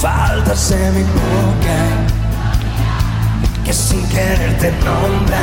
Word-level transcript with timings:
faltas 0.00 0.70
en 0.70 0.94
mi 0.94 1.02
boca, 1.02 1.78
que 3.64 3.72
sin 3.72 4.06
querer 4.08 4.58
te 4.58 4.72
nombra, 4.84 5.42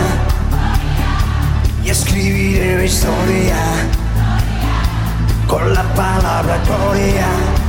y 1.84 1.90
escribiré 1.90 2.78
mi 2.78 2.86
historia 2.86 3.58
con 5.48 5.74
la 5.74 5.84
palabra 5.94 6.58
gloria. 6.66 7.61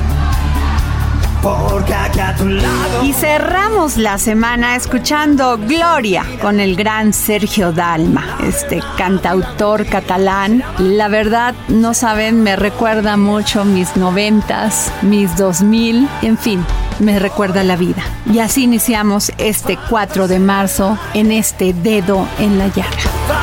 Porque 1.42 1.92
aquí 1.92 2.20
tu 2.38 2.48
lado. 2.48 3.04
Y 3.04 3.12
cerramos 3.12 3.96
la 3.96 4.18
semana 4.18 4.76
escuchando 4.76 5.58
Gloria 5.58 6.24
con 6.40 6.60
el 6.60 6.76
gran 6.76 7.12
Sergio 7.12 7.72
Dalma, 7.72 8.38
este 8.46 8.80
cantautor 8.96 9.84
catalán. 9.86 10.62
La 10.78 11.08
verdad, 11.08 11.54
no 11.68 11.94
saben, 11.94 12.42
me 12.42 12.54
recuerda 12.54 13.16
mucho 13.16 13.64
mis 13.64 13.96
noventas, 13.96 14.92
mis 15.02 15.36
dos 15.36 15.62
mil, 15.62 16.08
en 16.22 16.38
fin, 16.38 16.64
me 17.00 17.18
recuerda 17.18 17.64
la 17.64 17.76
vida. 17.76 18.02
Y 18.32 18.38
así 18.38 18.64
iniciamos 18.64 19.32
este 19.38 19.76
4 19.90 20.28
de 20.28 20.38
marzo 20.38 20.96
en 21.12 21.32
este 21.32 21.72
dedo 21.72 22.26
en 22.38 22.58
la 22.58 22.68
llaga. 22.68 23.41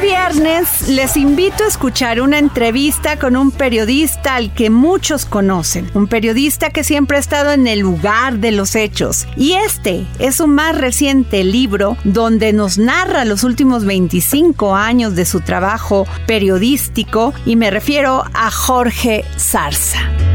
Viernes 0.00 0.88
les 0.88 1.16
invito 1.18 1.62
a 1.64 1.66
escuchar 1.66 2.22
una 2.22 2.38
entrevista 2.38 3.18
con 3.18 3.36
un 3.36 3.50
periodista 3.50 4.36
al 4.36 4.54
que 4.54 4.70
muchos 4.70 5.26
conocen, 5.26 5.90
un 5.92 6.06
periodista 6.06 6.70
que 6.70 6.84
siempre 6.84 7.18
ha 7.18 7.20
estado 7.20 7.52
en 7.52 7.66
el 7.66 7.80
lugar 7.80 8.38
de 8.38 8.50
los 8.50 8.76
hechos. 8.76 9.26
Y 9.36 9.52
este 9.52 10.06
es 10.18 10.36
su 10.36 10.46
más 10.46 10.78
reciente 10.78 11.44
libro 11.44 11.98
donde 12.04 12.54
nos 12.54 12.78
narra 12.78 13.26
los 13.26 13.44
últimos 13.44 13.84
25 13.84 14.74
años 14.74 15.14
de 15.16 15.26
su 15.26 15.40
trabajo 15.40 16.06
periodístico 16.26 17.34
y 17.44 17.56
me 17.56 17.70
refiero 17.70 18.24
a 18.32 18.50
Jorge 18.50 19.24
Zarza. 19.38 20.29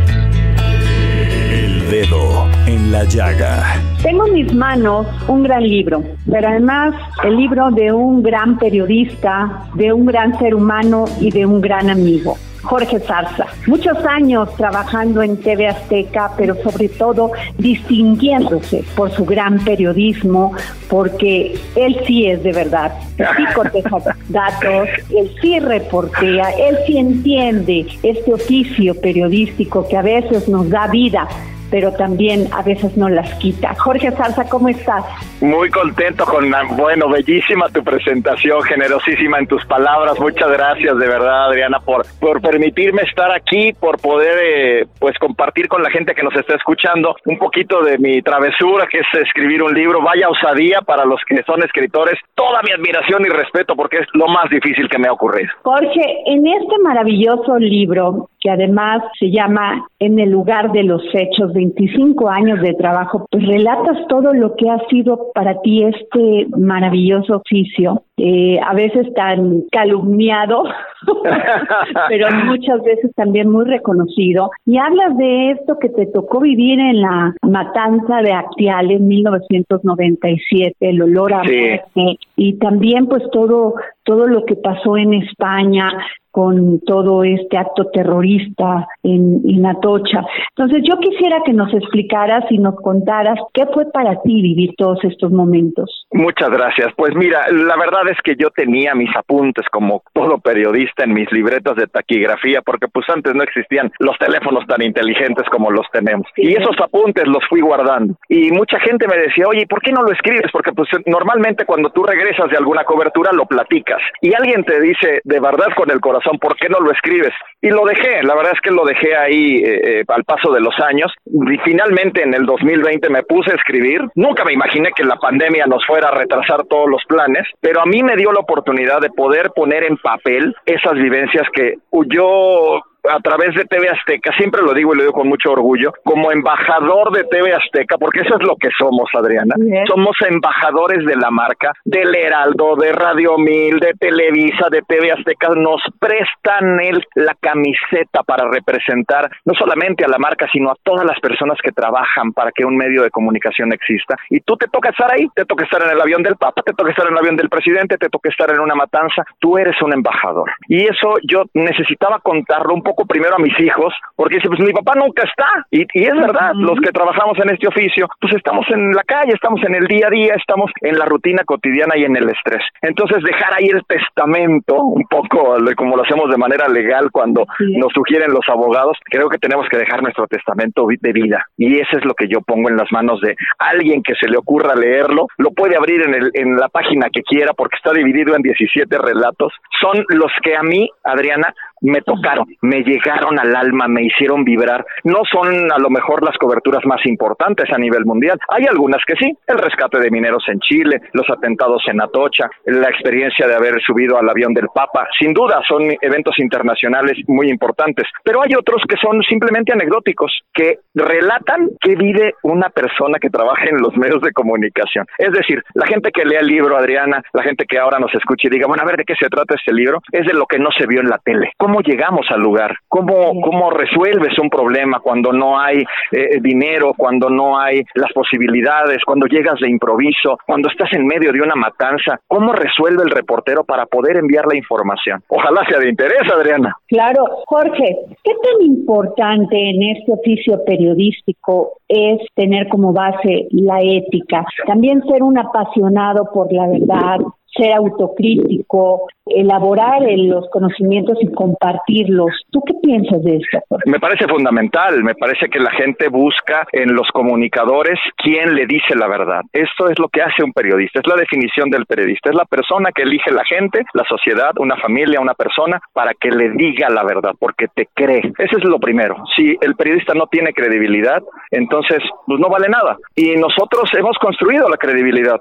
Dedo 1.90 2.48
en 2.66 2.92
la 2.92 3.04
Llaga. 3.04 3.80
Tengo 4.02 4.26
en 4.26 4.34
mis 4.34 4.54
manos 4.56 5.06
un 5.28 5.44
gran 5.44 5.62
libro, 5.62 6.04
pero 6.30 6.48
además 6.48 6.96
el 7.24 7.38
libro 7.38 7.70
de 7.70 7.92
un 7.92 8.24
gran 8.24 8.58
periodista, 8.58 9.70
de 9.76 9.94
un 9.94 10.08
gran 10.08 10.38
ser 10.40 10.56
humano 10.56 11.06
y 11.20 11.30
de 11.30 11.46
un 11.46 11.62
gran 11.62 11.92
amigo. 11.92 12.38
Jorge 12.64 13.00
Zarza. 13.00 13.46
Muchos 13.68 14.04
años 14.06 14.50
trabajando 14.56 15.22
en 15.22 15.38
TV 15.38 15.68
Azteca, 15.68 16.32
pero 16.36 16.56
sobre 16.64 16.90
todo 16.90 17.32
distinguiéndose 17.60 18.84
por 18.96 19.12
su 19.12 19.24
gran 19.24 19.60
periodismo, 19.64 20.54
porque 20.90 21.56
él 21.76 21.96
sí 22.08 22.26
es 22.26 22.42
de 22.42 22.52
verdad. 22.52 22.94
Él 23.20 23.28
sí 23.38 23.44
coteja 23.54 23.98
datos, 24.30 24.90
él 25.16 25.32
sí 25.40 25.60
reportea, 25.60 26.50
él 26.50 26.78
sí 26.88 26.98
entiende 26.98 27.86
este 28.02 28.34
oficio 28.34 29.00
periodístico 29.00 29.88
que 29.88 29.98
a 29.98 30.02
veces 30.02 30.50
nos 30.50 30.68
da 30.68 30.88
vida 30.88 31.28
pero 31.72 31.92
también 31.94 32.48
a 32.52 32.62
veces 32.62 32.96
nos 32.98 33.12
las 33.12 33.34
quita. 33.36 33.74
Jorge 33.76 34.12
Zarza, 34.12 34.48
¿cómo 34.50 34.70
estás? 34.70 35.04
Muy 35.42 35.70
contento 35.70 36.26
con, 36.26 36.52
bueno, 36.78 37.10
bellísima 37.10 37.70
tu 37.70 37.84
presentación, 37.84 38.62
generosísima 38.64 39.40
en 39.40 39.48
tus 39.48 39.66
palabras. 39.66 40.20
Muchas 40.20 40.50
gracias 40.50 40.98
de 40.98 41.08
verdad, 41.08 41.48
Adriana, 41.48 41.80
por, 41.80 42.06
por 42.20 42.42
permitirme 42.42 43.02
estar 43.04 43.32
aquí, 43.32 43.74
por 43.74 44.00
poder, 44.00 44.40
eh, 44.42 44.86
pues, 45.00 45.18
compartir 45.20 45.68
con 45.68 45.84
la 45.84 45.90
gente 45.90 46.14
que 46.14 46.24
nos 46.24 46.36
está 46.36 46.56
escuchando 46.56 47.16
un 47.26 47.38
poquito 47.38 47.82
de 47.84 47.98
mi 47.98 48.22
travesura, 48.22 48.88
que 48.90 49.00
es 49.00 49.08
escribir 49.22 49.64
un 49.64 49.74
libro. 49.74 50.02
Vaya 50.02 50.30
osadía 50.30 50.82
para 50.82 51.06
los 51.06 51.22
que 51.28 51.44
son 51.44 51.64
escritores. 51.64 52.20
Toda 52.36 52.62
mi 52.64 52.72
admiración 52.72 53.26
y 53.26 53.30
respeto, 53.30 53.76
porque 53.76 53.98
es 53.98 54.08
lo 54.14 54.28
más 54.28 54.50
difícil 54.50 54.90
que 54.90 54.98
me 54.98 55.08
ha 55.08 55.14
ocurrido. 55.14 55.50
Jorge, 55.64 56.06
en 56.28 56.46
este 56.48 56.78
maravilloso 56.84 57.58
libro, 57.58 58.30
que 58.40 58.52
además 58.52 59.02
se 59.20 59.32
llama 59.32 59.88
En 60.00 60.20
el 60.20 60.30
lugar 60.30 60.72
de 60.72 60.84
los 60.84 61.02
hechos, 61.14 61.54
25 61.56 62.30
años 62.30 62.62
de 62.62 62.74
trabajo, 62.76 63.26
pues 63.32 63.46
relatas 63.48 63.98
todo 64.08 64.34
lo 64.34 64.56
que 64.56 64.70
ha 64.70 64.78
sido 64.90 65.32
para 65.34 65.60
ti 65.62 65.84
este 65.84 66.46
maravilloso 66.56 67.38
oficio, 67.38 68.04
eh, 68.18 68.60
a 68.64 68.74
veces 68.76 69.12
tan 69.16 69.64
calumniado, 69.72 70.64
pero 72.10 72.28
muchas 72.46 72.84
veces 72.84 73.12
también 73.16 73.50
muy 73.50 73.66
reconocido. 73.66 74.52
Y 74.66 74.78
hablas 74.78 75.18
de 75.18 75.52
esto 75.52 75.80
que 75.80 75.90
te 75.90 76.06
tocó 76.08 76.42
vivir 76.42 76.80
en 76.80 77.02
la 77.02 77.34
matanza 77.42 78.22
de 78.22 78.34
Actial 78.34 78.92
en 78.92 79.08
1997, 79.08 80.76
el 80.80 81.02
olor 81.02 81.34
a 81.34 81.42
Sí. 81.44 81.56
muerte, 81.58 82.20
y 82.36 82.54
también 82.60 83.08
pues 83.08 83.24
todo, 83.32 83.76
todo 84.04 84.28
lo 84.28 84.46
que 84.46 84.56
pasó 84.56 84.98
en 84.98 85.14
España, 85.16 85.90
con 86.36 86.82
todo 86.82 87.24
este 87.24 87.58
acto 87.58 87.86
terrorista 87.94 88.86
en, 89.04 89.40
en 89.48 89.66
Atocha. 89.66 90.20
Entonces 90.50 90.84
yo 90.84 91.00
quisiera 91.00 91.38
que 91.46 91.54
nos 91.54 91.74
explicaras 91.74 92.44
y 92.50 92.58
nos 92.58 92.76
contaras 92.76 93.40
qué 93.54 93.66
fue 93.74 93.86
para 93.94 94.22
ti 94.22 94.42
vivir 94.42 94.72
todos 94.78 95.00
estos 95.06 95.32
momentos. 95.32 96.06
Muchas 96.12 96.50
gracias. 96.50 96.90
Pues 96.98 97.16
mira, 97.16 97.46
la 97.52 97.78
verdad 97.78 98.10
es 98.12 98.18
que 98.22 98.36
yo 98.38 98.50
tenía 98.50 98.94
mis 98.96 99.16
apuntes 99.16 99.66
como 99.72 100.04
todo 100.12 100.38
periodista 100.40 101.06
en 101.06 101.14
mis 101.14 101.32
libretas 101.32 101.78
de 101.78 101.88
taquigrafía, 101.88 102.62
porque 102.62 102.90
pues 102.90 103.06
antes 103.10 103.34
no 103.34 103.42
existían 103.42 103.90
los 104.00 104.18
teléfonos 104.18 104.68
tan 104.68 104.82
inteligentes 104.82 105.48
como 105.50 105.72
los 105.72 105.86
tenemos. 105.94 106.28
Y 106.36 106.52
esos 106.52 106.76
apuntes 106.84 107.26
los 107.28 107.48
fui 107.48 107.62
guardando. 107.62 108.16
Y 108.28 108.52
mucha 108.52 108.78
gente 108.82 109.08
me 109.08 109.16
decía, 109.16 109.46
oye, 109.48 109.66
¿por 109.68 109.82
qué 109.82 109.94
no 109.94 110.02
lo 110.02 110.12
escribes? 110.12 110.52
Porque 110.52 110.74
pues 110.74 110.90
normalmente 111.06 111.64
cuando 111.64 111.92
tú 111.92 112.04
regresas 112.04 112.50
de 112.50 112.58
alguna 112.58 112.84
cobertura 112.84 113.32
lo 113.32 113.46
platicas. 113.46 114.02
Y 114.20 114.34
alguien 114.34 114.66
te 114.66 114.82
dice, 114.82 115.22
de 115.24 115.40
verdad 115.40 115.68
con 115.78 115.90
el 115.90 116.02
corazón 116.02 116.25
razón, 116.26 116.40
¿por 116.40 116.56
qué 116.56 116.70
no 116.70 116.80
lo 116.80 116.92
escribes? 116.92 117.34
Y 117.62 117.70
lo 117.70 117.86
dejé, 117.86 118.24
la 118.24 118.36
verdad 118.36 118.54
es 118.54 118.62
que 118.62 118.72
lo 118.72 118.86
dejé 118.86 119.16
ahí 119.16 119.58
eh, 119.58 120.00
eh, 120.00 120.04
al 120.08 120.24
paso 120.24 120.52
de 120.52 120.60
los 120.60 120.74
años 120.80 121.12
y 121.26 121.58
finalmente 121.64 122.24
en 122.24 122.34
el 122.34 122.46
2020 122.46 123.10
me 123.10 123.24
puse 123.24 123.52
a 123.52 123.56
escribir. 123.56 124.02
Nunca 124.16 124.44
me 124.44 124.54
imaginé 124.54 124.90
que 124.96 125.04
la 125.04 125.18
pandemia 125.18 125.66
nos 125.66 125.86
fuera 125.86 126.10
a 126.10 126.16
retrasar 126.16 126.66
todos 126.66 126.90
los 126.90 127.04
planes, 127.08 127.48
pero 127.62 127.82
a 127.82 127.86
mí 127.86 128.04
me 128.04 128.16
dio 128.16 128.32
la 128.32 128.40
oportunidad 128.40 129.00
de 129.02 129.10
poder 129.10 129.52
poner 129.56 129.84
en 129.84 129.98
papel 129.98 130.56
esas 130.66 130.94
vivencias 130.94 131.48
que 131.54 131.76
yo 132.08 132.82
a 133.10 133.20
través 133.20 133.56
de 133.56 133.66
TV 133.66 133.90
Azteca, 133.90 134.32
siempre 134.38 134.62
lo 134.62 134.74
digo 134.74 134.94
y 134.94 134.98
lo 134.98 135.04
digo 135.04 135.14
con 135.14 135.28
mucho 135.28 135.52
orgullo, 135.52 135.94
como 136.04 136.32
embajador 136.32 137.12
de 137.12 137.24
TV 137.26 137.54
Azteca, 137.54 137.98
porque 137.98 138.22
eso 138.22 138.36
es 138.40 138.46
lo 138.46 138.56
que 138.56 138.70
somos, 138.78 139.10
Adriana. 139.14 139.56
Somos 139.88 140.16
embajadores 140.28 141.06
de 141.06 141.16
la 141.16 141.32
marca, 141.32 141.74
del 141.84 142.16
Heraldo, 142.16 142.76
de 142.76 142.92
Radio 142.92 143.38
Mil, 143.38 143.80
de 143.80 143.94
Televisa, 143.94 144.68
de 144.70 144.82
TV 144.82 145.12
Azteca. 145.12 145.50
Nos 145.56 145.82
prestan 146.00 146.80
el, 146.80 147.04
la 147.16 147.36
camiseta 147.40 148.24
para 148.24 148.50
representar 148.50 149.30
no 149.46 149.54
solamente 149.54 150.06
a 150.06 150.08
la 150.08 150.18
marca, 150.18 150.48
sino 150.52 150.72
a 150.72 150.76
todas 150.84 151.06
las 151.06 151.20
personas 151.20 151.58
que 151.62 151.72
trabajan 151.72 152.34
para 152.34 152.52
que 152.52 152.66
un 152.66 152.78
medio 152.78 153.04
de 153.04 153.10
comunicación 153.10 153.74
exista. 153.74 154.16
Y 154.30 154.40
tú 154.42 154.56
te 154.58 154.68
toca 154.68 154.90
estar 154.90 155.12
ahí, 155.12 155.28
te 155.36 155.46
toca 155.46 155.64
estar 155.64 155.82
en 155.84 155.92
el 155.92 156.02
avión 156.02 156.24
del 156.24 156.36
Papa, 156.38 156.62
te 156.64 156.74
toca 156.74 156.92
estar 156.92 157.08
en 157.08 157.14
el 157.14 157.20
avión 157.20 157.36
del 157.36 157.50
presidente, 157.50 157.98
te 157.98 158.10
toca 158.10 158.30
estar 158.30 158.52
en 158.52 158.60
una 158.60 158.76
matanza. 158.76 159.24
Tú 159.40 159.58
eres 159.58 159.80
un 159.82 159.94
embajador. 159.94 160.52
Y 160.68 160.84
eso 160.86 161.16
yo 161.24 161.44
necesitaba 161.54 162.20
contarlo 162.20 162.74
un 162.74 162.84
poco 162.84 162.95
primero 163.08 163.36
a 163.36 163.40
mis 163.40 163.58
hijos, 163.60 163.94
porque 164.16 164.36
dice, 164.36 164.48
pues 164.48 164.60
mi 164.60 164.74
papá 164.74 164.94
nunca 164.96 165.24
está. 165.24 165.46
Y, 165.72 165.86
y 165.94 166.04
es 166.04 166.16
verdad, 166.16 166.52
los 166.56 166.80
que 166.80 166.92
trabajamos 166.92 167.38
en 167.40 167.50
este 167.52 167.68
oficio, 167.68 168.08
pues 168.20 168.34
estamos 168.34 168.66
en 168.70 168.92
la 168.92 169.04
calle, 169.04 169.34
estamos 169.34 169.62
en 169.64 169.76
el 169.76 169.88
día 169.88 170.08
a 170.08 170.10
día, 170.10 170.36
estamos 170.36 170.72
en 170.82 170.98
la 170.98 171.06
rutina 171.06 171.44
cotidiana 171.46 171.98
y 171.98 172.06
en 172.06 172.16
el 172.16 172.30
estrés. 172.30 172.64
Entonces, 172.82 173.24
dejar 173.24 173.54
ahí 173.54 173.68
el 173.68 173.84
testamento, 173.86 174.82
un 174.82 175.04
poco 175.10 175.58
como 175.76 175.96
lo 175.96 176.04
hacemos 176.04 176.30
de 176.30 176.38
manera 176.38 176.68
legal 176.68 177.10
cuando 177.12 177.46
nos 177.60 177.92
sugieren 177.94 178.32
los 178.32 178.48
abogados, 178.48 178.98
creo 179.06 179.30
que 179.30 179.38
tenemos 179.38 179.68
que 179.70 179.78
dejar 179.78 180.02
nuestro 180.02 180.28
testamento 180.28 180.88
de 180.88 181.14
vida. 181.14 181.46
Y 181.58 181.80
eso 181.80 181.98
es 181.98 182.06
lo 182.06 182.14
que 182.14 182.28
yo 182.28 182.42
pongo 182.42 182.70
en 182.70 182.78
las 182.78 182.92
manos 182.92 183.22
de 183.22 183.36
alguien 183.58 184.04
que 184.04 184.16
se 184.16 184.28
le 184.28 184.38
ocurra 184.38 184.76
leerlo. 184.76 185.28
Lo 185.38 185.52
puede 185.52 185.76
abrir 185.76 186.02
en, 186.02 186.14
el, 186.14 186.32
en 186.34 186.58
la 186.58 186.70
página 186.70 187.10
que 187.12 187.24
quiera 187.24 187.54
porque 187.54 187.78
está 187.78 187.92
dividido 187.92 188.36
en 188.36 188.42
17 188.42 188.98
relatos. 188.98 189.54
Son 189.80 190.06
los 190.10 190.32
que 190.44 190.56
a 190.56 190.64
mí, 190.64 190.90
Adriana, 191.04 191.54
me 191.86 192.02
tocaron, 192.02 192.46
me 192.62 192.84
llegaron 192.84 193.40
al 193.40 193.56
alma, 193.56 193.88
me 193.88 194.04
hicieron 194.04 194.44
vibrar. 194.44 194.86
No 195.04 195.22
son 195.30 195.72
a 195.72 195.78
lo 195.78 195.90
mejor 195.90 196.24
las 196.24 196.38
coberturas 196.38 196.86
más 196.86 197.06
importantes 197.06 197.70
a 197.72 197.78
nivel 197.78 198.06
mundial. 198.06 198.38
Hay 198.50 198.66
algunas 198.66 199.02
que 199.06 199.16
sí, 199.16 199.32
el 199.48 199.58
rescate 199.58 200.00
de 200.00 200.12
mineros 200.12 200.44
en 200.48 200.60
Chile, 200.60 201.02
los 201.14 201.30
atentados 201.30 201.84
en 201.88 202.02
Atocha, 202.02 202.50
la 202.66 202.90
experiencia 202.90 203.48
de 203.48 203.56
haber 203.56 203.82
subido 203.82 204.18
al 204.18 204.30
avión 204.30 204.54
del 204.54 204.68
Papa. 204.74 205.08
Sin 205.20 205.34
duda 205.34 205.62
son 205.68 205.84
eventos 206.02 206.38
internacionales 206.40 207.18
muy 207.28 207.50
importantes, 207.50 208.08
pero 208.24 208.42
hay 208.42 208.56
otros 208.56 208.82
que 208.88 208.98
son 208.98 209.22
simplemente 209.24 209.74
anecdóticos, 209.74 210.32
que 210.54 210.80
relatan 210.94 211.70
qué 211.80 211.96
vive 211.96 212.36
una 212.44 212.70
persona 212.70 213.20
que 213.20 213.30
trabaja 213.30 213.66
en 213.66 213.78
los 213.78 213.96
medios 213.96 214.22
de 214.22 214.32
comunicación. 214.32 215.06
Es 215.18 215.32
decir, 215.32 215.62
la 215.74 215.86
gente 215.88 216.12
que 216.12 216.26
lea 216.26 216.40
el 216.40 216.48
libro, 216.48 216.78
Adriana, 216.78 217.22
la 217.34 217.44
gente 217.44 217.66
que 217.66 217.78
ahora 217.78 218.00
nos 218.00 218.14
escucha 218.14 218.48
y 218.48 218.52
diga, 218.52 218.68
bueno, 218.68 218.84
a 218.84 218.86
ver 218.86 218.98
de 218.98 219.06
qué 219.06 219.16
se 219.16 219.30
trata 219.30 219.56
este 219.56 219.74
libro, 219.74 220.02
es 220.12 220.26
de 220.26 220.34
lo 220.34 220.46
que 220.46 220.60
no 220.60 220.70
se 220.78 220.88
vio 220.88 221.02
en 221.02 221.10
la 221.10 221.20
tele 221.20 221.52
cómo 221.58 221.75
llegamos 221.82 222.26
al 222.30 222.42
lugar, 222.42 222.76
cómo, 222.88 223.40
cómo 223.42 223.70
resuelves 223.70 224.38
un 224.40 224.50
problema 224.50 225.00
cuando 225.00 225.32
no 225.32 225.60
hay 225.60 225.84
eh, 226.12 226.40
dinero, 226.42 226.94
cuando 226.98 227.30
no 227.30 227.60
hay 227.60 227.84
las 227.96 228.12
posibilidades, 228.14 229.00
cuando 229.06 229.28
llegas 229.28 229.60
de 229.60 229.70
improviso, 229.70 230.38
cuando 230.46 230.70
estás 230.70 230.92
en 230.94 231.06
medio 231.06 231.32
de 231.32 231.42
una 231.42 231.56
matanza, 231.56 232.20
cómo 232.28 232.54
resuelve 232.54 233.04
el 233.04 233.12
reportero 233.12 233.64
para 233.64 233.86
poder 233.86 234.18
enviar 234.18 234.46
la 234.48 234.58
información. 234.58 235.22
Ojalá 235.28 235.66
sea 235.68 235.80
de 235.80 235.90
interés, 235.90 236.22
Adriana. 236.34 236.76
Claro, 236.88 237.26
Jorge, 237.46 237.98
¿qué 238.24 238.32
tan 238.32 238.66
importante 238.66 239.58
en 239.58 239.98
este 239.98 240.12
oficio 240.12 240.64
periodístico 240.66 241.74
es 241.88 242.20
tener 242.36 242.68
como 242.70 242.94
base 242.94 243.48
la 243.52 243.82
ética? 243.82 244.46
También 244.68 245.02
ser 245.08 245.24
un 245.24 245.38
apasionado 245.38 246.30
por 246.34 246.52
la 246.52 246.68
verdad, 246.68 247.20
ser 247.56 247.74
autocrítico, 247.74 249.08
elaborar 249.26 250.02
los 250.18 250.48
conocimientos 250.50 251.18
y 251.22 251.32
compartirlos. 251.32 252.30
¿Tú 252.52 252.62
qué 252.66 252.74
piensas 252.82 253.24
de 253.24 253.38
esto? 253.38 253.78
Me 253.86 254.00
parece 254.00 254.28
fundamental, 254.28 255.04
me 255.04 255.16
parece 255.16 255.48
que 255.50 255.60
la 255.60 255.72
gente 255.72 256.10
busca 256.10 256.68
en 256.72 256.94
los 256.94 257.08
comunicadores 257.12 258.00
quién 258.18 258.54
le 258.56 258.66
dice 258.66 258.96
la 258.96 259.08
verdad. 259.08 259.42
Esto 259.52 259.90
es 259.90 259.98
lo 260.00 260.10
que 260.10 260.22
hace 260.22 260.44
un 260.44 260.54
periodista, 260.54 261.00
es 261.00 261.08
la 261.08 261.16
definición 261.16 261.70
del 261.70 261.86
periodista, 261.86 262.30
es 262.30 262.36
la 262.36 262.46
persona 262.46 262.92
que 262.94 263.04
elige 263.04 263.32
la 263.32 263.44
gente, 263.46 263.84
la 263.94 264.04
sociedad, 264.04 264.52
una 264.58 264.78
familia, 264.78 265.20
una 265.20 265.34
persona, 265.34 265.80
para 265.94 266.14
que 266.14 266.30
le 266.30 266.52
diga 266.52 266.90
la 266.90 267.04
verdad, 267.04 267.32
porque 267.40 267.68
te 267.74 267.88
cree. 267.94 268.34
Ese 268.38 268.58
es 268.58 268.64
lo 268.64 268.80
primero. 268.80 269.16
Si 269.36 269.56
el 269.62 269.76
periodista 269.76 270.14
no 270.14 270.28
tiene 270.28 270.54
credibilidad, 270.54 271.22
entonces 271.52 272.00
pues 272.26 272.40
no 272.40 272.50
vale 272.50 272.68
nada. 272.70 272.98
Y 273.16 273.36
nosotros 273.36 273.90
hemos 273.98 274.18
construido 274.18 274.70
la 274.70 274.78
credibilidad. 274.78 275.40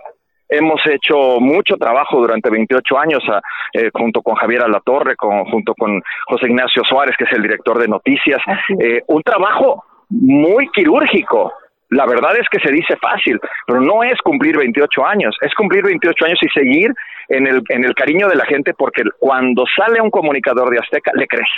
Hemos 0.56 0.80
hecho 0.86 1.40
mucho 1.40 1.76
trabajo 1.76 2.20
durante 2.20 2.48
28 2.48 2.98
años 2.98 3.22
eh, 3.72 3.90
junto 3.92 4.22
con 4.22 4.36
Javier 4.36 4.62
Alatorre, 4.62 5.16
con, 5.16 5.44
junto 5.46 5.74
con 5.74 6.00
José 6.26 6.46
Ignacio 6.46 6.82
Suárez, 6.88 7.16
que 7.18 7.24
es 7.24 7.32
el 7.32 7.42
director 7.42 7.76
de 7.78 7.88
noticias. 7.88 8.40
Eh, 8.78 9.02
un 9.08 9.22
trabajo 9.22 9.84
muy 10.10 10.68
quirúrgico. 10.68 11.52
La 11.90 12.06
verdad 12.06 12.36
es 12.38 12.48
que 12.48 12.60
se 12.60 12.72
dice 12.72 12.96
fácil, 12.96 13.40
pero 13.66 13.80
no 13.80 14.04
es 14.04 14.20
cumplir 14.22 14.56
28 14.56 15.06
años, 15.06 15.36
es 15.40 15.52
cumplir 15.54 15.84
28 15.84 16.24
años 16.24 16.38
y 16.42 16.48
seguir 16.48 16.92
en 17.28 17.46
el, 17.46 17.62
en 17.68 17.84
el 17.84 17.94
cariño 17.94 18.28
de 18.28 18.36
la 18.36 18.44
gente 18.44 18.74
porque 18.74 19.02
cuando 19.18 19.64
sale 19.76 20.00
un 20.00 20.10
comunicador 20.10 20.70
de 20.70 20.78
Azteca 20.78 21.10
le 21.14 21.26
crees 21.26 21.48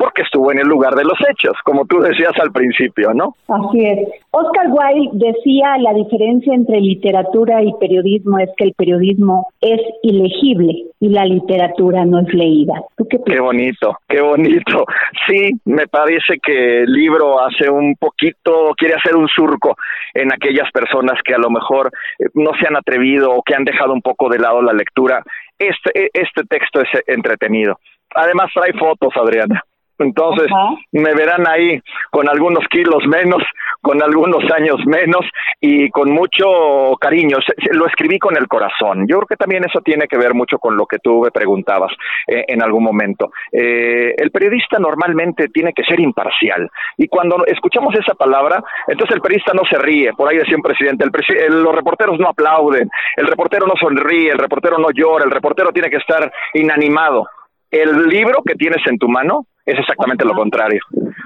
porque 0.00 0.22
estuvo 0.22 0.50
en 0.50 0.58
el 0.58 0.66
lugar 0.66 0.94
de 0.94 1.04
los 1.04 1.18
hechos, 1.28 1.52
como 1.62 1.84
tú 1.84 2.00
decías 2.00 2.32
al 2.40 2.50
principio, 2.52 3.12
¿no? 3.12 3.34
Así 3.48 3.84
es. 3.84 4.08
Oscar 4.30 4.68
Wilde 4.70 5.10
decía 5.12 5.76
la 5.76 5.92
diferencia 5.92 6.54
entre 6.54 6.80
literatura 6.80 7.62
y 7.62 7.74
periodismo 7.78 8.38
es 8.38 8.48
que 8.56 8.64
el 8.64 8.72
periodismo 8.72 9.48
es 9.60 9.78
ilegible 10.02 10.86
y 11.00 11.08
la 11.10 11.26
literatura 11.26 12.06
no 12.06 12.20
es 12.20 12.32
leída. 12.32 12.80
¿Tú 12.96 13.06
qué, 13.10 13.18
qué 13.26 13.40
bonito, 13.40 13.98
qué 14.08 14.22
bonito. 14.22 14.86
Sí, 15.28 15.50
me 15.66 15.86
parece 15.86 16.38
que 16.42 16.84
el 16.84 16.90
libro 16.90 17.38
hace 17.38 17.68
un 17.68 17.94
poquito, 17.96 18.72
quiere 18.78 18.94
hacer 18.94 19.14
un 19.16 19.28
surco 19.28 19.76
en 20.14 20.32
aquellas 20.32 20.70
personas 20.72 21.20
que 21.22 21.34
a 21.34 21.38
lo 21.38 21.50
mejor 21.50 21.90
eh, 22.18 22.24
no 22.32 22.52
se 22.58 22.66
han 22.66 22.76
atrevido 22.76 23.32
o 23.32 23.42
que 23.42 23.54
han 23.54 23.64
dejado 23.64 23.92
un 23.92 24.00
poco 24.00 24.30
de 24.30 24.38
lado 24.38 24.62
la 24.62 24.72
lectura. 24.72 25.22
Este, 25.58 26.08
este 26.14 26.44
texto 26.44 26.80
es 26.80 26.88
entretenido. 27.06 27.78
Además 28.14 28.50
trae 28.54 28.72
fotos, 28.72 29.12
Adriana. 29.14 29.62
Entonces 30.00 30.48
me 30.92 31.14
verán 31.14 31.46
ahí 31.46 31.80
con 32.10 32.28
algunos 32.28 32.64
kilos 32.68 33.06
menos, 33.06 33.42
con 33.82 34.02
algunos 34.02 34.42
años 34.52 34.78
menos 34.86 35.24
y 35.60 35.90
con 35.90 36.10
mucho 36.10 36.96
cariño. 37.00 37.38
lo 37.72 37.86
escribí 37.86 38.18
con 38.18 38.36
el 38.36 38.48
corazón. 38.48 39.06
Yo 39.06 39.16
creo 39.18 39.28
que 39.28 39.36
también 39.36 39.64
eso 39.64 39.80
tiene 39.80 40.06
que 40.08 40.16
ver 40.16 40.34
mucho 40.34 40.58
con 40.58 40.76
lo 40.76 40.86
que 40.86 40.98
tú 40.98 41.22
me 41.22 41.30
preguntabas 41.30 41.92
eh, 42.26 42.44
en 42.48 42.62
algún 42.62 42.84
momento. 42.84 43.30
Eh, 43.52 44.14
el 44.16 44.30
periodista 44.30 44.78
normalmente 44.78 45.48
tiene 45.48 45.72
que 45.72 45.84
ser 45.84 46.00
imparcial 46.00 46.68
y 46.96 47.08
cuando 47.08 47.44
escuchamos 47.46 47.94
esa 47.94 48.14
palabra, 48.14 48.62
entonces 48.86 49.16
el 49.16 49.22
periodista 49.22 49.52
no 49.52 49.62
se 49.70 49.78
ríe. 49.78 50.12
Por 50.14 50.28
ahí 50.28 50.38
decía 50.38 50.56
un 50.56 50.62
presidente, 50.62 51.04
el, 51.04 51.62
los 51.62 51.74
reporteros 51.74 52.18
no 52.18 52.28
aplauden, 52.28 52.88
el 53.16 53.26
reportero 53.26 53.66
no 53.66 53.74
sonríe, 53.78 54.30
el 54.30 54.38
reportero 54.38 54.78
no 54.78 54.90
llora, 54.90 55.24
el 55.24 55.30
reportero 55.30 55.72
tiene 55.72 55.90
que 55.90 55.96
estar 55.96 56.32
inanimado. 56.54 57.26
El 57.70 58.08
libro 58.08 58.42
que 58.44 58.54
tienes 58.54 58.84
en 58.86 58.98
tu 58.98 59.08
mano 59.08 59.46
es 59.66 59.78
exactamente 59.78 60.24
lo 60.24 60.34
contrario. 60.34 60.80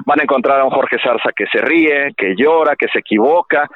Van 0.06 0.20
a 0.20 0.22
encontrar 0.22 0.60
a 0.60 0.64
un 0.64 0.70
Jorge 0.70 0.98
Zarza 1.02 1.30
que 1.34 1.46
se 1.46 1.58
ríe, 1.58 2.12
que 2.16 2.34
llora, 2.36 2.76
que 2.76 2.88
se 2.88 2.98
equivoca. 2.98 3.68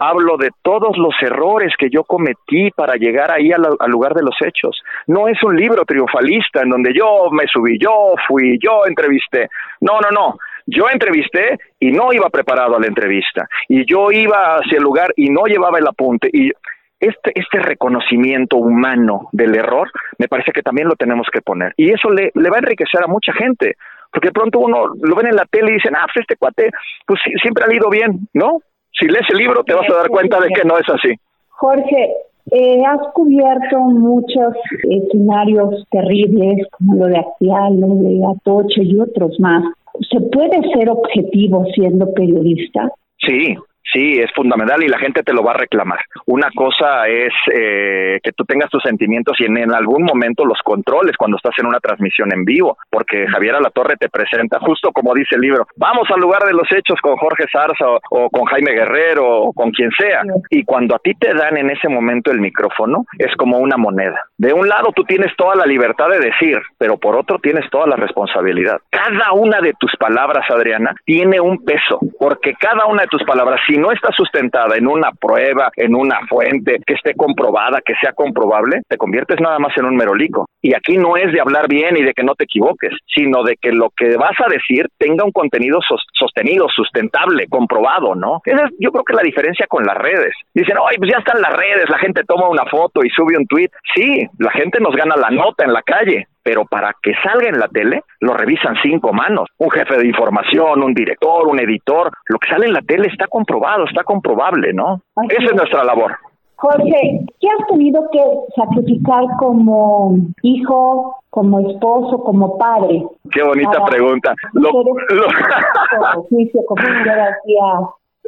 Hablo 0.00 0.36
de 0.36 0.50
todos 0.62 0.96
los 0.96 1.14
errores 1.20 1.72
que 1.76 1.90
yo 1.90 2.04
cometí 2.04 2.70
para 2.70 2.94
llegar 2.94 3.32
ahí 3.32 3.50
al, 3.52 3.90
lugar 3.90 4.14
de 4.14 4.22
los 4.22 4.36
hechos. 4.40 4.80
No 5.08 5.28
es 5.28 5.42
un 5.42 5.56
libro 5.56 5.84
triunfalista 5.84 6.62
en 6.62 6.70
donde 6.70 6.92
yo 6.94 7.30
me 7.32 7.46
subí, 7.48 7.78
yo 7.78 8.14
fui, 8.26 8.58
yo 8.62 8.86
entrevisté. 8.86 9.48
No, 9.80 10.00
no, 10.00 10.10
no. 10.10 10.38
Yo 10.66 10.88
entrevisté 10.92 11.58
y 11.80 11.90
no 11.90 12.12
iba 12.12 12.28
preparado 12.28 12.76
a 12.76 12.80
la 12.80 12.86
entrevista. 12.86 13.48
Y 13.68 13.90
yo 13.90 14.10
iba 14.12 14.56
hacia 14.56 14.76
el 14.76 14.84
lugar 14.84 15.12
y 15.16 15.30
no 15.30 15.44
llevaba 15.46 15.78
el 15.78 15.86
apunte. 15.86 16.28
Y 16.32 16.52
este, 17.00 17.32
este 17.34 17.58
reconocimiento 17.60 18.56
humano 18.56 19.28
del 19.32 19.54
error, 19.54 19.90
me 20.18 20.28
parece 20.28 20.52
que 20.52 20.62
también 20.62 20.88
lo 20.88 20.94
tenemos 20.94 21.26
que 21.32 21.40
poner. 21.40 21.72
Y 21.76 21.90
eso 21.90 22.10
le, 22.10 22.30
le 22.34 22.50
va 22.50 22.56
a 22.56 22.60
enriquecer 22.60 23.02
a 23.02 23.06
mucha 23.08 23.32
gente 23.32 23.76
porque 24.12 24.30
pronto 24.32 24.60
uno 24.60 24.94
lo 25.00 25.16
ven 25.16 25.28
en 25.28 25.36
la 25.36 25.44
tele 25.50 25.70
y 25.70 25.74
dicen, 25.74 25.94
ah, 25.96 26.06
pues 26.12 26.22
este 26.22 26.36
cuate, 26.36 26.70
pues 27.06 27.20
siempre 27.42 27.64
ha 27.64 27.74
ido 27.74 27.90
bien, 27.90 28.28
¿no? 28.34 28.60
Si 28.98 29.06
lees 29.06 29.26
el 29.30 29.38
libro 29.38 29.62
te 29.64 29.74
vas 29.74 29.88
a 29.90 29.96
dar 29.96 30.08
cuenta 30.08 30.40
de 30.40 30.48
que 30.48 30.64
no 30.64 30.78
es 30.78 30.88
así. 30.88 31.14
Jorge, 31.50 32.14
eh, 32.50 32.82
has 32.86 33.12
cubierto 33.12 33.78
muchos 33.78 34.54
escenarios 34.88 35.84
terribles, 35.90 36.66
como 36.70 36.94
lo 36.96 37.06
de 37.06 37.18
Actial, 37.18 37.80
lo 37.80 37.94
de 37.96 38.20
Atoche 38.24 38.82
y 38.82 38.98
otros 38.98 39.38
más. 39.38 39.64
¿Se 40.10 40.20
puede 40.20 40.62
ser 40.72 40.88
objetivo 40.88 41.66
siendo 41.74 42.12
periodista? 42.14 42.90
Sí, 43.18 43.56
sí, 43.92 44.18
es 44.18 44.30
fundamental 44.34 44.82
y 44.82 44.88
la 44.88 44.98
gente 44.98 45.22
te 45.22 45.32
lo 45.32 45.42
va 45.42 45.52
a 45.52 45.56
reclamar. 45.56 46.00
Una 46.26 46.50
cosa 46.54 47.06
es 47.08 47.32
eh, 47.52 48.18
que 48.22 48.32
tú 48.32 48.44
tengas 48.44 48.70
tus 48.70 48.82
sentimientos 48.82 49.40
y 49.40 49.44
en, 49.44 49.56
en, 49.58 49.72
algún 49.72 50.04
momento 50.04 50.44
los 50.44 50.58
controles 50.62 51.16
cuando 51.16 51.36
estás 51.36 51.54
en 51.58 51.66
una 51.66 51.80
transmisión 51.80 52.32
en 52.32 52.44
vivo, 52.44 52.76
porque 52.90 53.26
Javier 53.28 53.56
Alatorre 53.56 53.96
te 53.96 54.08
presenta 54.08 54.58
justo 54.60 54.92
como 54.92 55.14
dice 55.14 55.36
el 55.36 55.42
libro, 55.42 55.66
vamos 55.76 56.08
al 56.10 56.20
lugar 56.20 56.42
de 56.44 56.52
los 56.52 56.70
hechos 56.72 56.98
con 57.00 57.16
Jorge 57.16 57.44
Zarza 57.50 57.88
o, 57.88 58.00
o 58.10 58.30
con 58.30 58.44
Jaime 58.46 58.72
Guerrero 58.72 59.26
o 59.26 59.52
con 59.52 59.70
quien 59.70 59.90
sea. 59.98 60.22
Y 60.50 60.64
cuando 60.64 60.94
a 60.94 60.98
ti 60.98 61.14
te 61.14 61.34
dan 61.34 61.56
en 61.56 61.70
ese 61.70 61.88
momento 61.88 62.30
el 62.30 62.40
micrófono, 62.40 63.04
es 63.18 63.34
como 63.36 63.58
una 63.58 63.76
moneda. 63.76 64.20
De 64.36 64.52
un 64.52 64.68
lado 64.68 64.92
tú 64.94 65.04
tienes 65.04 65.34
toda 65.36 65.54
la 65.54 65.66
libertad 65.66 66.08
de 66.08 66.18
decir, 66.18 66.58
pero 66.78 66.98
por 66.98 67.16
otro 67.16 67.38
tienes 67.38 67.68
toda 67.70 67.86
la 67.86 67.96
responsabilidad. 67.96 68.80
Cada 68.90 69.32
una 69.32 69.60
de 69.60 69.74
tus 69.78 69.94
palabras, 69.96 70.48
Adriana, 70.50 70.94
tiene 71.04 71.40
un 71.40 71.64
peso, 71.64 71.98
porque 72.18 72.54
cada 72.54 72.86
una 72.86 73.02
de 73.02 73.08
tus 73.08 73.24
palabras, 73.24 73.60
si 73.66 73.77
no 73.78 73.92
está 73.92 74.10
sustentada 74.12 74.76
en 74.76 74.86
una 74.86 75.12
prueba, 75.12 75.70
en 75.76 75.94
una 75.94 76.20
fuente 76.28 76.80
que 76.86 76.94
esté 76.94 77.14
comprobada, 77.14 77.80
que 77.84 77.94
sea 78.00 78.12
comprobable, 78.12 78.82
te 78.88 78.96
conviertes 78.96 79.40
nada 79.40 79.58
más 79.58 79.76
en 79.76 79.86
un 79.86 79.96
merolico. 79.96 80.46
Y 80.60 80.74
aquí 80.74 80.96
no 80.96 81.16
es 81.16 81.32
de 81.32 81.40
hablar 81.40 81.68
bien 81.68 81.96
y 81.96 82.02
de 82.02 82.12
que 82.12 82.24
no 82.24 82.34
te 82.34 82.44
equivoques, 82.44 82.92
sino 83.06 83.42
de 83.42 83.56
que 83.56 83.72
lo 83.72 83.90
que 83.96 84.16
vas 84.16 84.36
a 84.44 84.50
decir 84.50 84.86
tenga 84.98 85.24
un 85.24 85.32
contenido 85.32 85.80
sos 85.86 86.02
sostenido, 86.12 86.66
sustentable, 86.68 87.46
comprobado, 87.48 88.14
¿no? 88.14 88.40
Esa 88.44 88.64
es 88.64 88.72
yo 88.78 88.90
creo 88.90 89.04
que 89.04 89.14
la 89.14 89.22
diferencia 89.22 89.66
con 89.68 89.84
las 89.84 89.96
redes. 89.96 90.34
Dicen, 90.54 90.76
ay, 90.88 90.96
pues 90.98 91.10
ya 91.10 91.18
están 91.18 91.40
las 91.40 91.54
redes, 91.54 91.88
la 91.88 91.98
gente 91.98 92.22
toma 92.26 92.48
una 92.48 92.64
foto 92.64 93.00
y 93.04 93.10
sube 93.10 93.36
un 93.36 93.46
tweet. 93.46 93.70
Sí, 93.94 94.26
la 94.38 94.50
gente 94.52 94.80
nos 94.80 94.94
gana 94.94 95.16
la 95.16 95.30
nota 95.30 95.64
en 95.64 95.72
la 95.72 95.82
calle, 95.82 96.26
pero 96.48 96.64
para 96.64 96.96
que 97.02 97.12
salga 97.22 97.50
en 97.50 97.58
la 97.60 97.68
tele 97.68 98.04
lo 98.20 98.32
revisan 98.32 98.74
cinco 98.82 99.12
manos. 99.12 99.50
Un 99.58 99.70
jefe 99.70 99.98
de 99.98 100.06
información, 100.06 100.82
un 100.82 100.94
director, 100.94 101.46
un 101.46 101.60
editor. 101.60 102.10
Lo 102.24 102.38
que 102.38 102.48
sale 102.48 102.64
en 102.64 102.72
la 102.72 102.80
tele 102.80 103.08
está 103.08 103.26
comprobado, 103.26 103.84
está 103.84 104.02
comprobable, 104.02 104.72
¿no? 104.72 105.02
Así 105.14 105.28
Esa 105.28 105.44
es 105.44 105.54
nuestra 105.54 105.84
labor. 105.84 106.16
Jorge, 106.56 107.26
¿qué 107.38 107.48
has 107.48 107.66
tenido 107.68 108.02
que 108.10 108.22
sacrificar 108.56 109.24
como 109.38 110.16
hijo, 110.40 111.16
como 111.28 111.60
esposo, 111.68 112.24
como 112.24 112.56
padre? 112.56 113.04
Qué 113.30 113.42
bonita 113.42 113.84
pregunta. 113.84 114.34
Lo, 114.54 114.70
lo... 114.72 116.22
juicio, 116.30 116.62
como 116.66 116.82
decía 116.82 117.28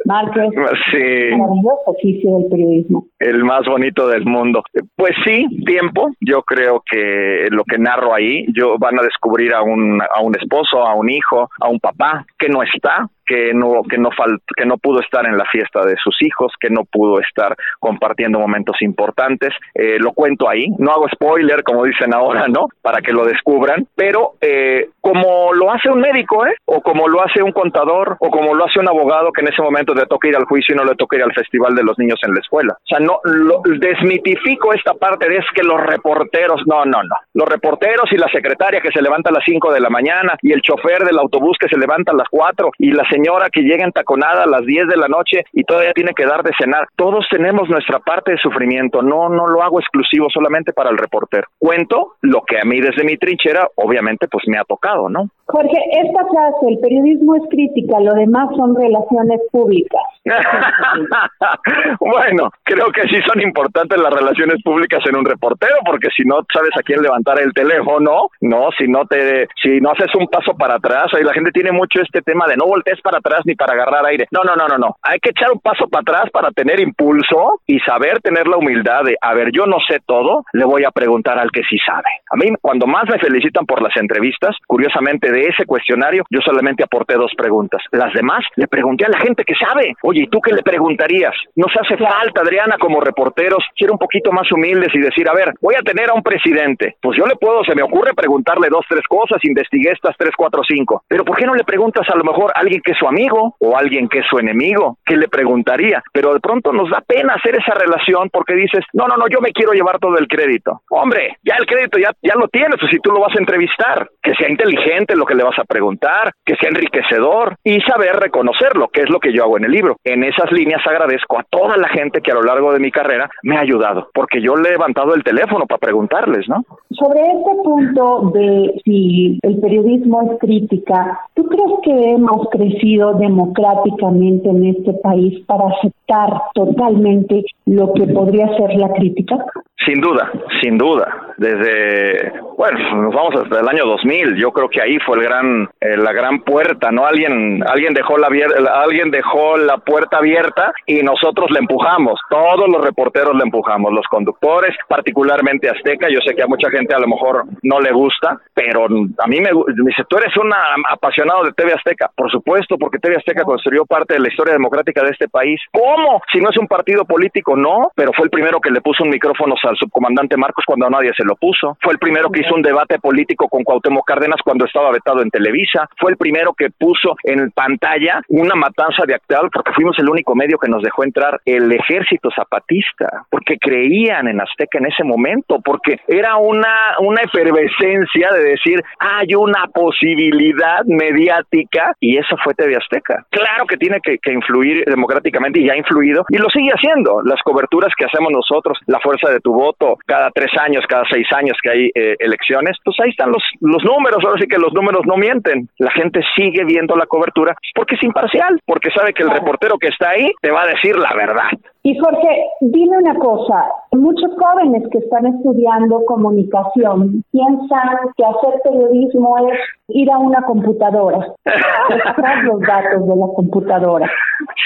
Márquez, 0.05 0.49
sí. 0.91 1.35
maravilloso 1.35 1.81
oficio 1.85 2.37
del 2.37 2.49
periodismo. 2.49 3.05
El 3.19 3.43
más 3.43 3.65
bonito 3.65 4.07
del 4.07 4.25
mundo. 4.25 4.63
Pues 4.95 5.11
sí, 5.25 5.45
tiempo. 5.65 6.09
Yo 6.19 6.43
creo 6.43 6.83
que 6.89 7.47
lo 7.49 7.63
que 7.63 7.77
narro 7.77 8.13
ahí, 8.13 8.45
yo 8.55 8.77
van 8.79 8.99
a 8.99 9.03
descubrir 9.03 9.53
a 9.53 9.61
un, 9.61 10.01
a 10.01 10.21
un 10.21 10.35
esposo, 10.39 10.85
a 10.85 10.95
un 10.95 11.09
hijo, 11.09 11.49
a 11.59 11.69
un 11.69 11.79
papá 11.79 12.25
que 12.37 12.49
no 12.49 12.63
está, 12.63 13.07
que 13.31 13.53
no 13.53 13.83
que 13.83 13.97
no 13.97 14.09
que 14.57 14.65
no 14.65 14.77
pudo 14.77 14.99
estar 14.99 15.25
en 15.25 15.37
la 15.37 15.45
fiesta 15.45 15.85
de 15.85 15.95
sus 16.03 16.15
hijos, 16.21 16.51
que 16.59 16.69
no 16.69 16.83
pudo 16.83 17.19
estar 17.21 17.55
compartiendo 17.79 18.39
momentos 18.39 18.81
importantes. 18.81 19.53
Eh, 19.73 19.97
lo 19.99 20.11
cuento 20.11 20.49
ahí, 20.49 20.67
no 20.77 20.91
hago 20.91 21.07
spoiler 21.07 21.63
como 21.63 21.85
dicen 21.85 22.13
ahora, 22.13 22.47
¿no? 22.47 22.67
Para 22.81 23.01
que 23.01 23.13
lo 23.13 23.23
descubran, 23.23 23.87
pero 23.95 24.33
eh, 24.41 24.89
como 24.99 25.50
hace 25.73 25.89
un 25.89 25.99
médico, 25.99 26.45
¿eh? 26.45 26.55
O 26.65 26.81
como 26.81 27.07
lo 27.07 27.21
hace 27.21 27.41
un 27.41 27.51
contador, 27.51 28.17
o 28.19 28.29
como 28.29 28.53
lo 28.53 28.65
hace 28.65 28.79
un 28.79 28.87
abogado 28.87 29.31
que 29.31 29.41
en 29.41 29.47
ese 29.47 29.61
momento 29.61 29.93
le 29.93 30.05
toca 30.05 30.27
ir 30.27 30.35
al 30.35 30.45
juicio 30.45 30.75
y 30.75 30.77
no 30.77 30.85
le 30.85 30.95
toca 30.95 31.17
ir 31.17 31.23
al 31.23 31.33
festival 31.33 31.75
de 31.75 31.83
los 31.83 31.97
niños 31.97 32.19
en 32.23 32.33
la 32.33 32.39
escuela. 32.39 32.73
O 32.73 32.87
sea, 32.87 32.99
no 32.99 33.19
lo, 33.23 33.61
desmitifico 33.63 34.73
esta 34.73 34.93
parte 34.93 35.27
de 35.27 35.37
es 35.37 35.45
que 35.55 35.63
los 35.63 35.79
reporteros, 35.81 36.61
no, 36.65 36.85
no, 36.85 37.03
no. 37.03 37.15
Los 37.33 37.49
reporteros 37.49 38.11
y 38.11 38.17
la 38.17 38.27
secretaria 38.29 38.81
que 38.81 38.91
se 38.91 39.01
levanta 39.01 39.29
a 39.29 39.33
las 39.33 39.43
5 39.45 39.73
de 39.73 39.79
la 39.79 39.89
mañana 39.89 40.35
y 40.41 40.51
el 40.51 40.61
chofer 40.61 41.03
del 41.03 41.17
autobús 41.17 41.57
que 41.59 41.67
se 41.67 41.77
levanta 41.77 42.11
a 42.11 42.15
las 42.15 42.27
4 42.29 42.71
y 42.77 42.91
la 42.91 43.07
señora 43.09 43.49
que 43.49 43.61
llega 43.61 43.83
entaconada 43.83 44.43
a 44.43 44.47
las 44.47 44.65
10 44.65 44.87
de 44.87 44.97
la 44.97 45.07
noche 45.07 45.45
y 45.53 45.63
todavía 45.63 45.93
tiene 45.93 46.13
que 46.15 46.25
dar 46.25 46.43
de 46.43 46.51
cenar. 46.57 46.87
Todos 46.95 47.25
tenemos 47.29 47.69
nuestra 47.69 47.99
parte 47.99 48.31
de 48.31 48.37
sufrimiento. 48.37 49.01
No, 49.01 49.29
no 49.29 49.47
lo 49.47 49.63
hago 49.63 49.79
exclusivo 49.79 50.27
solamente 50.31 50.73
para 50.73 50.89
el 50.89 50.97
reportero. 50.97 51.47
Cuento 51.57 52.13
lo 52.21 52.41
que 52.41 52.59
a 52.59 52.65
mí 52.65 52.79
desde 52.79 53.03
mi 53.03 53.17
trinchera, 53.17 53.67
obviamente, 53.75 54.27
pues 54.27 54.43
me 54.47 54.57
ha 54.57 54.63
tocado, 54.63 55.09
¿no? 55.09 55.29
Jorge, 55.61 55.77
esta 55.91 56.25
frase, 56.25 56.67
el 56.69 56.79
periodismo 56.79 57.35
es 57.35 57.43
crítica, 57.49 57.99
lo 57.99 58.13
demás 58.13 58.49
son 58.55 58.75
relaciones 58.75 59.39
públicas. 59.51 60.01
bueno, 61.99 62.49
creo 62.63 62.91
que 62.91 63.03
sí 63.03 63.21
son 63.25 63.41
importantes 63.41 63.99
las 63.99 64.13
relaciones 64.13 64.61
públicas 64.63 65.01
en 65.07 65.15
un 65.15 65.25
reportero, 65.25 65.75
porque 65.85 66.09
si 66.15 66.23
no 66.23 66.39
sabes 66.51 66.71
a 66.77 66.83
quién 66.83 67.01
levantar 67.01 67.39
el 67.39 67.53
teléfono, 67.53 68.29
no, 68.41 68.69
si 68.77 68.87
no 68.87 69.05
te, 69.05 69.47
si 69.61 69.79
no 69.81 69.91
haces 69.91 70.13
un 70.15 70.27
paso 70.27 70.53
para 70.57 70.75
atrás, 70.75 71.07
ahí 71.13 71.23
la 71.23 71.33
gente 71.33 71.51
tiene 71.51 71.71
mucho 71.71 72.01
este 72.01 72.21
tema 72.21 72.45
de 72.47 72.55
no 72.55 72.65
voltees 72.65 73.01
para 73.01 73.19
atrás 73.19 73.41
ni 73.45 73.55
para 73.55 73.73
agarrar 73.73 74.05
aire. 74.07 74.27
No, 74.31 74.43
no, 74.43 74.55
no, 74.55 74.67
no, 74.67 74.77
no. 74.77 74.95
Hay 75.03 75.19
que 75.19 75.29
echar 75.29 75.51
un 75.51 75.59
paso 75.59 75.87
para 75.87 76.01
atrás 76.01 76.31
para 76.31 76.51
tener 76.51 76.79
impulso 76.79 77.61
y 77.67 77.79
saber 77.79 78.19
tener 78.21 78.47
la 78.47 78.57
humildad 78.57 79.03
de, 79.03 79.15
a 79.21 79.33
ver, 79.33 79.51
yo 79.51 79.65
no 79.65 79.77
sé 79.87 79.99
todo, 80.05 80.43
le 80.53 80.65
voy 80.65 80.85
a 80.85 80.91
preguntar 80.91 81.37
al 81.37 81.51
que 81.51 81.61
sí 81.69 81.77
sabe. 81.85 82.09
A 82.31 82.35
mí, 82.37 82.53
cuando 82.61 82.87
más 82.87 83.03
me 83.09 83.19
felicitan 83.19 83.65
por 83.65 83.81
las 83.81 83.95
entrevistas, 83.97 84.55
curiosamente 84.65 85.31
de 85.31 85.50
ese 85.51 85.65
cuestionario, 85.65 86.23
yo 86.29 86.39
solamente 86.41 86.83
aporté 86.83 87.15
dos 87.15 87.31
preguntas. 87.37 87.81
Las 87.91 88.13
demás 88.13 88.43
le 88.55 88.67
pregunté 88.67 89.05
a 89.05 89.09
la 89.09 89.19
gente 89.19 89.43
que 89.43 89.55
sabe. 89.55 89.93
Oye, 90.01 90.23
¿y 90.23 90.27
tú 90.27 90.39
qué 90.41 90.53
le 90.53 90.63
preguntarías? 90.63 91.35
Nos 91.55 91.71
hace 91.79 91.97
falta, 91.97 92.41
Adriana, 92.41 92.77
como 92.79 93.01
reporteros, 93.01 93.63
ser 93.77 93.91
un 93.91 93.97
poquito 93.97 94.31
más 94.31 94.51
humildes 94.51 94.89
y 94.93 94.99
decir, 94.99 95.29
a 95.29 95.33
ver, 95.33 95.53
voy 95.61 95.75
a 95.75 95.81
tener 95.81 96.09
a 96.09 96.13
un 96.13 96.23
presidente. 96.23 96.95
Pues 97.01 97.17
yo 97.17 97.25
le 97.25 97.35
puedo, 97.35 97.63
se 97.63 97.75
me 97.75 97.83
ocurre 97.83 98.13
preguntarle 98.13 98.67
dos, 98.69 98.85
tres 98.89 99.03
cosas, 99.07 99.43
investigué 99.43 99.91
estas 99.91 100.15
tres, 100.17 100.31
cuatro, 100.35 100.61
cinco. 100.67 101.03
Pero 101.07 101.25
¿por 101.25 101.37
qué 101.37 101.45
no 101.45 101.55
le 101.55 101.63
preguntas 101.63 102.07
a 102.09 102.15
lo 102.15 102.23
mejor 102.23 102.51
a 102.55 102.59
alguien 102.59 102.81
que 102.81 102.91
es 102.91 102.97
su 102.97 103.07
amigo 103.07 103.55
o 103.59 103.77
alguien 103.77 104.07
que 104.07 104.19
es 104.19 104.25
su 104.29 104.39
enemigo? 104.39 104.97
¿Qué 105.05 105.15
le 105.15 105.27
preguntaría? 105.27 106.03
Pero 106.11 106.33
de 106.33 106.39
pronto 106.39 106.71
nos 106.71 106.89
da 106.89 107.01
pena 107.01 107.35
hacer 107.35 107.55
esa 107.55 107.73
relación 107.73 108.29
porque 108.31 108.53
dices, 108.53 108.85
no, 108.93 109.07
no, 109.07 109.17
no, 109.17 109.27
yo 109.27 109.39
me 109.41 109.51
quiero 109.51 109.73
llevar 109.73 109.99
todo 109.99 110.17
el 110.17 110.27
crédito. 110.27 110.81
Hombre, 110.89 111.37
ya 111.43 111.55
el 111.59 111.65
crédito 111.65 111.97
ya, 111.97 112.11
ya 112.21 112.35
lo 112.35 112.47
tienes, 112.47 112.81
o 112.81 112.87
si 112.87 112.97
tú 112.99 113.11
lo 113.11 113.19
vas 113.19 113.35
a 113.35 113.39
entrevistar, 113.39 114.09
que 114.21 114.33
sea 114.35 114.49
inteligente 114.49 115.15
lo 115.15 115.25
que 115.25 115.30
le 115.35 115.43
vas 115.43 115.57
a 115.59 115.63
preguntar, 115.63 116.33
que 116.45 116.55
sea 116.55 116.69
enriquecedor 116.69 117.55
y 117.63 117.79
saber 117.81 118.15
reconocerlo, 118.17 118.89
que 118.89 119.01
es 119.01 119.09
lo 119.09 119.19
que 119.19 119.33
yo 119.33 119.43
hago 119.43 119.57
en 119.57 119.65
el 119.65 119.71
libro. 119.71 119.97
En 120.03 120.23
esas 120.23 120.51
líneas 120.51 120.85
agradezco 120.85 121.39
a 121.39 121.43
toda 121.43 121.77
la 121.77 121.89
gente 121.89 122.21
que 122.21 122.31
a 122.31 122.35
lo 122.35 122.43
largo 122.43 122.73
de 122.73 122.79
mi 122.79 122.91
carrera 122.91 123.29
me 123.43 123.57
ha 123.57 123.61
ayudado, 123.61 124.09
porque 124.13 124.41
yo 124.41 124.55
le 124.55 124.69
he 124.69 124.71
levantado 124.71 125.13
el 125.13 125.23
teléfono 125.23 125.65
para 125.65 125.79
preguntarles, 125.79 126.47
¿no? 126.47 126.65
Sobre 127.01 127.19
este 127.19 127.63
punto 127.63 128.31
de 128.31 128.79
si 128.85 129.39
el 129.41 129.59
periodismo 129.59 130.21
es 130.21 130.39
crítica, 130.39 131.19
¿tú 131.33 131.43
crees 131.45 131.71
que 131.83 132.11
hemos 132.11 132.47
crecido 132.51 133.13
democráticamente 133.13 134.47
en 134.47 134.67
este 134.67 134.93
país 135.01 135.43
para 135.47 135.63
aceptar 135.69 136.41
totalmente 136.53 137.43
lo 137.65 137.91
que 137.93 138.05
podría 138.05 138.55
ser 138.55 138.75
la 138.75 138.93
crítica? 138.93 139.43
Sin 139.85 139.99
duda, 139.99 140.31
sin 140.61 140.77
duda. 140.77 141.33
Desde, 141.37 142.33
bueno, 142.55 143.01
nos 143.01 143.15
vamos 143.15 143.33
hasta 143.35 143.61
el 143.61 143.67
año 143.67 143.83
2000. 143.85 144.35
Yo 144.35 144.51
creo 144.51 144.69
que 144.69 144.79
ahí 144.79 144.99
fue 144.99 145.17
el 145.17 145.23
gran, 145.23 145.63
eh, 145.79 145.97
la 145.97 146.13
gran 146.13 146.41
puerta, 146.41 146.91
¿no? 146.91 147.03
Alguien, 147.03 147.63
alguien 147.67 147.95
dejó 147.95 148.15
la, 148.19 148.27
alguien 148.27 149.09
dejó 149.09 149.57
la 149.57 149.77
puerta 149.77 150.17
abierta 150.17 150.71
y 150.85 151.01
nosotros 151.01 151.49
le 151.49 151.59
empujamos. 151.59 152.19
Todos 152.29 152.69
los 152.69 152.83
reporteros 152.85 153.35
le 153.35 153.43
empujamos, 153.43 153.91
los 153.91 154.05
conductores, 154.05 154.75
particularmente 154.87 155.67
Azteca. 155.67 156.09
Yo 156.09 156.19
sé 156.23 156.35
que 156.35 156.43
a 156.43 156.47
mucha 156.47 156.69
gente 156.69 156.90
a 156.93 156.99
lo 156.99 157.07
mejor 157.07 157.45
no 157.63 157.79
le 157.79 157.91
gusta, 157.91 158.39
pero 158.53 158.85
a 158.85 159.27
mí 159.27 159.39
me 159.39 159.49
dice, 159.85 160.03
tú 160.07 160.17
eres 160.17 160.35
un 160.37 160.51
apasionado 160.89 161.43
de 161.43 161.53
TV 161.53 161.73
Azteca. 161.73 162.09
Por 162.15 162.29
supuesto, 162.31 162.77
porque 162.77 162.99
TV 162.99 163.17
Azteca 163.17 163.43
construyó 163.43 163.85
parte 163.85 164.15
de 164.15 164.19
la 164.19 164.29
historia 164.29 164.53
democrática 164.53 165.03
de 165.03 165.11
este 165.11 165.27
país. 165.27 165.59
¿Cómo? 165.71 166.21
Si 166.31 166.39
no 166.39 166.49
es 166.49 166.57
un 166.57 166.67
partido 166.67 167.05
político, 167.05 167.55
no, 167.55 167.91
pero 167.95 168.11
fue 168.13 168.25
el 168.25 168.31
primero 168.31 168.59
que 168.59 168.71
le 168.71 168.81
puso 168.81 169.03
un 169.03 169.09
micrófono 169.09 169.55
al 169.63 169.77
subcomandante 169.77 170.37
Marcos 170.37 170.65
cuando 170.65 170.89
nadie 170.89 171.11
se 171.15 171.23
lo 171.23 171.35
puso. 171.35 171.77
Fue 171.81 171.93
el 171.93 171.99
primero 171.99 172.29
que 172.29 172.41
hizo 172.41 172.55
un 172.55 172.61
debate 172.61 172.99
político 172.99 173.47
con 173.47 173.63
Cuauhtémoc 173.63 174.05
Cárdenas 174.05 174.41
cuando 174.43 174.65
estaba 174.65 174.91
vetado 174.91 175.21
en 175.21 175.29
Televisa. 175.29 175.87
Fue 175.97 176.11
el 176.11 176.17
primero 176.17 176.53
que 176.53 176.69
puso 176.69 177.15
en 177.23 177.51
pantalla 177.51 178.21
una 178.29 178.55
matanza 178.55 179.03
de 179.05 179.15
actual 179.15 179.49
porque 179.51 179.73
fuimos 179.73 179.97
el 179.99 180.09
único 180.09 180.35
medio 180.35 180.57
que 180.57 180.69
nos 180.69 180.81
dejó 180.81 181.03
entrar 181.03 181.39
el 181.45 181.71
ejército 181.71 182.29
zapatista, 182.35 183.25
porque 183.29 183.57
creían 183.57 184.27
en 184.27 184.41
Azteca 184.41 184.79
en 184.79 184.87
ese 184.87 185.03
momento, 185.03 185.59
porque 185.63 185.99
era 186.07 186.37
una, 186.37 186.80
una 186.99 187.21
efervescencia 187.21 188.29
de 188.31 188.43
decir, 188.43 188.83
hay 188.99 189.33
una 189.35 189.67
posibilidad 189.73 190.83
mediática 190.85 191.93
y 191.99 192.17
eso 192.17 192.35
fue 192.43 192.53
TV 192.53 192.75
Azteca. 192.75 193.25
Claro 193.29 193.65
que 193.65 193.77
tiene 193.77 193.99
que, 194.01 194.17
que 194.17 194.33
influir 194.33 194.83
democráticamente 194.85 195.59
y 195.59 195.67
ya 195.67 195.73
ha 195.73 195.77
influido 195.77 196.25
y 196.29 196.37
lo 196.37 196.49
sigue 196.49 196.71
haciendo. 196.71 197.21
Las 197.23 197.41
coberturas 197.43 197.93
que 197.97 198.05
hacemos 198.05 198.31
nosotros, 198.31 198.77
la 198.87 198.99
fuerza 198.99 199.29
de 199.29 199.39
tu 199.39 199.53
voto, 199.53 199.97
cada 200.05 200.29
tres 200.31 200.51
años, 200.59 200.83
cada 200.87 201.03
seis 201.09 201.21
seis 201.21 201.27
años 201.33 201.57
que 201.61 201.69
hay 201.69 201.91
eh, 201.93 202.15
elecciones, 202.19 202.77
pues 202.83 202.97
ahí 202.99 203.09
están 203.09 203.31
los, 203.31 203.43
los 203.59 203.83
números, 203.83 204.23
ahora 204.23 204.39
sí 204.39 204.47
que 204.47 204.57
los 204.57 204.73
números 204.73 205.01
no 205.05 205.17
mienten. 205.17 205.69
La 205.77 205.91
gente 205.91 206.21
sigue 206.35 206.63
viendo 206.65 206.95
la 206.95 207.05
cobertura 207.05 207.55
porque 207.75 207.95
es 207.95 208.03
imparcial, 208.03 208.59
porque 208.65 208.89
sabe 208.91 209.13
que 209.13 209.23
el 209.23 209.29
reportero 209.29 209.77
que 209.77 209.87
está 209.87 210.09
ahí 210.09 210.31
te 210.41 210.51
va 210.51 210.63
a 210.63 210.67
decir 210.67 210.95
la 210.97 211.13
verdad. 211.13 211.51
Y 211.83 211.97
Jorge, 211.97 212.45
dime 212.61 212.97
una 212.99 213.15
cosa, 213.15 213.65
muchos 213.91 214.29
jóvenes 214.37 214.83
que 214.91 214.99
están 214.99 215.25
estudiando 215.25 216.05
comunicación 216.05 217.23
piensan 217.31 217.97
que 218.15 218.23
hacer 218.23 218.61
periodismo 218.63 219.35
es 219.47 219.59
ir 219.87 220.11
a 220.11 220.19
una 220.19 220.43
computadora, 220.43 221.25
extraer 221.89 222.43
los 222.43 222.59
datos 222.61 223.07
de 223.07 223.15
la 223.15 223.27
computadora. 223.35 224.11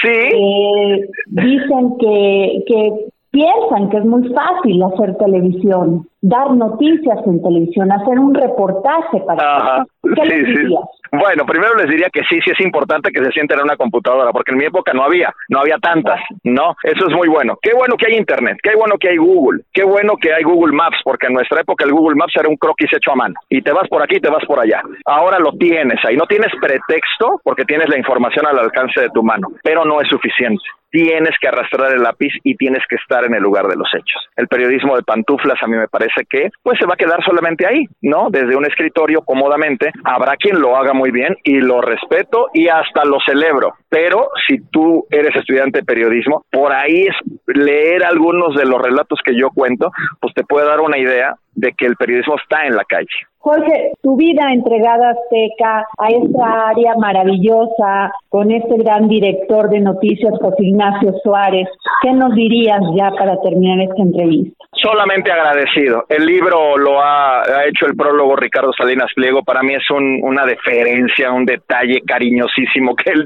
Sí. 0.02 0.08
Eh, 0.10 1.08
dicen 1.28 1.96
que, 1.98 2.64
que 2.66 3.08
piensan 3.30 3.90
que 3.90 3.98
es 3.98 4.04
muy 4.04 4.32
fácil 4.34 4.82
hacer 4.82 5.16
televisión, 5.16 6.06
dar 6.22 6.54
noticias 6.54 7.18
en 7.26 7.42
televisión, 7.42 7.92
hacer 7.92 8.18
un 8.18 8.34
reportaje 8.34 9.20
para... 9.26 9.56
Ajá. 9.56 9.86
¿Qué 10.02 10.22
Sí, 10.22 10.30
les 10.30 10.68
sí. 10.68 10.76
Bueno, 11.12 11.46
primero 11.46 11.74
les 11.76 11.88
diría 11.88 12.08
que 12.12 12.22
sí, 12.28 12.40
sí 12.44 12.50
es 12.50 12.60
importante 12.60 13.10
que 13.10 13.24
se 13.24 13.30
sienten 13.30 13.58
en 13.58 13.64
una 13.64 13.76
computadora, 13.76 14.32
porque 14.32 14.52
en 14.52 14.58
mi 14.58 14.64
época 14.64 14.92
no 14.92 15.04
había, 15.04 15.34
no 15.48 15.60
había 15.60 15.78
tantas, 15.78 16.20
¿no? 16.44 16.76
Eso 16.82 17.08
es 17.08 17.14
muy 17.14 17.28
bueno. 17.28 17.58
Qué 17.62 17.72
bueno 17.74 17.96
que 17.96 18.06
hay 18.06 18.16
Internet, 18.16 18.58
qué 18.62 18.74
bueno 18.76 18.96
que 18.98 19.08
hay 19.08 19.16
Google, 19.16 19.62
qué 19.72 19.84
bueno 19.84 20.16
que 20.16 20.32
hay 20.32 20.42
Google 20.42 20.74
Maps, 20.74 20.98
porque 21.04 21.26
en 21.26 21.34
nuestra 21.34 21.60
época 21.60 21.84
el 21.84 21.92
Google 21.92 22.16
Maps 22.16 22.34
era 22.36 22.48
un 22.48 22.56
croquis 22.56 22.92
hecho 22.92 23.12
a 23.12 23.16
mano. 23.16 23.34
Y 23.48 23.62
te 23.62 23.72
vas 23.72 23.88
por 23.88 24.02
aquí, 24.02 24.20
te 24.20 24.30
vas 24.30 24.44
por 24.44 24.60
allá. 24.60 24.82
Ahora 25.04 25.38
lo 25.38 25.52
tienes 25.52 25.98
ahí, 26.04 26.16
no 26.16 26.26
tienes 26.26 26.52
pretexto 26.60 27.40
porque 27.42 27.64
tienes 27.64 27.88
la 27.88 27.98
información 27.98 28.46
al 28.46 28.58
alcance 28.58 29.00
de 29.00 29.10
tu 29.10 29.22
mano, 29.22 29.48
pero 29.62 29.84
no 29.84 30.00
es 30.00 30.08
suficiente. 30.08 30.64
Tienes 30.90 31.34
que 31.40 31.48
arrastrar 31.48 31.92
el 31.92 32.02
lápiz 32.02 32.32
y 32.42 32.56
tienes 32.56 32.82
que 32.88 32.96
estar 32.96 33.24
en 33.24 33.34
el 33.34 33.42
lugar 33.42 33.66
de 33.66 33.76
los 33.76 33.88
hechos. 33.92 34.28
El 34.36 34.48
periodismo 34.48 34.96
de 34.96 35.02
pantuflas 35.02 35.62
a 35.62 35.66
mí 35.66 35.76
me 35.76 35.88
parece 35.88 36.24
que 36.28 36.50
pues 36.62 36.78
se 36.78 36.86
va 36.86 36.94
a 36.94 36.96
quedar 36.96 37.22
solamente 37.24 37.66
ahí, 37.66 37.84
¿no? 38.02 38.28
Desde 38.30 38.56
un 38.56 38.64
escritorio 38.64 39.22
cómodamente. 39.22 39.92
Habrá 40.04 40.36
quien 40.36 40.60
lo 40.60 40.76
haga 40.76 40.92
muy 40.92 41.10
bien 41.10 41.36
y 41.42 41.60
lo 41.60 41.80
respeto 41.80 42.48
y 42.54 42.68
hasta 42.68 43.04
lo 43.04 43.18
celebro. 43.26 43.74
Pero 43.88 44.28
si 44.46 44.58
tú 44.70 45.06
eres 45.10 45.34
estudiante 45.36 45.78
de 45.80 45.84
periodismo, 45.84 46.44
por 46.50 46.72
ahí 46.72 47.06
es 47.06 47.14
leer 47.46 48.04
algunos 48.04 48.54
de 48.56 48.64
los 48.66 48.80
relatos 48.82 49.20
que 49.24 49.34
yo 49.38 49.50
cuento, 49.54 49.90
pues 50.20 50.34
te 50.34 50.42
puede 50.44 50.66
dar 50.66 50.80
una 50.80 50.98
idea 50.98 51.34
de 51.54 51.72
que 51.72 51.86
el 51.86 51.96
periodismo 51.96 52.34
está 52.36 52.64
en 52.66 52.76
la 52.76 52.84
calle. 52.84 53.06
Jorge, 53.38 53.92
tu 54.02 54.16
vida 54.16 54.52
entregada 54.52 55.08
a 55.08 55.12
Azteca, 55.12 55.86
a 55.98 56.08
esta 56.08 56.68
área 56.68 56.94
maravillosa, 56.98 58.12
con 58.28 58.50
este 58.50 58.76
gran 58.76 59.08
director 59.08 59.70
de 59.70 59.80
noticias, 59.80 60.34
José 60.40 60.56
Ignacio 60.64 61.12
Suárez, 61.22 61.68
¿qué 62.02 62.12
nos 62.12 62.34
dirías 62.34 62.80
ya 62.96 63.10
para 63.12 63.40
terminar 63.40 63.80
esta 63.88 64.02
entrevista? 64.02 64.52
Solamente 64.82 65.32
agradecido. 65.32 66.04
El 66.08 66.26
libro 66.26 66.76
lo 66.76 67.00
ha, 67.00 67.40
ha 67.40 67.64
hecho 67.66 67.86
el 67.86 67.96
prólogo 67.96 68.36
Ricardo 68.36 68.72
Salinas 68.76 69.10
Pliego. 69.14 69.42
Para 69.42 69.62
mí 69.62 69.72
es 69.74 69.90
un- 69.90 70.20
una 70.22 70.44
deferencia, 70.44 71.32
un 71.32 71.46
detalle 71.46 72.02
cariñosísimo 72.06 72.94
que 72.94 73.10
el 73.12 73.24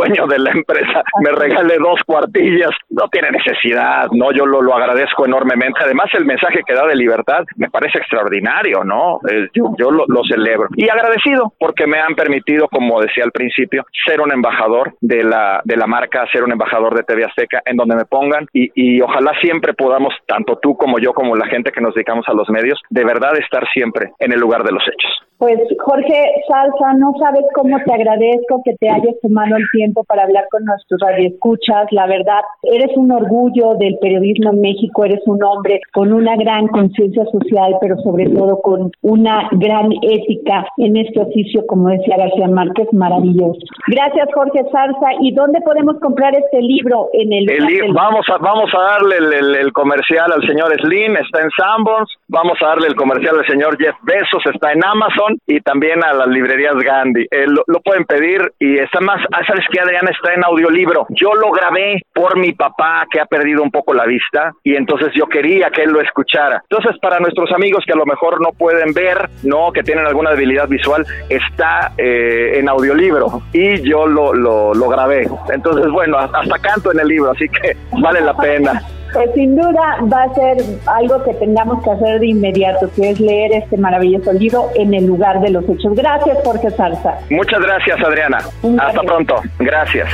dueño 0.00 0.26
de 0.26 0.38
la 0.38 0.50
empresa 0.50 1.02
me 1.22 1.30
regale 1.32 1.76
dos 1.78 2.00
cuartillas. 2.06 2.70
No 2.88 3.08
tiene 3.08 3.30
necesidad, 3.30 4.08
¿no? 4.12 4.32
Yo 4.32 4.46
lo, 4.46 4.62
lo 4.62 4.74
agradezco 4.74 5.26
enormemente. 5.26 5.80
Además, 5.82 6.06
el 6.14 6.24
mensaje 6.24 6.60
que 6.66 6.74
da 6.74 6.86
de 6.86 6.96
libertad 6.96 7.44
me 7.56 7.70
parece 7.70 7.98
extraordinario, 7.98 8.84
¿no? 8.84 9.20
Eh, 9.30 9.48
yo 9.54 9.74
yo 9.78 9.90
lo, 9.90 10.04
lo 10.06 10.22
celebro. 10.24 10.68
Y 10.76 10.88
agradecido 10.88 11.52
porque 11.58 11.86
me 11.86 11.98
han 11.98 12.14
permitido, 12.14 12.68
como 12.68 13.00
decía 13.00 13.24
al 13.24 13.32
principio, 13.32 13.84
ser 14.06 14.20
un 14.20 14.32
embajador 14.32 14.94
de 15.00 15.22
la, 15.22 15.60
de 15.64 15.76
la 15.76 15.86
marca, 15.86 16.26
ser 16.32 16.44
un 16.44 16.52
embajador 16.52 16.94
de 16.94 17.02
TV 17.02 17.24
Azteca 17.24 17.62
en 17.64 17.76
donde 17.76 17.96
me 17.96 18.04
pongan 18.04 18.46
y, 18.52 18.70
y 18.74 19.00
ojalá 19.00 19.32
siempre 19.40 19.74
podamos, 19.74 20.14
tanto 20.26 20.58
tú 20.60 20.76
como 20.76 20.98
yo, 20.98 21.12
como 21.12 21.36
la 21.36 21.46
gente 21.46 21.72
que 21.72 21.80
nos 21.80 21.94
dedicamos 21.94 22.28
a 22.28 22.34
los 22.34 22.48
medios, 22.50 22.80
de 22.90 23.04
verdad 23.04 23.36
estar 23.38 23.66
siempre 23.72 24.12
en 24.18 24.32
el 24.32 24.40
lugar 24.40 24.64
de 24.64 24.72
los 24.72 24.82
hechos. 24.82 25.19
Pues 25.40 25.58
Jorge 25.78 26.20
Salsa, 26.46 26.92
no 26.98 27.12
sabes 27.18 27.44
cómo 27.54 27.78
te 27.86 27.94
agradezco 27.94 28.60
que 28.62 28.74
te 28.78 28.90
hayas 28.90 29.18
tomado 29.22 29.56
el 29.56 29.64
tiempo 29.72 30.04
para 30.04 30.24
hablar 30.24 30.44
con 30.50 30.64
nuestros 30.66 31.00
radioescuchas. 31.00 31.86
La 31.92 32.06
verdad, 32.06 32.42
eres 32.62 32.94
un 32.96 33.10
orgullo 33.10 33.74
del 33.78 33.96
periodismo 34.02 34.50
en 34.50 34.60
México, 34.60 35.02
eres 35.06 35.22
un 35.26 35.42
hombre 35.42 35.80
con 35.94 36.12
una 36.12 36.36
gran 36.36 36.68
conciencia 36.68 37.24
social, 37.32 37.74
pero 37.80 37.96
sobre 38.02 38.28
todo 38.28 38.60
con 38.60 38.92
una 39.00 39.48
gran 39.52 39.88
ética 40.02 40.66
en 40.76 40.98
este 40.98 41.20
oficio, 41.22 41.64
como 41.66 41.88
decía 41.88 42.18
García 42.18 42.48
Márquez, 42.48 42.88
maravilloso. 42.92 43.60
Gracias 43.88 44.28
Jorge 44.34 44.60
Salsa. 44.70 45.08
¿Y 45.22 45.32
dónde 45.32 45.62
podemos 45.62 45.98
comprar 46.00 46.34
este 46.36 46.60
libro? 46.60 47.08
En 47.14 47.32
el, 47.32 47.50
El 47.50 47.64
li- 47.64 47.92
vamos 47.94 48.26
a 48.28 48.36
vamos 48.38 48.70
a 48.74 48.82
darle 48.92 49.16
el, 49.16 49.32
el- 49.32 49.54
el 49.56 49.72
comercial 49.72 50.30
al 50.32 50.46
señor 50.46 50.70
Slim, 50.82 51.16
está 51.16 51.40
en 51.40 51.50
Sanborns, 51.56 52.10
vamos 52.28 52.58
a 52.62 52.66
darle 52.66 52.88
el 52.88 52.94
comercial 52.94 53.38
al 53.38 53.46
señor 53.46 53.78
Jeff 53.78 53.96
Bezos, 54.02 54.42
está 54.52 54.72
en 54.72 54.84
Amazon 54.84 55.29
y 55.46 55.60
también 55.60 56.02
a 56.04 56.12
las 56.12 56.28
librerías 56.28 56.74
Gandhi. 56.76 57.26
Eh, 57.30 57.46
lo, 57.46 57.80
pueden 57.80 58.04
pedir 58.04 58.52
y 58.58 58.78
está 58.78 59.00
más, 59.00 59.20
ah, 59.32 59.40
¿sabes 59.46 59.64
qué, 59.72 59.80
Adriana? 59.80 60.10
Está 60.10 60.34
en 60.34 60.44
audiolibro. 60.44 61.06
Yo 61.10 61.34
lo 61.34 61.50
grabé 61.50 62.02
por 62.12 62.38
mi 62.38 62.52
papá 62.52 63.06
que 63.10 63.20
ha 63.20 63.26
perdido 63.26 63.62
un 63.62 63.70
poco 63.70 63.94
la 63.94 64.06
vista 64.06 64.52
y 64.62 64.76
entonces 64.76 65.12
yo 65.14 65.26
quería 65.26 65.70
que 65.70 65.82
él 65.82 65.90
lo 65.90 66.00
escuchara. 66.00 66.62
Entonces, 66.68 66.98
para 67.00 67.18
nuestros 67.18 67.50
amigos 67.52 67.84
que 67.86 67.92
a 67.92 67.96
lo 67.96 68.06
mejor 68.06 68.40
no 68.40 68.50
pueden 68.52 68.92
ver, 68.92 69.28
no, 69.42 69.72
que 69.72 69.82
tienen 69.82 70.06
alguna 70.06 70.30
debilidad 70.30 70.68
visual, 70.68 71.06
está 71.28 71.92
eh, 71.96 72.58
en 72.58 72.68
audiolibro 72.68 73.42
y 73.52 73.80
yo 73.82 74.06
lo, 74.06 74.34
lo, 74.34 74.74
lo 74.74 74.88
grabé. 74.88 75.26
Entonces, 75.52 75.90
bueno, 75.90 76.18
hasta 76.18 76.58
canto 76.58 76.92
en 76.92 77.00
el 77.00 77.08
libro, 77.08 77.30
así 77.30 77.48
que 77.48 77.76
vale 78.00 78.20
la 78.20 78.36
pena. 78.36 78.82
Pues 79.12 79.30
sin 79.34 79.56
duda 79.56 79.98
va 80.12 80.22
a 80.24 80.34
ser 80.34 80.58
algo 80.86 81.22
que 81.24 81.34
tengamos 81.34 81.82
que 81.82 81.90
hacer 81.90 82.20
de 82.20 82.28
inmediato, 82.28 82.90
que 82.94 83.10
es 83.10 83.20
leer 83.20 83.52
este 83.52 83.76
maravilloso 83.76 84.32
libro 84.32 84.70
en 84.76 84.94
el 84.94 85.06
lugar 85.06 85.40
de 85.40 85.50
los 85.50 85.64
hechos. 85.68 85.94
Gracias, 85.94 86.38
Jorge 86.44 86.70
Salsa. 86.70 87.18
Muchas 87.30 87.60
gracias, 87.60 88.00
Adriana. 88.04 88.38
Hasta 88.78 89.02
pronto. 89.02 89.36
Gracias. 89.58 90.08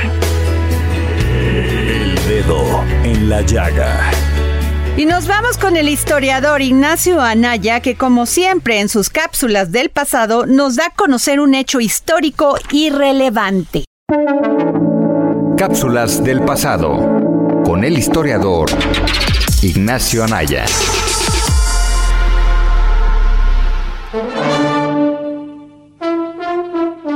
El 1.55 2.15
dedo 2.27 2.83
en 3.03 3.29
la 3.29 3.41
llaga. 3.41 4.11
Y 4.97 5.05
nos 5.05 5.27
vamos 5.27 5.59
con 5.59 5.77
el 5.77 5.89
historiador 5.89 6.61
Ignacio 6.63 7.21
Anaya, 7.21 7.81
que 7.81 7.95
como 7.95 8.25
siempre 8.25 8.79
en 8.79 8.89
sus 8.89 9.11
cápsulas 9.11 9.71
del 9.71 9.91
pasado 9.91 10.47
nos 10.47 10.75
da 10.75 10.87
a 10.87 10.95
conocer 10.95 11.39
un 11.39 11.53
hecho 11.53 11.79
histórico 11.79 12.57
irrelevante. 12.71 13.83
Cápsulas 15.55 16.23
del 16.23 16.41
pasado 16.41 17.26
con 17.63 17.83
el 17.83 17.97
historiador 17.97 18.69
Ignacio 19.61 20.23
Anaya. 20.23 20.65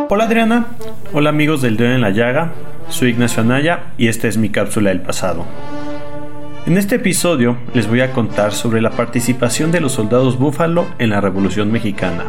Hola 0.09 0.25
Adriana, 0.25 0.65
hola 1.13 1.29
amigos 1.29 1.61
del 1.61 1.77
Dedo 1.77 1.93
en 1.93 2.01
la 2.01 2.09
Llaga, 2.09 2.51
soy 2.89 3.09
Ignacio 3.09 3.41
Anaya 3.41 3.93
y 3.97 4.07
esta 4.07 4.27
es 4.27 4.37
mi 4.37 4.49
cápsula 4.49 4.89
del 4.89 5.01
pasado. 5.01 5.45
En 6.65 6.77
este 6.77 6.95
episodio 6.95 7.57
les 7.73 7.87
voy 7.87 8.01
a 8.01 8.11
contar 8.11 8.53
sobre 8.53 8.81
la 8.81 8.91
participación 8.91 9.71
de 9.71 9.81
los 9.81 9.93
soldados 9.93 10.37
búfalo 10.37 10.85
en 10.99 11.09
la 11.09 11.21
Revolución 11.21 11.71
Mexicana. 11.71 12.25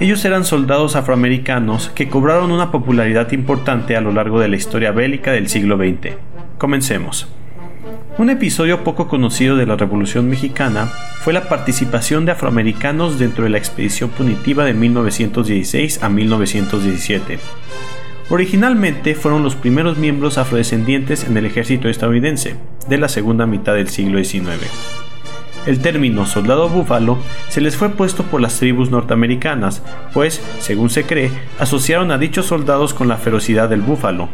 Ellos 0.00 0.24
eran 0.24 0.44
soldados 0.44 0.96
afroamericanos 0.96 1.90
que 1.90 2.08
cobraron 2.08 2.50
una 2.50 2.72
popularidad 2.72 3.30
importante 3.32 3.96
a 3.96 4.00
lo 4.00 4.12
largo 4.12 4.40
de 4.40 4.48
la 4.48 4.56
historia 4.56 4.90
bélica 4.90 5.32
del 5.32 5.48
siglo 5.48 5.76
XX. 5.76 6.31
Comencemos. 6.58 7.28
Un 8.18 8.30
episodio 8.30 8.84
poco 8.84 9.08
conocido 9.08 9.56
de 9.56 9.66
la 9.66 9.76
Revolución 9.76 10.28
Mexicana 10.28 10.86
fue 11.22 11.32
la 11.32 11.48
participación 11.48 12.24
de 12.24 12.32
afroamericanos 12.32 13.18
dentro 13.18 13.44
de 13.44 13.50
la 13.50 13.58
expedición 13.58 14.10
punitiva 14.10 14.64
de 14.64 14.74
1916 14.74 16.02
a 16.02 16.08
1917. 16.08 17.38
Originalmente 18.28 19.14
fueron 19.14 19.42
los 19.42 19.56
primeros 19.56 19.98
miembros 19.98 20.38
afrodescendientes 20.38 21.24
en 21.24 21.36
el 21.36 21.46
ejército 21.46 21.88
estadounidense 21.88 22.56
de 22.88 22.98
la 22.98 23.08
segunda 23.08 23.46
mitad 23.46 23.74
del 23.74 23.88
siglo 23.88 24.22
XIX. 24.22 24.70
El 25.64 25.80
término 25.80 26.26
soldado 26.26 26.68
búfalo 26.68 27.18
se 27.48 27.60
les 27.60 27.76
fue 27.76 27.90
puesto 27.90 28.24
por 28.24 28.40
las 28.40 28.58
tribus 28.58 28.90
norteamericanas, 28.90 29.82
pues, 30.12 30.40
según 30.58 30.90
se 30.90 31.04
cree, 31.04 31.30
asociaron 31.58 32.10
a 32.10 32.18
dichos 32.18 32.46
soldados 32.46 32.94
con 32.94 33.06
la 33.06 33.16
ferocidad 33.16 33.68
del 33.68 33.80
búfalo. 33.80 34.28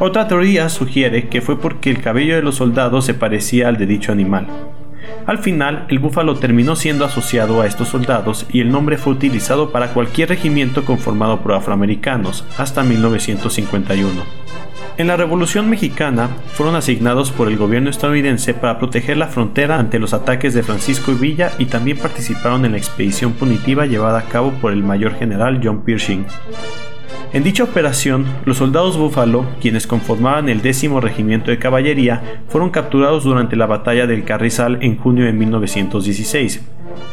Otra 0.00 0.28
teoría 0.28 0.68
sugiere 0.68 1.28
que 1.28 1.40
fue 1.40 1.58
porque 1.58 1.90
el 1.90 2.00
cabello 2.00 2.36
de 2.36 2.42
los 2.42 2.54
soldados 2.54 3.04
se 3.04 3.14
parecía 3.14 3.66
al 3.66 3.78
de 3.78 3.86
dicho 3.86 4.12
animal. 4.12 4.46
Al 5.26 5.38
final, 5.38 5.86
el 5.88 5.98
búfalo 5.98 6.36
terminó 6.36 6.76
siendo 6.76 7.04
asociado 7.04 7.60
a 7.60 7.66
estos 7.66 7.88
soldados 7.88 8.46
y 8.52 8.60
el 8.60 8.70
nombre 8.70 8.96
fue 8.96 9.14
utilizado 9.14 9.72
para 9.72 9.88
cualquier 9.88 10.28
regimiento 10.28 10.84
conformado 10.84 11.40
por 11.40 11.52
afroamericanos 11.52 12.44
hasta 12.58 12.84
1951. 12.84 14.22
En 14.98 15.06
la 15.08 15.16
Revolución 15.16 15.68
Mexicana 15.68 16.28
fueron 16.54 16.76
asignados 16.76 17.32
por 17.32 17.48
el 17.48 17.56
gobierno 17.56 17.90
estadounidense 17.90 18.54
para 18.54 18.78
proteger 18.78 19.16
la 19.16 19.28
frontera 19.28 19.78
ante 19.78 19.98
los 19.98 20.14
ataques 20.14 20.54
de 20.54 20.62
Francisco 20.62 21.12
Villa 21.12 21.52
y 21.58 21.66
también 21.66 21.98
participaron 21.98 22.64
en 22.64 22.72
la 22.72 22.78
expedición 22.78 23.32
punitiva 23.32 23.86
llevada 23.86 24.20
a 24.20 24.24
cabo 24.24 24.52
por 24.60 24.72
el 24.72 24.84
mayor 24.84 25.14
general 25.14 25.60
John 25.62 25.82
Pershing. 25.82 26.24
En 27.32 27.44
dicha 27.44 27.64
operación, 27.64 28.26
los 28.44 28.56
soldados 28.56 28.96
búfalo, 28.96 29.46
quienes 29.60 29.86
conformaban 29.86 30.48
el 30.48 30.62
décimo 30.62 31.00
regimiento 31.00 31.50
de 31.50 31.58
caballería, 31.58 32.42
fueron 32.48 32.70
capturados 32.70 33.24
durante 33.24 33.56
la 33.56 33.66
batalla 33.66 34.06
del 34.06 34.24
Carrizal 34.24 34.78
en 34.80 34.96
junio 34.96 35.24
de 35.24 35.32
1916. 35.32 36.62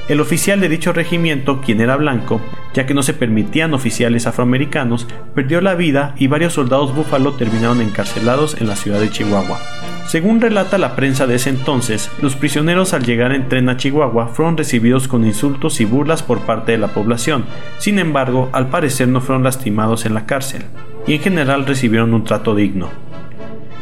El 0.08 0.21
oficial 0.21 0.60
de 0.60 0.69
dicho 0.69 0.93
regimiento, 0.93 1.62
quien 1.62 1.81
era 1.81 1.97
blanco, 1.97 2.39
ya 2.73 2.86
que 2.86 2.93
no 2.93 3.03
se 3.03 3.13
permitían 3.13 3.73
oficiales 3.73 4.27
afroamericanos, 4.27 5.08
perdió 5.34 5.62
la 5.62 5.75
vida 5.75 6.15
y 6.17 6.27
varios 6.27 6.53
soldados 6.53 6.95
búfalo 6.95 7.34
terminaron 7.34 7.81
encarcelados 7.81 8.60
en 8.62 8.67
la 8.67 8.75
ciudad 8.75 8.99
de 8.99 9.10
Chihuahua. 9.10 9.60
Según 10.08 10.39
relata 10.39 10.78
la 10.78 10.96
prensa 10.96 11.26
de 11.26 11.36
ese 11.36 11.50
entonces, 11.50 12.12
los 12.22 12.36
prisioneros 12.36 12.94
al 12.94 13.04
llegar 13.04 13.32
en 13.32 13.50
tren 13.50 13.70
a 13.70 13.78
Chihuahua 13.78 14.28
fueron 14.28 14.56
recibidos 14.56 15.08
con 15.08 15.26
insultos 15.26 15.82
y 15.82 15.86
burlas 15.86 16.22
por 16.22 16.41
parte 16.41 16.74
de 16.74 16.78
la 16.78 16.89
población, 16.89 17.46
sin 17.80 17.98
embargo, 17.98 18.50
al 18.54 18.70
parecer 18.70 19.08
no 19.08 19.20
fueron 19.20 19.44
lastimados 19.44 20.06
en 20.06 20.13
la 20.13 20.28
cárcel, 20.28 20.63
y 21.08 21.15
en 21.15 21.22
general 21.22 21.65
recibieron 21.65 22.13
un 22.13 22.24
trato 22.24 22.54
digno. 22.54 22.89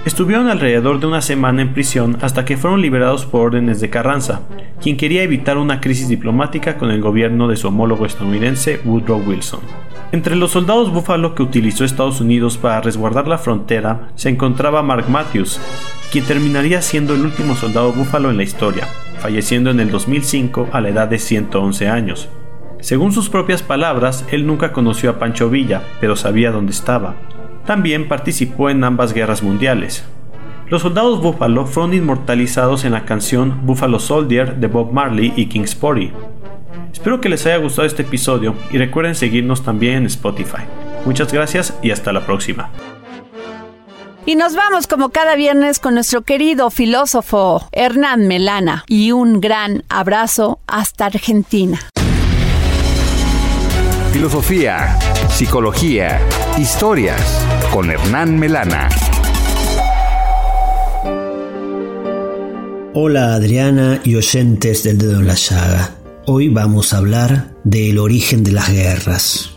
Estuvieron 0.05 0.49
alrededor 0.49 0.99
de 0.99 1.07
una 1.07 1.21
semana 1.21 1.61
en 1.61 1.73
prisión 1.73 2.17
hasta 2.21 2.43
que 2.43 2.57
fueron 2.57 2.81
liberados 2.81 3.25
por 3.25 3.47
órdenes 3.47 3.79
de 3.79 3.89
Carranza, 3.89 4.41
quien 4.81 4.97
quería 4.97 5.23
evitar 5.23 5.57
una 5.57 5.79
crisis 5.79 6.09
diplomática 6.09 6.77
con 6.77 6.91
el 6.91 6.99
gobierno 6.99 7.47
de 7.47 7.55
su 7.55 7.69
homólogo 7.69 8.05
estadounidense 8.05 8.81
Woodrow 8.83 9.23
Wilson. 9.25 9.61
Entre 10.11 10.35
los 10.35 10.51
soldados 10.51 10.91
búfalo 10.91 11.35
que 11.35 11.43
utilizó 11.43 11.85
Estados 11.85 12.19
Unidos 12.19 12.57
para 12.57 12.81
resguardar 12.81 13.29
la 13.29 13.37
frontera 13.37 14.09
se 14.15 14.27
encontraba 14.27 14.83
Mark 14.83 15.05
Matthews, 15.09 15.61
quien 16.11 16.25
terminaría 16.25 16.81
siendo 16.81 17.15
el 17.15 17.21
último 17.21 17.55
soldado 17.55 17.93
búfalo 17.93 18.29
en 18.29 18.35
la 18.35 18.43
historia, 18.43 18.89
falleciendo 19.19 19.71
en 19.71 19.79
el 19.79 19.89
2005 19.89 20.67
a 20.73 20.81
la 20.81 20.89
edad 20.89 21.07
de 21.07 21.17
111 21.17 21.87
años. 21.87 22.27
Según 22.81 23.13
sus 23.13 23.29
propias 23.29 23.63
palabras, 23.63 24.25
él 24.29 24.45
nunca 24.45 24.73
conoció 24.73 25.11
a 25.11 25.17
Pancho 25.17 25.49
Villa, 25.49 25.81
pero 26.01 26.17
sabía 26.17 26.51
dónde 26.51 26.73
estaba, 26.73 27.15
también 27.65 28.07
participó 28.07 28.69
en 28.69 28.83
ambas 28.83 29.13
guerras 29.13 29.43
mundiales. 29.43 30.03
Los 30.69 30.81
soldados 30.81 31.21
Buffalo 31.21 31.65
fueron 31.65 31.93
inmortalizados 31.93 32.85
en 32.85 32.93
la 32.93 33.05
canción 33.05 33.65
Buffalo 33.65 33.99
Soldier 33.99 34.55
de 34.55 34.67
Bob 34.67 34.91
Marley 34.91 35.33
y 35.35 35.47
King 35.47 35.63
Sporty. 35.63 36.11
Espero 36.91 37.19
que 37.21 37.29
les 37.29 37.45
haya 37.45 37.57
gustado 37.57 37.85
este 37.85 38.03
episodio 38.03 38.55
y 38.71 38.77
recuerden 38.77 39.15
seguirnos 39.15 39.63
también 39.63 39.95
en 39.95 40.05
Spotify. 40.05 40.63
Muchas 41.05 41.31
gracias 41.31 41.77
y 41.81 41.91
hasta 41.91 42.13
la 42.13 42.25
próxima. 42.25 42.69
Y 44.25 44.35
nos 44.35 44.55
vamos 44.55 44.87
como 44.87 45.09
cada 45.09 45.35
viernes 45.35 45.79
con 45.79 45.95
nuestro 45.95 46.21
querido 46.21 46.69
filósofo 46.69 47.67
Hernán 47.73 48.27
Melana 48.27 48.85
y 48.87 49.11
un 49.11 49.41
gran 49.41 49.83
abrazo 49.89 50.59
hasta 50.65 51.07
Argentina. 51.07 51.79
Filosofía, 54.13 54.99
psicología, 55.27 56.21
historias 56.59 57.19
con 57.73 57.89
Hernán 57.89 58.37
Melana. 58.37 58.87
Hola 62.93 63.33
Adriana 63.33 63.99
y 64.03 64.15
oyentes 64.15 64.83
del 64.83 64.99
dedo 64.99 65.19
en 65.19 65.25
la 65.25 65.33
llaga. 65.33 65.95
Hoy 66.27 66.49
vamos 66.49 66.93
a 66.93 66.97
hablar 66.97 67.55
del 67.63 67.97
origen 67.97 68.43
de 68.43 68.51
las 68.51 68.71
guerras. 68.71 69.52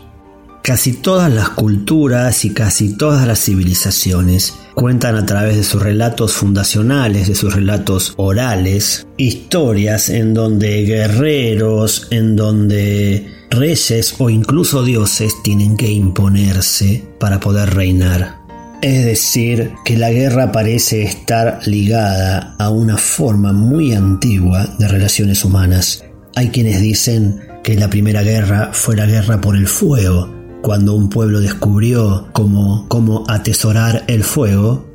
Casi 0.67 0.91
todas 0.91 1.33
las 1.33 1.47
culturas 1.47 2.43
y 2.43 2.49
casi 2.49 2.97
todas 2.97 3.25
las 3.25 3.39
civilizaciones 3.39 4.53
cuentan 4.75 5.15
a 5.15 5.25
través 5.25 5.55
de 5.55 5.63
sus 5.63 5.81
relatos 5.81 6.33
fundacionales, 6.33 7.29
de 7.29 7.35
sus 7.35 7.55
relatos 7.55 8.13
orales, 8.17 9.07
historias 9.15 10.09
en 10.09 10.33
donde 10.33 10.83
guerreros, 10.83 12.07
en 12.11 12.35
donde 12.35 13.31
reyes 13.49 14.15
o 14.17 14.29
incluso 14.29 14.83
dioses 14.83 15.35
tienen 15.41 15.77
que 15.77 15.89
imponerse 15.89 17.01
para 17.17 17.39
poder 17.39 17.73
reinar. 17.73 18.39
Es 18.81 19.05
decir, 19.05 19.71
que 19.85 19.95
la 19.95 20.11
guerra 20.11 20.51
parece 20.51 21.03
estar 21.03 21.61
ligada 21.65 22.57
a 22.59 22.71
una 22.71 22.97
forma 22.97 23.53
muy 23.53 23.93
antigua 23.93 24.75
de 24.77 24.89
relaciones 24.89 25.45
humanas. 25.45 26.03
Hay 26.35 26.49
quienes 26.49 26.81
dicen 26.81 27.39
que 27.63 27.75
la 27.75 27.89
primera 27.89 28.21
guerra 28.21 28.71
fue 28.73 28.97
la 28.97 29.05
guerra 29.05 29.39
por 29.39 29.55
el 29.55 29.67
fuego, 29.67 30.36
cuando 30.61 30.93
un 30.93 31.09
pueblo 31.09 31.39
descubrió 31.39 32.27
cómo, 32.33 32.85
cómo 32.87 33.23
atesorar 33.27 34.03
el 34.07 34.23
fuego, 34.23 34.85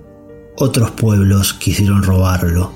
otros 0.56 0.90
pueblos 0.92 1.54
quisieron 1.54 2.02
robarlo. 2.02 2.72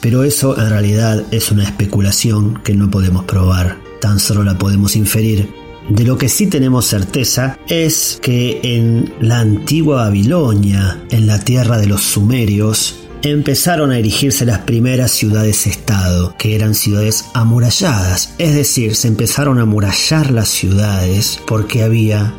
Pero 0.00 0.22
eso 0.22 0.58
en 0.58 0.70
realidad 0.70 1.24
es 1.30 1.50
una 1.50 1.64
especulación 1.64 2.60
que 2.62 2.74
no 2.74 2.90
podemos 2.90 3.24
probar 3.24 3.78
tan 4.00 4.18
solo 4.18 4.44
la 4.44 4.58
podemos 4.58 4.96
inferir. 4.96 5.48
De 5.88 6.04
lo 6.04 6.18
que 6.18 6.28
sí 6.28 6.46
tenemos 6.48 6.84
certeza 6.84 7.58
es 7.66 8.18
que 8.20 8.60
en 8.62 9.12
la 9.20 9.40
antigua 9.40 10.04
Babilonia, 10.04 11.02
en 11.10 11.26
la 11.26 11.40
tierra 11.40 11.78
de 11.78 11.86
los 11.86 12.02
sumerios, 12.02 12.97
empezaron 13.22 13.90
a 13.90 13.98
erigirse 13.98 14.44
las 14.44 14.60
primeras 14.60 15.10
ciudades-estado, 15.12 16.34
que 16.38 16.54
eran 16.54 16.74
ciudades 16.74 17.24
amuralladas, 17.34 18.34
es 18.38 18.54
decir, 18.54 18.94
se 18.94 19.08
empezaron 19.08 19.58
a 19.58 19.62
amurallar 19.62 20.30
las 20.30 20.48
ciudades 20.48 21.40
porque 21.46 21.82
había 21.82 22.34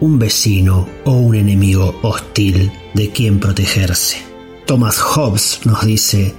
un 0.00 0.18
vecino 0.18 0.88
o 1.04 1.12
un 1.12 1.36
enemigo 1.36 1.98
hostil 2.02 2.70
de 2.94 3.10
quien 3.10 3.38
protegerse. 3.38 4.18
Thomas 4.66 4.98
Hobbes 4.98 5.60
nos 5.64 5.84
dice 5.84 6.34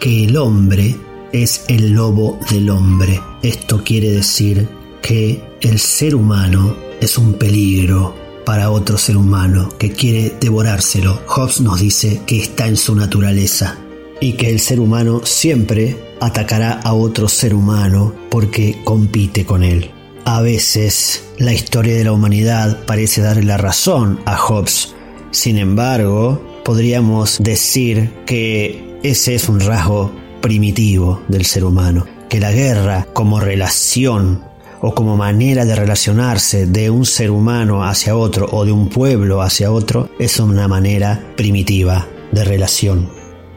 que 0.00 0.24
el 0.24 0.36
hombre 0.36 0.96
es 1.32 1.64
el 1.68 1.92
lobo 1.92 2.38
del 2.50 2.70
hombre. 2.70 3.20
Esto 3.42 3.82
quiere 3.82 4.10
decir 4.10 4.68
que 5.02 5.42
el 5.60 5.78
ser 5.78 6.14
humano 6.14 6.76
es 7.00 7.18
un 7.18 7.34
peligro 7.34 8.23
para 8.44 8.70
otro 8.70 8.98
ser 8.98 9.16
humano 9.16 9.68
que 9.78 9.92
quiere 9.92 10.34
devorárselo. 10.40 11.20
Hobbes 11.26 11.60
nos 11.60 11.80
dice 11.80 12.20
que 12.26 12.40
está 12.40 12.66
en 12.66 12.76
su 12.76 12.94
naturaleza 12.94 13.78
y 14.20 14.34
que 14.34 14.50
el 14.50 14.60
ser 14.60 14.80
humano 14.80 15.22
siempre 15.24 15.96
atacará 16.20 16.72
a 16.72 16.94
otro 16.94 17.28
ser 17.28 17.54
humano 17.54 18.14
porque 18.30 18.80
compite 18.84 19.44
con 19.44 19.62
él. 19.62 19.90
A 20.24 20.40
veces 20.40 21.24
la 21.38 21.52
historia 21.52 21.96
de 21.96 22.04
la 22.04 22.12
humanidad 22.12 22.84
parece 22.86 23.20
darle 23.20 23.44
la 23.44 23.56
razón 23.56 24.20
a 24.24 24.36
Hobbes. 24.36 24.94
Sin 25.30 25.58
embargo, 25.58 26.62
podríamos 26.64 27.38
decir 27.40 28.10
que 28.24 28.98
ese 29.02 29.34
es 29.34 29.48
un 29.48 29.60
rasgo 29.60 30.12
primitivo 30.40 31.20
del 31.28 31.44
ser 31.44 31.64
humano, 31.64 32.06
que 32.30 32.40
la 32.40 32.52
guerra 32.52 33.06
como 33.12 33.40
relación 33.40 34.42
o 34.86 34.94
como 34.94 35.16
manera 35.16 35.64
de 35.64 35.74
relacionarse 35.74 36.66
de 36.66 36.90
un 36.90 37.06
ser 37.06 37.30
humano 37.30 37.84
hacia 37.84 38.16
otro 38.16 38.46
o 38.52 38.66
de 38.66 38.72
un 38.72 38.90
pueblo 38.90 39.40
hacia 39.40 39.72
otro 39.72 40.10
es 40.18 40.38
una 40.38 40.68
manera 40.68 41.32
primitiva 41.38 42.06
de 42.32 42.44
relación. 42.44 43.08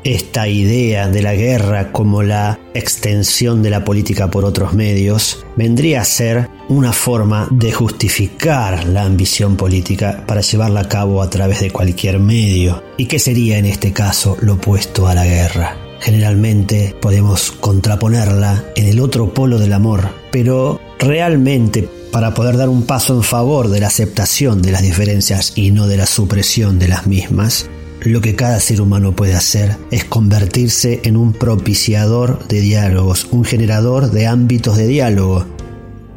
Esta 0.05 0.47
idea 0.47 1.09
de 1.09 1.21
la 1.21 1.35
guerra 1.35 1.91
como 1.91 2.23
la 2.23 2.57
extensión 2.73 3.61
de 3.61 3.69
la 3.69 3.83
política 3.83 4.31
por 4.31 4.45
otros 4.45 4.73
medios 4.73 5.43
vendría 5.57 5.99
a 5.99 6.05
ser 6.05 6.49
una 6.69 6.93
forma 6.93 7.49
de 7.51 7.73
justificar 7.73 8.85
la 8.85 9.03
ambición 9.03 9.57
política 9.57 10.23
para 10.25 10.39
llevarla 10.39 10.79
a 10.79 10.87
cabo 10.87 11.21
a 11.21 11.29
través 11.29 11.59
de 11.59 11.71
cualquier 11.71 12.19
medio. 12.19 12.81
¿Y 12.95 13.07
qué 13.07 13.19
sería 13.19 13.57
en 13.57 13.65
este 13.65 13.91
caso 13.91 14.37
lo 14.39 14.53
opuesto 14.53 15.09
a 15.09 15.13
la 15.13 15.25
guerra? 15.25 15.75
Generalmente 15.99 16.95
podemos 17.01 17.51
contraponerla 17.51 18.63
en 18.75 18.85
el 18.85 19.01
otro 19.01 19.33
polo 19.33 19.57
del 19.57 19.73
amor, 19.73 20.09
pero 20.37 20.79
realmente 20.99 21.89
para 22.11 22.35
poder 22.35 22.57
dar 22.57 22.69
un 22.69 22.83
paso 22.83 23.15
en 23.15 23.23
favor 23.23 23.69
de 23.69 23.79
la 23.79 23.87
aceptación 23.87 24.61
de 24.61 24.71
las 24.71 24.83
diferencias 24.83 25.53
y 25.55 25.71
no 25.71 25.87
de 25.87 25.97
la 25.97 26.05
supresión 26.05 26.77
de 26.77 26.87
las 26.87 27.07
mismas, 27.07 27.67
lo 28.01 28.21
que 28.21 28.35
cada 28.35 28.59
ser 28.59 28.79
humano 28.79 29.15
puede 29.15 29.33
hacer 29.33 29.75
es 29.89 30.05
convertirse 30.05 31.01
en 31.05 31.17
un 31.17 31.33
propiciador 31.33 32.47
de 32.49 32.61
diálogos, 32.61 33.27
un 33.31 33.45
generador 33.45 34.11
de 34.11 34.27
ámbitos 34.27 34.77
de 34.77 34.85
diálogo. 34.85 35.47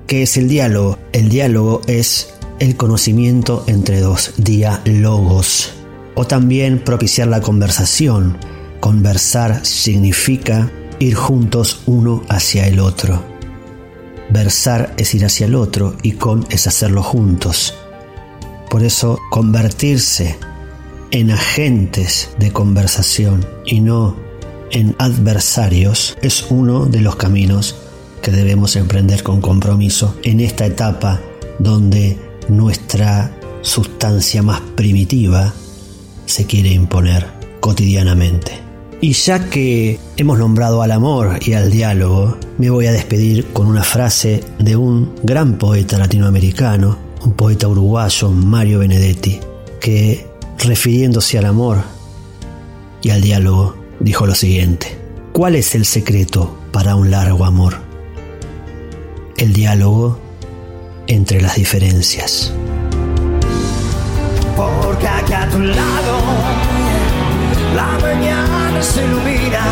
¿Qué 0.06 0.24
es 0.24 0.36
el 0.36 0.50
diálogo? 0.50 0.98
El 1.12 1.30
diálogo 1.30 1.80
es 1.86 2.28
el 2.58 2.76
conocimiento 2.76 3.64
entre 3.68 4.00
dos 4.00 4.34
diálogos 4.36 5.72
o 6.14 6.26
también 6.26 6.78
propiciar 6.80 7.28
la 7.28 7.40
conversación, 7.40 8.36
Conversar 8.80 9.64
significa 9.64 10.70
ir 10.98 11.14
juntos 11.14 11.82
uno 11.86 12.22
hacia 12.28 12.66
el 12.66 12.80
otro. 12.80 13.29
Versar 14.30 14.94
es 14.96 15.14
ir 15.14 15.24
hacia 15.24 15.46
el 15.46 15.54
otro 15.54 15.96
y 16.02 16.12
con 16.12 16.46
es 16.50 16.66
hacerlo 16.66 17.02
juntos. 17.02 17.74
Por 18.68 18.84
eso 18.84 19.18
convertirse 19.30 20.38
en 21.10 21.30
agentes 21.32 22.30
de 22.38 22.52
conversación 22.52 23.44
y 23.66 23.80
no 23.80 24.16
en 24.70 24.94
adversarios 24.98 26.16
es 26.22 26.46
uno 26.50 26.86
de 26.86 27.00
los 27.00 27.16
caminos 27.16 27.76
que 28.22 28.30
debemos 28.30 28.76
emprender 28.76 29.22
con 29.22 29.40
compromiso 29.40 30.16
en 30.22 30.40
esta 30.40 30.66
etapa 30.66 31.20
donde 31.58 32.18
nuestra 32.48 33.36
sustancia 33.62 34.42
más 34.42 34.60
primitiva 34.76 35.52
se 36.26 36.46
quiere 36.46 36.70
imponer 36.70 37.26
cotidianamente. 37.60 38.59
Y 39.00 39.12
ya 39.12 39.48
que 39.48 39.98
hemos 40.16 40.38
nombrado 40.38 40.82
al 40.82 40.90
amor 40.90 41.38
y 41.44 41.54
al 41.54 41.70
diálogo, 41.70 42.36
me 42.58 42.70
voy 42.70 42.86
a 42.86 42.92
despedir 42.92 43.46
con 43.52 43.66
una 43.66 43.82
frase 43.82 44.44
de 44.58 44.76
un 44.76 45.14
gran 45.22 45.56
poeta 45.56 45.96
latinoamericano, 45.98 46.98
un 47.24 47.32
poeta 47.32 47.66
uruguayo, 47.68 48.30
Mario 48.30 48.80
Benedetti, 48.80 49.40
que 49.80 50.26
refiriéndose 50.58 51.38
al 51.38 51.46
amor 51.46 51.78
y 53.02 53.10
al 53.10 53.22
diálogo, 53.22 53.74
dijo 54.00 54.26
lo 54.26 54.34
siguiente. 54.34 54.98
¿Cuál 55.32 55.54
es 55.54 55.74
el 55.74 55.86
secreto 55.86 56.58
para 56.72 56.94
un 56.94 57.10
largo 57.10 57.44
amor? 57.46 57.90
el 59.40 59.54
diálogo 59.54 60.18
entre 61.06 61.40
las 61.40 61.54
diferencias. 61.56 62.52
Porque 64.54 65.08
aquí 65.08 65.32
a 65.32 65.48
tu 65.48 65.60
lado 65.60 66.18
la 67.74 67.98
mañana 68.00 68.82
se 68.82 69.04
ilumina, 69.04 69.64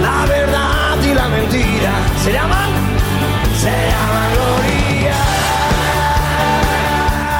la 0.00 0.26
verdad 0.26 1.02
y 1.02 1.14
la 1.14 1.28
mentira 1.28 1.92
se 2.22 2.32
llaman, 2.32 2.70
se 3.60 3.70
llaman 3.70 4.32
gloria. 4.34 5.14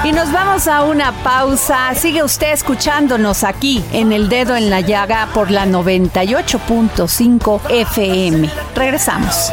Y 0.05 0.13
nos 0.13 0.33
vamos 0.33 0.67
a 0.67 0.83
una 0.83 1.13
pausa. 1.23 1.95
Sigue 1.95 2.25
usted 2.25 2.53
escuchándonos 2.53 3.45
aquí 3.45 3.85
en 3.93 4.13
El 4.13 4.29
Dedo 4.29 4.57
en 4.57 4.69
la 4.69 4.81
Llaga 4.81 5.29
por 5.33 5.51
la 5.53 5.65
98.5 5.65 7.61
FM. 7.71 8.51
Regresamos. 8.75 9.53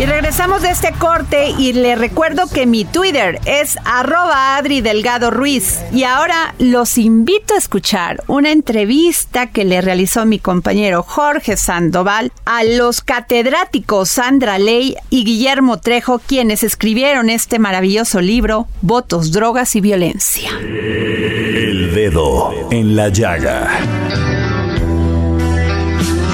Y 0.00 0.06
regresamos 0.06 0.62
de 0.62 0.70
este 0.70 0.92
corte 0.92 1.50
y 1.58 1.74
le 1.74 1.94
recuerdo 1.94 2.46
que 2.46 2.64
mi 2.64 2.86
Twitter 2.86 3.38
es 3.44 3.76
arroba 3.84 4.56
Adri 4.56 4.80
Delgado 4.80 5.30
Ruiz. 5.30 5.78
Y 5.92 6.04
ahora 6.04 6.54
los 6.58 6.96
invito 6.96 7.52
a 7.52 7.58
escuchar 7.58 8.24
una 8.26 8.50
entrevista 8.50 9.48
que 9.48 9.66
le 9.66 9.82
realizó 9.82 10.24
mi 10.24 10.38
compañero 10.38 11.02
Jorge 11.02 11.58
Sandoval 11.58 12.32
a 12.46 12.64
los 12.64 13.02
catedráticos 13.02 14.08
Sandra 14.08 14.58
Ley 14.58 14.96
y 15.10 15.24
Guillermo 15.24 15.80
Trejo, 15.80 16.18
quienes 16.18 16.62
escribieron 16.62 17.28
este 17.28 17.58
maravilloso 17.58 18.22
libro, 18.22 18.68
Votos, 18.80 19.32
Drogas 19.32 19.76
y 19.76 19.82
Violencia. 19.82 20.50
El 20.62 21.94
dedo 21.94 22.54
en 22.70 22.96
la 22.96 23.10
llaga. 23.10 24.39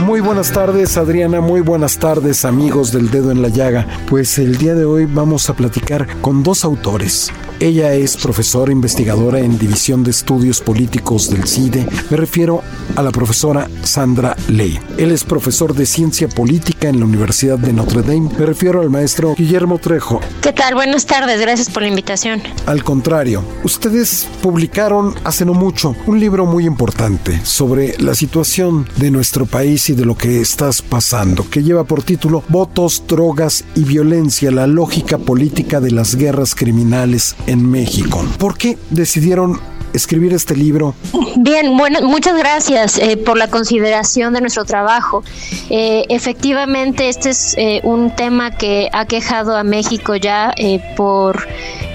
Muy 0.07 0.21
buenas 0.21 0.53
tardes 0.53 0.97
Adriana, 0.99 1.41
muy 1.41 1.63
buenas 1.63 1.99
tardes 1.99 2.45
amigos 2.45 2.93
del 2.93 3.11
dedo 3.11 3.33
en 3.33 3.43
la 3.43 3.49
llaga. 3.49 3.89
Pues 4.09 4.39
el 4.39 4.57
día 4.57 4.77
de 4.77 4.85
hoy 4.85 5.05
vamos 5.05 5.51
a 5.51 5.55
platicar 5.55 6.07
con 6.21 6.45
dos 6.45 6.65
autores. 6.65 7.33
Ella 7.59 7.95
es 7.95 8.19
profesora 8.19 8.71
investigadora 8.71 9.39
en 9.39 9.59
División 9.59 10.05
de 10.05 10.11
Estudios 10.11 10.61
Políticos 10.61 11.31
del 11.31 11.49
CIDE. 11.49 11.87
Me 12.11 12.19
refiero 12.19 12.63
a 12.97 13.03
la 13.03 13.11
profesora 13.11 13.71
Sandra 13.83 14.37
Ley. 14.49 14.79
Él 14.99 15.11
es 15.11 15.25
profesor 15.25 15.75
de 15.75 15.87
Ciencia 15.87 16.29
Política 16.29 16.91
en 16.91 17.01
la 17.01 17.07
Universidad 17.07 17.59
de 17.59 17.73
Notre 17.73 18.03
Dame. 18.03 18.29
Me 18.39 18.45
refiero 18.45 18.83
al 18.83 18.91
maestro 18.91 19.35
Guillermo 19.37 19.79
Trejo. 19.79 20.21
¿Qué 20.43 20.53
tal? 20.53 20.75
Buenas 20.75 21.07
tardes, 21.07 21.41
gracias 21.41 21.71
por 21.71 21.83
la 21.83 21.89
invitación. 21.89 22.43
Al 22.67 22.85
contrario, 22.85 23.43
ustedes 23.65 24.29
publicaron 24.43 25.15
hace 25.25 25.47
no 25.47 25.55
mucho 25.55 25.97
un 26.07 26.21
libro 26.21 26.45
muy 26.45 26.67
importante 26.67 27.41
sobre 27.43 27.97
la 27.99 28.15
situación 28.15 28.87
de 28.97 29.11
nuestro 29.11 29.47
país 29.47 29.89
y 29.89 29.95
de 29.95 30.05
lo 30.05 30.15
que 30.15 30.43
estás 30.43 30.83
pasando, 30.83 31.49
que 31.49 31.63
lleva 31.63 31.85
por 31.85 32.03
título 32.03 32.45
Votos, 32.51 33.03
drogas 33.09 33.65
y 33.75 33.85
violencia, 33.85 34.51
la 34.51 34.67
lógica 34.67 35.17
política 35.17 35.81
de 35.81 35.91
las 35.91 36.17
guerras 36.17 36.55
criminales 36.55 37.35
en 37.47 37.71
México. 37.71 38.25
¿Por 38.39 38.57
qué 38.57 38.79
decidieron 38.91 39.61
escribir 39.93 40.33
este 40.35 40.55
libro? 40.55 40.95
Bien, 41.37 41.77
bueno, 41.77 42.03
muchas 42.03 42.37
gracias 42.37 42.99
eh, 42.99 43.17
por 43.17 43.37
la 43.37 43.49
consideración 43.49 44.35
de 44.35 44.41
nuestro 44.41 44.65
trabajo. 44.65 45.25
Eh, 45.71 46.05
efectivamente, 46.09 47.09
este 47.09 47.31
es 47.31 47.55
eh, 47.57 47.81
un 47.83 48.15
tema 48.15 48.51
que 48.51 48.89
ha 48.93 49.07
quejado 49.07 49.57
a 49.57 49.65
México 49.65 50.15
ya 50.17 50.55
por 50.97 51.47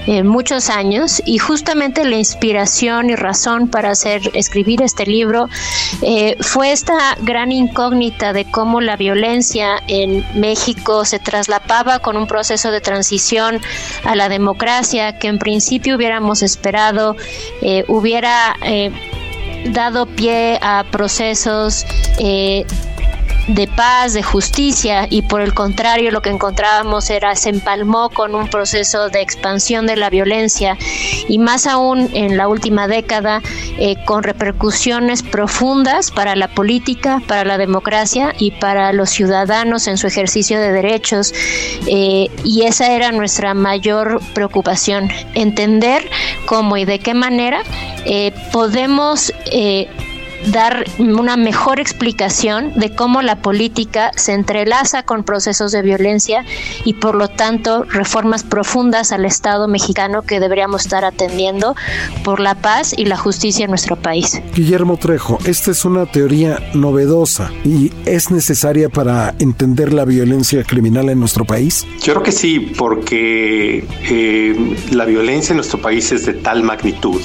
eh, 0.06 0.22
muchos 0.22 0.70
años 0.70 1.22
y 1.24 1.38
justamente 1.38 2.04
la 2.04 2.16
inspiración 2.16 3.10
y 3.10 3.16
razón 3.16 3.68
para 3.68 3.90
hacer 3.90 4.22
escribir 4.34 4.82
este 4.82 5.06
libro 5.06 5.48
eh, 6.02 6.36
fue 6.40 6.72
esta 6.72 7.16
gran 7.20 7.52
incógnita 7.52 8.32
de 8.32 8.44
cómo 8.44 8.80
la 8.80 8.96
violencia 8.96 9.82
en 9.88 10.24
México 10.34 11.04
se 11.04 11.18
traslapaba 11.18 11.98
con 11.98 12.16
un 12.16 12.26
proceso 12.26 12.70
de 12.70 12.80
transición 12.80 13.60
a 14.04 14.16
la 14.16 14.28
democracia 14.28 15.18
que 15.18 15.28
en 15.28 15.38
principio 15.38 15.96
hubiéramos 15.96 16.42
esperado 16.42 17.16
eh, 17.60 17.84
hubiera 17.88 18.56
eh, 18.62 18.90
dado 19.70 20.06
pie 20.06 20.58
a 20.60 20.84
procesos 20.90 21.86
eh, 22.18 22.64
de 23.48 23.66
paz, 23.66 24.12
de 24.12 24.22
justicia 24.22 25.06
y 25.10 25.22
por 25.22 25.40
el 25.40 25.54
contrario 25.54 26.10
lo 26.10 26.22
que 26.22 26.30
encontrábamos 26.30 27.10
era 27.10 27.34
se 27.36 27.50
empalmó 27.50 28.10
con 28.10 28.34
un 28.34 28.48
proceso 28.48 29.08
de 29.08 29.20
expansión 29.20 29.86
de 29.86 29.96
la 29.96 30.10
violencia 30.10 30.76
y 31.28 31.38
más 31.38 31.66
aún 31.66 32.10
en 32.14 32.36
la 32.36 32.48
última 32.48 32.88
década 32.88 33.42
eh, 33.78 33.96
con 34.04 34.22
repercusiones 34.22 35.22
profundas 35.22 36.10
para 36.10 36.36
la 36.36 36.48
política, 36.48 37.20
para 37.26 37.44
la 37.44 37.58
democracia 37.58 38.34
y 38.38 38.52
para 38.52 38.92
los 38.92 39.10
ciudadanos 39.10 39.86
en 39.86 39.98
su 39.98 40.06
ejercicio 40.06 40.60
de 40.60 40.72
derechos 40.72 41.32
eh, 41.86 42.30
y 42.44 42.62
esa 42.62 42.92
era 42.92 43.12
nuestra 43.12 43.54
mayor 43.54 44.20
preocupación, 44.34 45.10
entender 45.34 46.08
cómo 46.46 46.76
y 46.76 46.84
de 46.84 46.98
qué 46.98 47.14
manera 47.14 47.62
eh, 48.04 48.32
podemos 48.52 49.32
eh, 49.46 49.88
dar 50.46 50.84
una 50.98 51.36
mejor 51.36 51.80
explicación 51.80 52.72
de 52.74 52.94
cómo 52.94 53.22
la 53.22 53.36
política 53.36 54.10
se 54.16 54.32
entrelaza 54.32 55.02
con 55.02 55.24
procesos 55.24 55.72
de 55.72 55.82
violencia 55.82 56.44
y 56.84 56.94
por 56.94 57.14
lo 57.14 57.28
tanto 57.28 57.84
reformas 57.84 58.42
profundas 58.42 59.12
al 59.12 59.24
Estado 59.24 59.68
mexicano 59.68 60.22
que 60.22 60.40
deberíamos 60.40 60.82
estar 60.82 61.04
atendiendo 61.04 61.74
por 62.24 62.40
la 62.40 62.54
paz 62.54 62.94
y 62.96 63.04
la 63.04 63.16
justicia 63.16 63.64
en 63.64 63.70
nuestro 63.70 63.96
país. 63.96 64.40
Guillermo 64.54 64.96
Trejo, 64.96 65.38
esta 65.44 65.70
es 65.70 65.84
una 65.84 66.06
teoría 66.06 66.58
novedosa 66.74 67.50
y 67.64 67.92
es 68.06 68.30
necesaria 68.30 68.88
para 68.88 69.34
entender 69.38 69.92
la 69.92 70.04
violencia 70.04 70.64
criminal 70.64 71.08
en 71.08 71.20
nuestro 71.20 71.44
país. 71.44 71.86
Yo 72.02 72.14
creo 72.14 72.22
que 72.22 72.32
sí, 72.32 72.72
porque 72.76 73.84
eh, 74.08 74.76
la 74.90 75.04
violencia 75.04 75.52
en 75.52 75.56
nuestro 75.56 75.80
país 75.80 76.12
es 76.12 76.26
de 76.26 76.34
tal 76.34 76.62
magnitud 76.62 77.20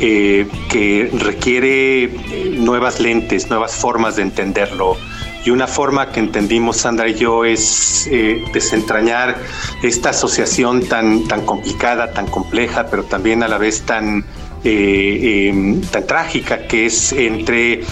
eh, 0.00 0.48
que 0.70 1.08
requiere 1.12 2.04
eh, 2.04 2.56
nuevas 2.58 2.98
lentes, 2.98 3.48
nuevas 3.48 3.76
formas 3.76 4.16
de 4.16 4.22
entenderlo. 4.22 4.96
Y 5.44 5.50
una 5.50 5.66
forma 5.66 6.10
que 6.10 6.20
entendimos 6.20 6.78
Sandra 6.78 7.08
y 7.08 7.14
yo 7.14 7.44
es 7.44 8.08
eh, 8.10 8.42
desentrañar 8.52 9.36
esta 9.82 10.10
asociación 10.10 10.86
tan, 10.86 11.28
tan 11.28 11.44
complicada, 11.46 12.12
tan 12.12 12.26
compleja, 12.26 12.86
pero 12.90 13.04
también 13.04 13.42
a 13.42 13.48
la 13.48 13.58
vez 13.58 13.82
tan, 13.82 14.24
em, 14.64 15.80
tan 15.82 16.06
trágica 16.06 16.66
que 16.66 16.86
es 16.86 17.12
entre 17.12 17.82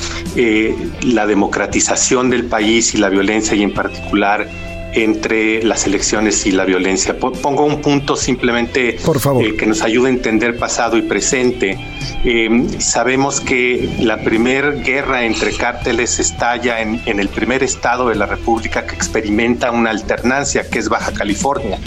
la 1.02 1.26
democratización 1.26 2.30
del 2.30 2.46
país 2.46 2.94
y 2.94 2.98
la 2.98 3.10
violencia 3.10 3.54
y 3.54 3.62
en 3.62 3.74
particular 3.74 4.48
entre 4.92 5.62
las 5.62 5.86
elecciones 5.86 6.46
y 6.46 6.52
la 6.52 6.64
violencia. 6.64 7.18
Pongo 7.18 7.64
un 7.64 7.80
punto 7.80 8.16
simplemente 8.16 8.98
Por 9.04 9.20
que 9.56 9.66
nos 9.66 9.82
ayude 9.82 10.08
a 10.08 10.12
entender 10.12 10.58
pasado 10.58 10.96
y 10.96 11.02
presente. 11.02 11.78
Em, 12.24 12.68
sabemos 12.80 13.40
que 13.40 13.88
la 14.00 14.22
primera 14.22 14.70
guerra 14.70 15.24
entre 15.24 15.52
cárteles 15.52 16.18
estalla 16.18 16.80
en, 16.80 17.00
en 17.06 17.20
el 17.20 17.28
primer 17.28 17.62
estado 17.62 18.08
de 18.08 18.16
la 18.16 18.26
República 18.26 18.86
que 18.86 18.94
experimenta 18.94 19.70
una 19.70 19.90
alternancia, 19.90 20.68
que 20.68 20.78
es 20.78 20.88
Baja 20.88 21.12
California. 21.12 21.78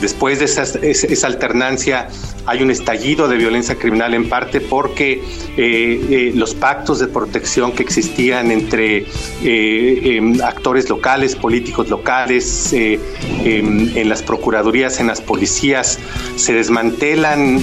Después 0.00 0.38
de 0.38 0.44
esa, 0.44 1.26
alternancia 1.26 2.08
hay 2.46 2.62
un 2.62 2.70
estallido 2.70 3.28
de 3.28 3.36
violencia 3.36 3.76
criminal 3.76 4.14
en 4.14 4.28
parte 4.28 4.60
porque 4.60 5.12
eh, 5.12 5.20
eh, 5.56 6.32
los 6.34 6.54
pactos 6.54 6.98
de 6.98 7.06
protección 7.06 7.72
que 7.72 7.82
existían 7.82 8.50
entre 8.50 9.06
eh, 9.42 10.16
em, 10.16 10.40
actores 10.42 10.88
locales, 10.88 11.36
políticos 11.36 11.88
locales, 11.88 12.72
em, 12.72 13.96
en 13.96 14.08
las 14.08 14.22
procuradurías, 14.22 14.98
en 15.00 15.06
las 15.06 15.20
policías, 15.20 15.98
se 16.36 16.52
desmantelan 16.52 17.62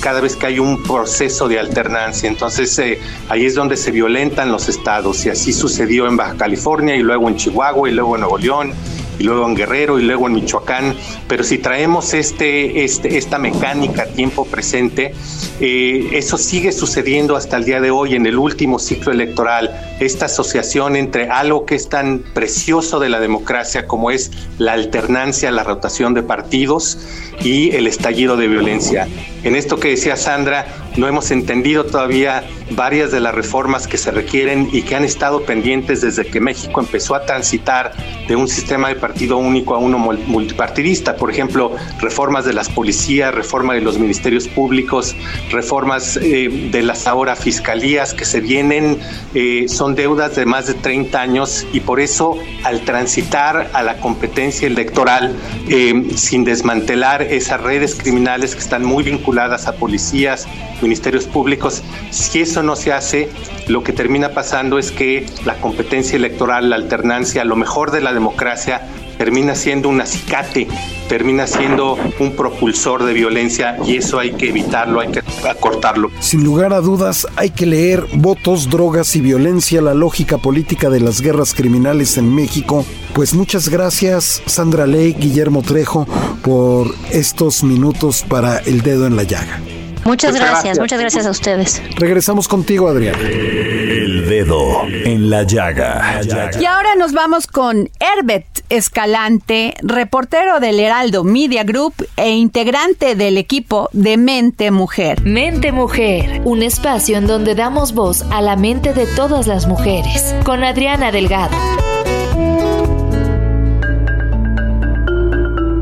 cada 0.00 0.20
vez 0.20 0.36
que 0.36 0.46
hay 0.46 0.58
un 0.58 0.82
proceso 0.82 1.48
de 1.48 1.58
alternancia. 1.58 2.28
Entonces 2.28 2.80
ahí 3.28 3.44
es 3.44 3.54
donde 3.54 3.76
se 3.76 3.90
violentan 3.90 4.50
los 4.50 4.68
estados 4.68 5.24
y 5.26 5.30
así 5.30 5.52
sucedió 5.52 6.06
en 6.06 6.16
Baja 6.16 6.36
California 6.36 6.96
y 6.96 7.02
luego 7.02 7.28
en 7.28 7.36
Chihuahua 7.36 7.88
y 7.88 7.92
luego 7.92 8.14
en 8.14 8.20
Nuevo 8.22 8.38
León 8.38 8.72
y 9.18 9.24
luego 9.24 9.46
en 9.46 9.54
Guerrero 9.54 9.98
y 9.98 10.02
luego 10.02 10.26
en 10.26 10.34
Michoacán, 10.34 10.94
pero 11.28 11.44
si 11.44 11.58
traemos 11.58 12.14
este, 12.14 12.84
este, 12.84 13.18
esta 13.18 13.38
mecánica 13.38 14.06
tiempo 14.06 14.44
presente, 14.44 15.14
eh, 15.60 16.08
eso 16.12 16.38
sigue 16.38 16.72
sucediendo 16.72 17.36
hasta 17.36 17.56
el 17.56 17.64
día 17.64 17.80
de 17.80 17.90
hoy 17.90 18.14
en 18.14 18.26
el 18.26 18.38
último 18.38 18.78
ciclo 18.78 19.12
electoral, 19.12 19.70
esta 20.00 20.26
asociación 20.26 20.96
entre 20.96 21.28
algo 21.28 21.66
que 21.66 21.74
es 21.74 21.88
tan 21.88 22.20
precioso 22.34 22.98
de 23.00 23.08
la 23.08 23.20
democracia 23.20 23.86
como 23.86 24.10
es 24.10 24.30
la 24.58 24.72
alternancia, 24.72 25.50
la 25.50 25.64
rotación 25.64 26.14
de 26.14 26.22
partidos 26.22 26.98
y 27.40 27.74
el 27.74 27.86
estallido 27.86 28.36
de 28.36 28.48
violencia. 28.48 29.08
En 29.42 29.56
esto 29.56 29.78
que 29.78 29.88
decía 29.88 30.16
Sandra, 30.16 30.66
no 30.96 31.08
hemos 31.08 31.30
entendido 31.30 31.84
todavía 31.84 32.44
varias 32.70 33.10
de 33.10 33.20
las 33.20 33.34
reformas 33.34 33.86
que 33.86 33.98
se 33.98 34.10
requieren 34.10 34.68
y 34.72 34.82
que 34.82 34.94
han 34.94 35.04
estado 35.04 35.42
pendientes 35.44 36.00
desde 36.00 36.24
que 36.24 36.40
México 36.40 36.80
empezó 36.80 37.14
a 37.14 37.26
transitar 37.26 37.92
de 38.26 38.36
un 38.36 38.48
sistema 38.48 38.88
de 38.88 38.94
partido 38.94 39.36
único 39.36 39.74
a 39.74 39.78
uno 39.78 39.98
multipartidista. 39.98 41.16
Por 41.16 41.30
ejemplo, 41.30 41.72
reformas 42.00 42.44
de 42.44 42.52
las 42.52 42.68
policías, 42.68 43.34
reforma 43.34 43.74
de 43.74 43.80
los 43.80 43.98
ministerios 43.98 44.48
públicos, 44.48 45.14
reformas 45.50 46.16
eh, 46.16 46.68
de 46.70 46.82
las 46.82 47.06
ahora 47.06 47.36
fiscalías 47.36 48.14
que 48.14 48.24
se 48.24 48.40
vienen, 48.40 48.98
eh, 49.34 49.66
son 49.68 49.94
deudas 49.94 50.36
de 50.36 50.46
más 50.46 50.66
de 50.66 50.74
30 50.74 51.20
años 51.20 51.66
y 51.72 51.80
por 51.80 52.00
eso 52.00 52.38
al 52.62 52.80
transitar 52.82 53.70
a 53.72 53.82
la 53.82 53.98
competencia 53.98 54.66
electoral 54.66 55.36
eh, 55.68 56.10
sin 56.16 56.44
desmantelar 56.44 57.22
esas 57.22 57.60
redes 57.60 57.94
criminales 57.94 58.54
que 58.54 58.60
están 58.60 58.84
muy 58.84 59.02
vinculadas 59.02 59.66
a 59.66 59.72
policías, 59.74 60.46
ministerios 60.84 61.24
públicos, 61.24 61.82
si 62.10 62.42
eso 62.42 62.62
no 62.62 62.76
se 62.76 62.92
hace, 62.92 63.30
lo 63.68 63.82
que 63.82 63.94
termina 63.94 64.34
pasando 64.34 64.78
es 64.78 64.92
que 64.92 65.24
la 65.46 65.54
competencia 65.54 66.16
electoral, 66.16 66.68
la 66.68 66.76
alternancia, 66.76 67.42
lo 67.44 67.56
mejor 67.56 67.90
de 67.90 68.02
la 68.02 68.12
democracia, 68.12 68.82
termina 69.16 69.54
siendo 69.54 69.88
un 69.88 70.00
acicate, 70.00 70.68
termina 71.08 71.46
siendo 71.46 71.96
un 72.18 72.36
propulsor 72.36 73.04
de 73.04 73.14
violencia 73.14 73.78
y 73.86 73.96
eso 73.96 74.18
hay 74.18 74.32
que 74.32 74.50
evitarlo, 74.50 75.00
hay 75.00 75.12
que 75.12 75.22
acortarlo. 75.48 76.10
Sin 76.20 76.44
lugar 76.44 76.74
a 76.74 76.80
dudas, 76.80 77.26
hay 77.36 77.50
que 77.50 77.64
leer 77.64 78.04
Votos, 78.14 78.68
Drogas 78.68 79.16
y 79.16 79.20
Violencia, 79.20 79.80
la 79.80 79.94
lógica 79.94 80.38
política 80.38 80.90
de 80.90 81.00
las 81.00 81.20
guerras 81.20 81.54
criminales 81.54 82.18
en 82.18 82.34
México. 82.34 82.84
Pues 83.14 83.32
muchas 83.32 83.68
gracias 83.68 84.42
Sandra 84.46 84.86
Ley, 84.86 85.14
Guillermo 85.14 85.62
Trejo, 85.62 86.06
por 86.42 86.94
estos 87.10 87.64
minutos 87.64 88.24
para 88.28 88.58
El 88.58 88.82
Dedo 88.82 89.06
en 89.06 89.16
la 89.16 89.22
Llaga. 89.22 89.60
Muchas 90.04 90.34
gracias, 90.34 90.78
muchas 90.78 91.00
gracias 91.00 91.26
a 91.26 91.30
ustedes. 91.30 91.82
Regresamos 91.96 92.48
contigo, 92.48 92.88
Adrián. 92.88 93.14
El 93.20 94.28
dedo 94.28 94.82
en 94.86 95.30
la 95.30 95.44
llaga. 95.44 96.20
Y 96.60 96.64
ahora 96.64 96.94
nos 96.96 97.12
vamos 97.12 97.46
con 97.46 97.90
Herbert 98.00 98.46
Escalante, 98.68 99.74
reportero 99.82 100.60
del 100.60 100.80
Heraldo 100.80 101.24
Media 101.24 101.64
Group 101.64 101.94
e 102.16 102.30
integrante 102.30 103.14
del 103.14 103.38
equipo 103.38 103.88
de 103.92 104.16
Mente 104.16 104.70
Mujer. 104.70 105.22
Mente 105.22 105.72
Mujer, 105.72 106.42
un 106.44 106.62
espacio 106.62 107.16
en 107.16 107.26
donde 107.26 107.54
damos 107.54 107.92
voz 107.92 108.22
a 108.30 108.40
la 108.40 108.56
mente 108.56 108.94
de 108.94 109.06
todas 109.06 109.46
las 109.46 109.66
mujeres, 109.66 110.34
con 110.44 110.64
Adriana 110.64 111.12
Delgado. 111.12 111.56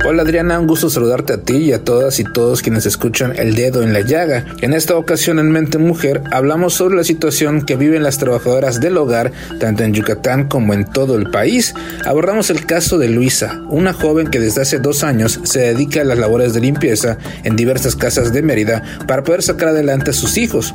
Hola 0.05 0.23
Adriana, 0.23 0.59
un 0.59 0.67
gusto 0.67 0.91
saludarte 0.91 1.33
a 1.33 1.43
ti 1.43 1.59
y 1.59 1.73
a 1.73 1.85
todas 1.85 2.19
y 2.19 2.25
todos 2.25 2.61
quienes 2.61 2.87
escuchan 2.87 3.35
El 3.37 3.55
Dedo 3.55 3.85
en 3.85 3.93
la 3.93 4.01
Llaga. 4.01 4.47
En 4.61 4.73
esta 4.73 4.97
ocasión 4.97 5.39
en 5.39 5.53
Mente 5.53 5.79
Mujer 5.79 6.23
hablamos 6.33 6.75
sobre 6.75 6.97
la 6.97 7.05
situación 7.05 7.63
que 7.63 7.77
viven 7.77 8.03
las 8.03 8.19
trabajadoras 8.19 8.81
del 8.81 8.97
hogar, 8.97 9.31
tanto 9.61 9.85
en 9.85 9.95
Yucatán 9.95 10.49
como 10.49 10.75
en 10.75 10.87
todo 10.87 11.17
el 11.17 11.31
país. 11.31 11.73
Abordamos 12.05 12.51
el 12.51 12.67
caso 12.67 12.99
de 12.99 13.11
Luisa, 13.11 13.63
una 13.69 13.93
joven 13.93 14.27
que 14.27 14.41
desde 14.41 14.63
hace 14.63 14.81
dos 14.81 15.05
años 15.05 15.39
se 15.45 15.61
dedica 15.61 16.01
a 16.01 16.05
las 16.05 16.19
labores 16.19 16.53
de 16.53 16.61
limpieza 16.61 17.17
en 17.45 17.55
diversas 17.55 17.95
casas 17.95 18.33
de 18.33 18.43
Mérida 18.43 18.83
para 19.07 19.23
poder 19.23 19.45
sacar 19.45 19.69
adelante 19.69 20.11
a 20.11 20.15
sus 20.15 20.37
hijos. 20.37 20.75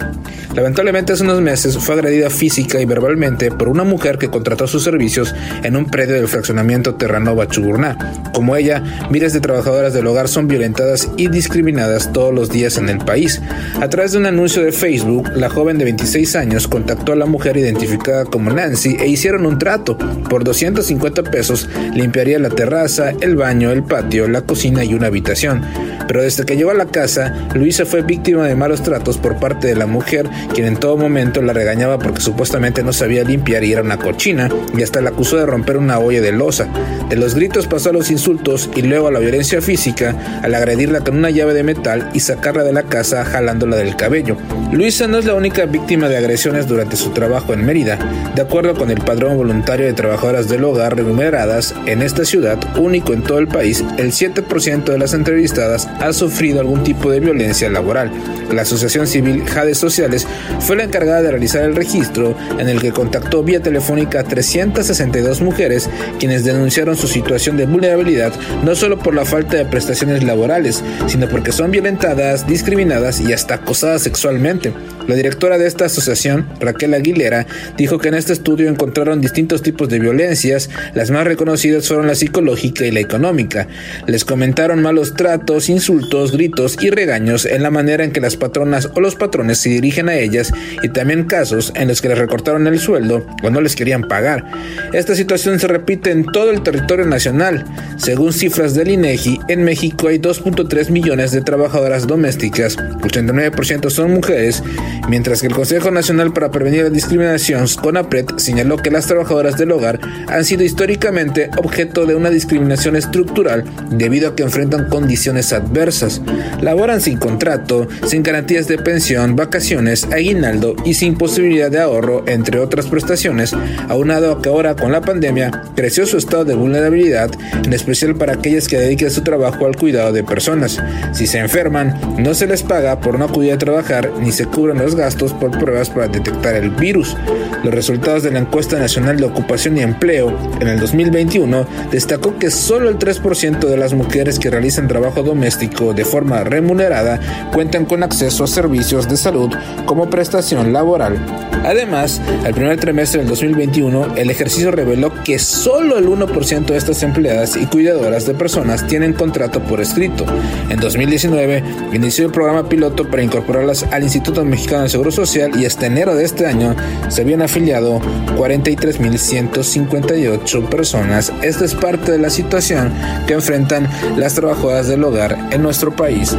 Lamentablemente 0.55 1.11
hace 1.11 1.23
unos 1.23 1.41
meses 1.41 1.77
fue 1.77 1.95
agredida 1.95 2.29
física 2.29 2.79
y 2.79 2.85
verbalmente 2.85 3.51
por 3.51 3.67
una 3.67 3.83
mujer 3.83 4.17
que 4.17 4.29
contrató 4.29 4.67
sus 4.67 4.85
servicios 4.85 5.35
en 5.63 5.75
un 5.75 5.91
predio 5.91 6.15
del 6.15 6.29
fraccionamiento 6.29 6.95
Terranova 6.95 7.47
Chuburná. 7.49 7.97
Como 8.33 8.55
ella, 8.55 8.81
miles 9.17 9.33
de 9.33 9.41
trabajadoras 9.41 9.95
del 9.95 10.05
hogar 10.05 10.27
son 10.27 10.47
violentadas 10.47 11.09
y 11.17 11.27
discriminadas 11.27 12.13
todos 12.13 12.31
los 12.31 12.51
días 12.51 12.77
en 12.77 12.87
el 12.87 12.99
país. 12.99 13.41
A 13.81 13.89
través 13.89 14.11
de 14.11 14.19
un 14.19 14.27
anuncio 14.27 14.63
de 14.63 14.71
Facebook, 14.71 15.27
la 15.35 15.49
joven 15.49 15.79
de 15.79 15.85
26 15.85 16.35
años 16.35 16.67
contactó 16.67 17.13
a 17.13 17.15
la 17.15 17.25
mujer 17.25 17.57
identificada 17.57 18.25
como 18.25 18.51
Nancy 18.51 18.95
e 18.99 19.07
hicieron 19.07 19.47
un 19.47 19.57
trato. 19.57 19.97
Por 20.29 20.43
250 20.43 21.23
pesos 21.23 21.67
limpiaría 21.95 22.37
la 22.37 22.51
terraza, 22.51 23.09
el 23.19 23.35
baño, 23.35 23.71
el 23.71 23.81
patio, 23.81 24.27
la 24.27 24.43
cocina 24.43 24.83
y 24.83 24.93
una 24.93 25.07
habitación. 25.07 25.63
Pero 26.07 26.21
desde 26.21 26.45
que 26.45 26.55
llegó 26.55 26.69
a 26.69 26.75
la 26.75 26.85
casa, 26.85 27.33
Luisa 27.55 27.87
fue 27.87 28.03
víctima 28.03 28.47
de 28.47 28.55
malos 28.55 28.83
tratos 28.83 29.17
por 29.17 29.39
parte 29.39 29.67
de 29.67 29.75
la 29.75 29.87
mujer, 29.87 30.29
quien 30.53 30.67
en 30.67 30.77
todo 30.77 30.95
momento 30.95 31.41
la 31.41 31.53
regañaba 31.53 31.97
porque 31.97 32.21
supuestamente 32.21 32.83
no 32.83 32.93
sabía 32.93 33.23
limpiar 33.23 33.63
y 33.63 33.73
era 33.73 33.81
una 33.81 33.97
cochina, 33.97 34.47
y 34.77 34.83
hasta 34.83 35.01
la 35.01 35.09
acusó 35.09 35.37
de 35.37 35.47
romper 35.47 35.77
una 35.77 35.97
olla 35.97 36.21
de 36.21 36.31
losa. 36.31 36.67
De 37.09 37.15
los 37.15 37.33
gritos 37.33 37.65
pasó 37.65 37.89
a 37.89 37.93
los 37.93 38.11
insultos 38.11 38.69
y 38.75 38.83
luego 38.83 39.06
a 39.07 39.11
la 39.11 39.19
violencia 39.19 39.61
física 39.61 40.41
al 40.43 40.53
agredirla 40.55 41.01
con 41.01 41.17
una 41.17 41.29
llave 41.29 41.53
de 41.53 41.63
metal 41.63 42.09
y 42.13 42.19
sacarla 42.19 42.63
de 42.63 42.73
la 42.73 42.83
casa 42.83 43.25
jalándola 43.25 43.77
del 43.77 43.95
cabello. 43.95 44.37
Luisa 44.71 45.07
no 45.07 45.17
es 45.17 45.25
la 45.25 45.33
única 45.33 45.65
víctima 45.65 46.09
de 46.09 46.17
agresiones 46.17 46.67
durante 46.67 46.95
su 46.95 47.11
trabajo 47.11 47.53
en 47.53 47.65
Mérida. 47.65 47.97
De 48.35 48.41
acuerdo 48.41 48.75
con 48.75 48.91
el 48.91 48.99
padrón 48.99 49.37
voluntario 49.37 49.85
de 49.85 49.93
trabajadoras 49.93 50.49
del 50.49 50.63
hogar 50.63 50.95
remuneradas 50.95 51.73
en 51.85 52.01
esta 52.01 52.25
ciudad, 52.25 52.59
único 52.77 53.13
en 53.13 53.23
todo 53.23 53.39
el 53.39 53.47
país, 53.47 53.83
el 53.97 54.11
7% 54.11 54.83
de 54.85 54.97
las 54.97 55.13
entrevistadas 55.13 55.87
ha 55.99 56.13
sufrido 56.13 56.59
algún 56.59 56.83
tipo 56.83 57.11
de 57.11 57.19
violencia 57.19 57.69
laboral. 57.69 58.11
La 58.51 58.61
Asociación 58.61 59.07
Civil 59.07 59.43
Jades 59.45 59.77
Sociales 59.77 60.27
fue 60.59 60.75
la 60.75 60.83
encargada 60.83 61.21
de 61.21 61.31
realizar 61.31 61.63
el 61.63 61.75
registro 61.75 62.35
en 62.57 62.69
el 62.69 62.81
que 62.81 62.91
contactó 62.91 63.43
vía 63.43 63.61
telefónica 63.61 64.21
a 64.21 64.23
362 64.23 65.41
mujeres 65.41 65.89
quienes 66.19 66.43
denunciaron 66.43 66.95
su 66.95 67.07
situación 67.07 67.57
de 67.57 67.65
vulnerabilidad 67.65 68.33
no 68.63 68.75
solo 68.75 68.96
por 68.97 69.13
la 69.13 69.25
falta 69.25 69.57
de 69.57 69.65
prestaciones 69.65 70.23
laborales, 70.23 70.83
sino 71.07 71.27
porque 71.27 71.51
son 71.51 71.71
violentadas, 71.71 72.47
discriminadas 72.47 73.19
y 73.19 73.33
hasta 73.33 73.55
acosadas 73.55 74.03
sexualmente. 74.03 74.73
La 75.07 75.15
directora 75.15 75.57
de 75.57 75.67
esta 75.67 75.85
asociación, 75.85 76.47
Raquel 76.59 76.93
Aguilera, 76.93 77.47
dijo 77.77 77.97
que 77.97 78.09
en 78.09 78.15
este 78.15 78.33
estudio 78.33 78.67
encontraron 78.67 79.21
distintos 79.21 79.61
tipos 79.61 79.87
de 79.87 79.99
violencias, 79.99 80.69
las 80.93 81.11
más 81.11 81.25
reconocidas 81.25 81.87
fueron 81.87 82.07
la 82.07 82.15
psicológica 82.15 82.85
y 82.85 82.91
la 82.91 82.99
económica. 82.99 83.67
Les 84.05 84.25
comentaron 84.25 84.81
malos 84.81 85.13
tratos, 85.13 85.69
insultos, 85.69 86.33
gritos 86.33 86.77
y 86.81 86.89
regaños 86.89 87.45
en 87.45 87.63
la 87.63 87.71
manera 87.71 88.03
en 88.03 88.11
que 88.11 88.19
las 88.19 88.35
patronas 88.35 88.89
o 88.95 88.99
los 88.99 89.15
patrones 89.15 89.59
se 89.59 89.69
dirigen 89.69 90.09
a 90.09 90.15
ellas 90.15 90.51
y 90.83 90.89
también 90.89 91.23
casos 91.23 91.71
en 91.75 91.87
los 91.87 92.01
que 92.01 92.09
les 92.09 92.17
recortaron 92.17 92.67
el 92.67 92.79
sueldo 92.79 93.25
o 93.43 93.49
no 93.49 93.61
les 93.61 93.77
querían 93.77 94.03
pagar. 94.09 94.43
Esta 94.91 95.15
situación 95.15 95.57
se 95.59 95.67
repite 95.67 96.11
en 96.11 96.25
todo 96.25 96.51
el 96.51 96.63
territorio 96.63 97.05
nacional. 97.05 97.63
Según 97.95 98.33
cifras 98.33 98.73
del 98.73 98.89
INEGI, 98.89 99.39
en 99.47 99.63
México 99.63 100.09
hay 100.09 100.19
2.3 100.19 100.89
millones 100.89 101.31
de 101.31 101.41
trabajadoras 101.41 102.07
domésticas, 102.07 102.77
89% 102.77 103.89
son 103.89 104.13
mujeres 104.13 104.63
mientras 105.09 105.41
que 105.41 105.47
el 105.47 105.53
Consejo 105.53 105.91
Nacional 105.91 106.33
para 106.33 106.51
Prevenir 106.51 106.83
la 106.83 106.89
Discriminación, 106.89 107.65
CONAPRED, 107.81 108.37
señaló 108.37 108.77
que 108.77 108.91
las 108.91 109.07
trabajadoras 109.07 109.57
del 109.57 109.71
hogar 109.71 109.99
han 110.27 110.45
sido 110.45 110.63
históricamente 110.63 111.49
objeto 111.57 112.05
de 112.05 112.15
una 112.15 112.29
discriminación 112.29 112.95
estructural 112.95 113.63
debido 113.89 114.29
a 114.29 114.35
que 114.35 114.43
enfrentan 114.43 114.89
condiciones 114.89 115.53
adversas, 115.53 116.21
laboran 116.61 117.01
sin 117.01 117.17
contrato, 117.17 117.87
sin 118.05 118.23
garantías 118.23 118.67
de 118.67 118.77
pensión, 118.77 119.35
vacaciones, 119.35 120.05
aguinaldo 120.05 120.75
y 120.85 120.93
sin 120.93 121.17
posibilidad 121.17 121.71
de 121.71 121.79
ahorro, 121.79 122.23
entre 122.27 122.59
otras 122.59 122.87
prestaciones, 122.87 123.53
aunado 123.89 124.31
a 124.31 124.41
que 124.41 124.49
ahora 124.49 124.75
con 124.75 124.91
la 124.91 125.01
pandemia 125.01 125.63
creció 125.75 126.05
su 126.05 126.17
estado 126.17 126.45
de 126.45 126.55
vulnerabilidad, 126.55 127.31
en 127.63 127.73
especial 127.73 128.15
para 128.15 128.33
aquellas 128.33 128.67
que 128.67 128.77
dedican 128.77 129.11
su 129.11 129.21
trabajo 129.21 129.65
al 129.65 129.75
cuidado 129.75 130.11
de 130.11 130.23
personas. 130.23 130.81
Si 131.13 131.27
se 131.27 131.39
enferman, 131.39 131.99
no 132.17 132.33
se 132.33 132.47
les 132.47 132.63
paga 132.63 132.99
por 132.99 133.17
no 133.19 133.25
acudir 133.25 133.53
a 133.53 133.57
trabajar 133.57 134.11
ni 134.19 134.31
se 134.31 134.45
cubren 134.45 134.77
los 134.77 134.86
gastos 134.95 135.33
por 135.33 135.51
pruebas 135.51 135.89
para 135.89 136.07
detectar 136.07 136.55
el 136.55 136.69
virus. 136.69 137.15
Los 137.63 137.73
resultados 137.73 138.23
de 138.23 138.31
la 138.31 138.39
encuesta 138.39 138.77
nacional 138.77 139.17
de 139.17 139.25
ocupación 139.25 139.77
y 139.77 139.81
empleo 139.81 140.37
en 140.59 140.67
el 140.67 140.79
2021 140.79 141.65
destacó 141.91 142.37
que 142.37 142.51
solo 142.51 142.89
el 142.89 142.97
3% 142.99 143.59
de 143.59 143.77
las 143.77 143.93
mujeres 143.93 144.39
que 144.39 144.49
realizan 144.49 144.87
trabajo 144.87 145.23
doméstico 145.23 145.93
de 145.93 146.05
forma 146.05 146.43
remunerada 146.43 147.19
cuentan 147.53 147.85
con 147.85 148.03
acceso 148.03 148.43
a 148.43 148.47
servicios 148.47 149.09
de 149.09 149.17
salud 149.17 149.51
como 149.85 150.09
prestación 150.09 150.73
laboral. 150.73 151.17
Además, 151.63 152.21
al 152.45 152.53
primer 152.53 152.79
trimestre 152.79 153.19
del 153.19 153.29
2021, 153.29 154.15
el 154.15 154.29
ejercicio 154.29 154.71
reveló 154.71 155.11
que 155.23 155.39
solo 155.39 155.97
el 155.97 156.07
1% 156.07 156.65
de 156.65 156.77
estas 156.77 157.03
empleadas 157.03 157.57
y 157.57 157.65
cuidadoras 157.65 158.25
de 158.25 158.33
personas 158.33 158.85
tienen 158.87 159.13
contrato 159.13 159.59
por 159.61 159.81
escrito. 159.81 160.25
En 160.69 160.79
2019, 160.79 161.63
inició 161.93 162.25
el 162.27 162.31
programa 162.31 162.69
piloto 162.69 163.09
para 163.09 163.23
incorporarlas 163.23 163.85
al 163.91 164.03
Instituto 164.03 164.45
Mexicano 164.45 164.76
Seguro 164.85 165.11
Social 165.11 165.59
y 165.59 165.65
hasta 165.65 165.87
enero 165.87 166.15
de 166.15 166.23
este 166.23 166.45
año 166.45 166.75
se 167.09 167.21
habían 167.21 167.41
afiliado 167.41 167.99
43.158 168.37 170.69
personas. 170.69 171.33
Esta 171.41 171.65
es 171.65 171.75
parte 171.75 172.11
de 172.11 172.19
la 172.19 172.29
situación 172.29 172.93
que 173.25 173.33
enfrentan 173.33 173.89
las 174.17 174.35
trabajadoras 174.35 174.87
del 174.87 175.03
hogar 175.03 175.49
en 175.51 175.63
nuestro 175.63 175.95
país. 175.95 176.35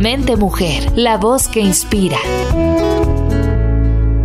Mente 0.00 0.36
Mujer, 0.36 0.90
la 0.96 1.16
voz 1.16 1.48
que 1.48 1.60
inspira. 1.60 2.18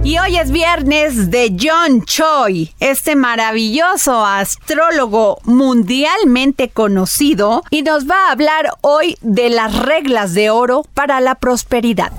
Y 0.07 0.17
hoy 0.19 0.37
es 0.37 0.53
viernes 0.53 1.31
de 1.31 1.53
John 1.59 2.05
Choi, 2.05 2.73
este 2.79 3.17
maravilloso 3.17 4.25
astrólogo 4.25 5.41
mundialmente 5.43 6.69
conocido, 6.69 7.61
y 7.71 7.81
nos 7.81 8.09
va 8.09 8.29
a 8.29 8.31
hablar 8.31 8.69
hoy 8.79 9.17
de 9.19 9.49
las 9.49 9.77
reglas 9.77 10.33
de 10.33 10.49
oro 10.49 10.85
para 10.93 11.19
la 11.19 11.35
prosperidad. 11.35 12.13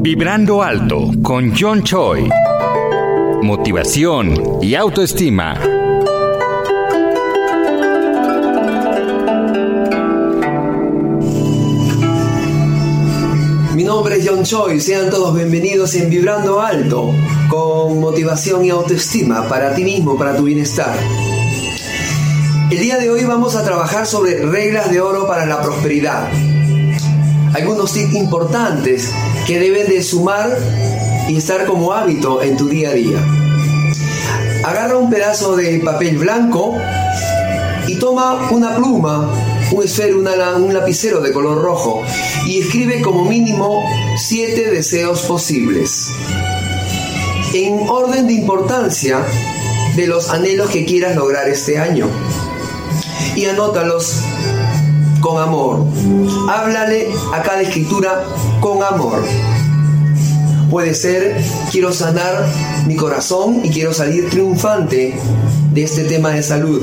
Vibrando 0.00 0.62
alto 0.62 1.10
con 1.22 1.52
John 1.54 1.82
Choi. 1.82 2.30
Motivación 3.42 4.62
y 4.62 4.74
autoestima. 4.74 5.81
Nombre 13.94 14.16
es 14.16 14.26
John 14.26 14.42
Choi, 14.42 14.80
sean 14.80 15.10
todos 15.10 15.34
bienvenidos 15.34 15.94
en 15.96 16.08
Vibrando 16.08 16.62
Alto, 16.62 17.12
con 17.50 18.00
motivación 18.00 18.64
y 18.64 18.70
autoestima 18.70 19.46
para 19.50 19.74
ti 19.74 19.84
mismo, 19.84 20.16
para 20.16 20.34
tu 20.34 20.44
bienestar. 20.44 20.96
El 22.70 22.78
día 22.78 22.96
de 22.96 23.10
hoy 23.10 23.24
vamos 23.24 23.54
a 23.54 23.62
trabajar 23.62 24.06
sobre 24.06 24.38
reglas 24.46 24.90
de 24.90 25.02
oro 25.02 25.26
para 25.26 25.44
la 25.44 25.60
prosperidad. 25.60 26.26
Algunos 27.52 27.92
tips 27.92 28.14
importantes 28.14 29.12
que 29.46 29.60
deben 29.60 29.86
de 29.86 30.02
sumar 30.02 30.56
y 31.28 31.36
estar 31.36 31.66
como 31.66 31.92
hábito 31.92 32.40
en 32.40 32.56
tu 32.56 32.70
día 32.70 32.88
a 32.88 32.94
día. 32.94 33.18
Agarra 34.64 34.96
un 34.96 35.10
pedazo 35.10 35.54
de 35.54 35.80
papel 35.80 36.16
blanco 36.16 36.78
y 37.86 37.96
toma 37.96 38.48
una 38.52 38.74
pluma, 38.74 39.30
un 39.70 39.84
esfero, 39.84 40.16
un 40.16 40.72
lapicero 40.72 41.20
de 41.20 41.30
color 41.30 41.60
rojo 41.60 42.02
y 42.46 42.60
escribe 42.60 43.00
como 43.02 43.24
mínimo 43.24 43.82
siete 44.16 44.70
deseos 44.70 45.22
posibles. 45.22 46.08
En 47.54 47.88
orden 47.88 48.26
de 48.26 48.34
importancia 48.34 49.24
de 49.96 50.06
los 50.06 50.30
anhelos 50.30 50.70
que 50.70 50.84
quieras 50.84 51.16
lograr 51.16 51.48
este 51.48 51.78
año. 51.78 52.08
Y 53.36 53.46
anótalos 53.46 54.16
con 55.20 55.40
amor. 55.40 55.86
Háblale 56.50 57.08
a 57.32 57.42
cada 57.42 57.62
escritura 57.62 58.24
con 58.60 58.82
amor. 58.82 59.24
Puede 60.70 60.94
ser, 60.94 61.36
quiero 61.70 61.92
sanar 61.92 62.46
mi 62.86 62.96
corazón 62.96 63.60
y 63.62 63.70
quiero 63.70 63.92
salir 63.92 64.30
triunfante 64.30 65.18
de 65.72 65.82
este 65.82 66.04
tema 66.04 66.30
de 66.30 66.42
salud. 66.42 66.82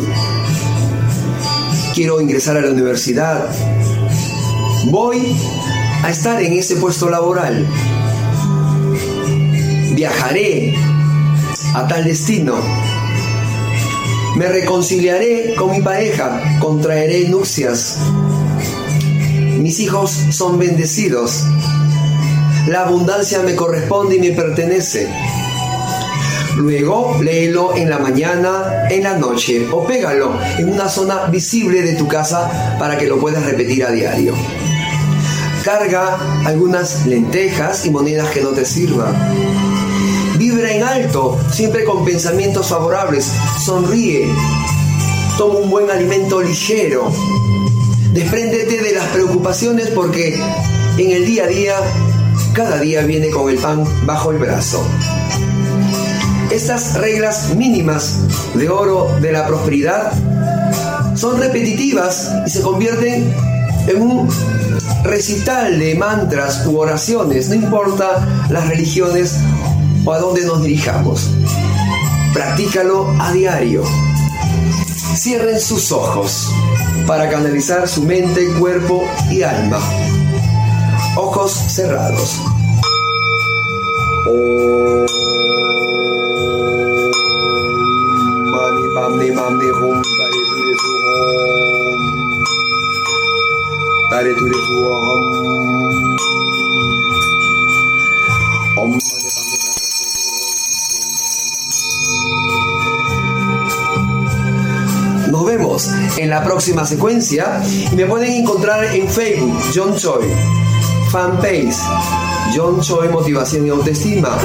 Quiero 1.94 2.22
ingresar 2.22 2.58
a 2.58 2.62
la 2.62 2.72
universidad. 2.72 3.50
Voy 4.86 5.36
a 6.04 6.10
estar 6.10 6.42
en 6.42 6.54
ese 6.54 6.78
puesto 6.78 7.10
laboral. 7.10 7.68
Viajaré 9.94 10.74
a 11.76 11.88
tal 11.88 12.06
destino. 12.06 12.56
Me 14.36 14.48
reconciliaré 14.48 15.56
con 15.56 15.72
mi 15.72 15.82
pareja, 15.82 16.42
contraeré 16.60 17.28
nupcias. 17.28 17.98
Mis 19.58 19.80
hijos 19.82 20.12
son 20.32 20.58
bendecidos. 20.58 21.44
La 22.68 22.84
abundancia 22.84 23.42
me 23.42 23.56
corresponde 23.56 24.16
y 24.16 24.20
me 24.20 24.32
pertenece. 24.32 25.10
Luego 26.56 27.18
léelo 27.22 27.76
en 27.76 27.90
la 27.90 28.00
mañana, 28.00 28.88
en 28.90 29.04
la 29.04 29.18
noche 29.18 29.68
o 29.72 29.86
pégalo 29.86 30.40
en 30.58 30.70
una 30.72 30.88
zona 30.88 31.26
visible 31.26 31.82
de 31.82 31.94
tu 31.94 32.08
casa 32.08 32.78
para 32.80 32.98
que 32.98 33.08
lo 33.08 33.20
puedas 33.20 33.46
repetir 33.46 33.86
a 33.86 33.92
diario. 33.92 34.34
Carga 35.64 36.18
algunas 36.46 37.06
lentejas 37.06 37.86
y 37.86 37.90
monedas 37.90 38.30
que 38.30 38.42
no 38.42 38.50
te 38.50 38.66
sirvan. 38.66 39.14
Vibra 40.38 40.72
en 40.72 40.84
alto, 40.84 41.38
siempre 41.52 41.84
con 41.84 42.06
pensamientos 42.06 42.68
favorables. 42.68 43.30
Sonríe. 43.64 44.28
Toma 45.38 45.60
un 45.60 45.70
buen 45.70 45.92
alimento 45.92 46.42
ligero. 46.42 47.12
Despréndete 48.14 48.82
de 48.82 48.94
las 48.94 49.06
preocupaciones 49.08 49.90
porque 49.90 50.42
en 50.98 51.12
el 51.12 51.26
día 51.26 51.44
a 51.44 51.48
día, 51.48 51.76
cada 52.54 52.80
día 52.80 53.02
viene 53.02 53.30
con 53.30 53.50
el 53.50 53.58
pan 53.58 53.84
bajo 54.06 54.32
el 54.32 54.38
brazo. 54.38 54.82
Estas 56.52 56.96
reglas 56.96 57.54
mínimas 57.56 58.16
de 58.56 58.70
oro 58.70 59.08
de 59.22 59.32
la 59.32 59.46
prosperidad 59.46 60.14
son 61.16 61.40
repetitivas 61.40 62.32
y 62.48 62.50
se 62.50 62.62
convierten 62.62 63.49
en 63.88 64.02
un 64.02 64.30
recital 65.04 65.80
de 65.80 65.96
mantras 65.96 66.66
u 66.66 66.78
oraciones, 66.78 67.50
no 67.50 67.56
importa 67.56 68.28
las 68.50 68.68
religiones 68.68 69.36
o 70.06 70.12
a 70.12 70.20
dónde 70.20 70.46
nos 70.46 70.64
dirijamos. 70.64 71.30
Practícalo 72.34 73.14
a 73.20 73.32
diario. 73.32 73.84
Cierren 75.16 75.60
sus 75.60 75.92
ojos 75.92 76.50
para 77.08 77.30
canalizar 77.30 77.88
su 77.88 78.04
mente, 78.04 78.48
cuerpo 78.60 79.04
y 79.32 79.42
alma. 79.42 79.80
Ojos 81.16 81.52
cerrados. 81.52 82.40
Nos 105.32 105.46
vemos 105.46 105.88
en 106.18 106.30
la 106.30 106.44
próxima 106.44 106.86
secuencia. 106.86 107.62
Y 107.92 107.96
me 107.96 108.06
pueden 108.06 108.32
encontrar 108.34 108.84
en 108.96 109.10
Facebook 109.10 109.58
John 109.74 109.96
Choi, 109.96 110.28
fanpage 111.12 111.76
John 112.56 112.82
Choi 112.82 113.10
Motivación 113.10 113.66
y 113.66 113.70
Autoestima. 113.70 114.38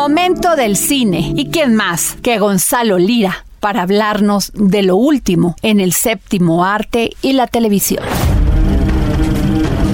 Momento 0.00 0.56
del 0.56 0.78
cine. 0.78 1.34
¿Y 1.36 1.50
quién 1.50 1.74
más 1.74 2.16
que 2.22 2.38
Gonzalo 2.38 2.96
Lira 2.96 3.44
para 3.60 3.82
hablarnos 3.82 4.50
de 4.54 4.82
lo 4.82 4.96
último 4.96 5.56
en 5.60 5.78
el 5.78 5.92
séptimo 5.92 6.64
arte 6.64 7.10
y 7.20 7.34
la 7.34 7.46
televisión? 7.46 8.02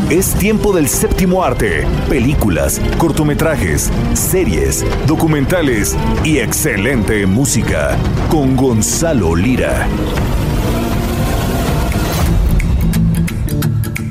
Es 0.08 0.32
tiempo 0.34 0.72
del 0.72 0.88
séptimo 0.88 1.42
arte, 1.42 1.84
películas, 2.08 2.80
cortometrajes, 2.98 3.90
series, 4.14 4.84
documentales 5.08 5.96
y 6.22 6.38
excelente 6.38 7.26
música 7.26 7.98
con 8.30 8.54
Gonzalo 8.54 9.34
Lira. 9.34 9.88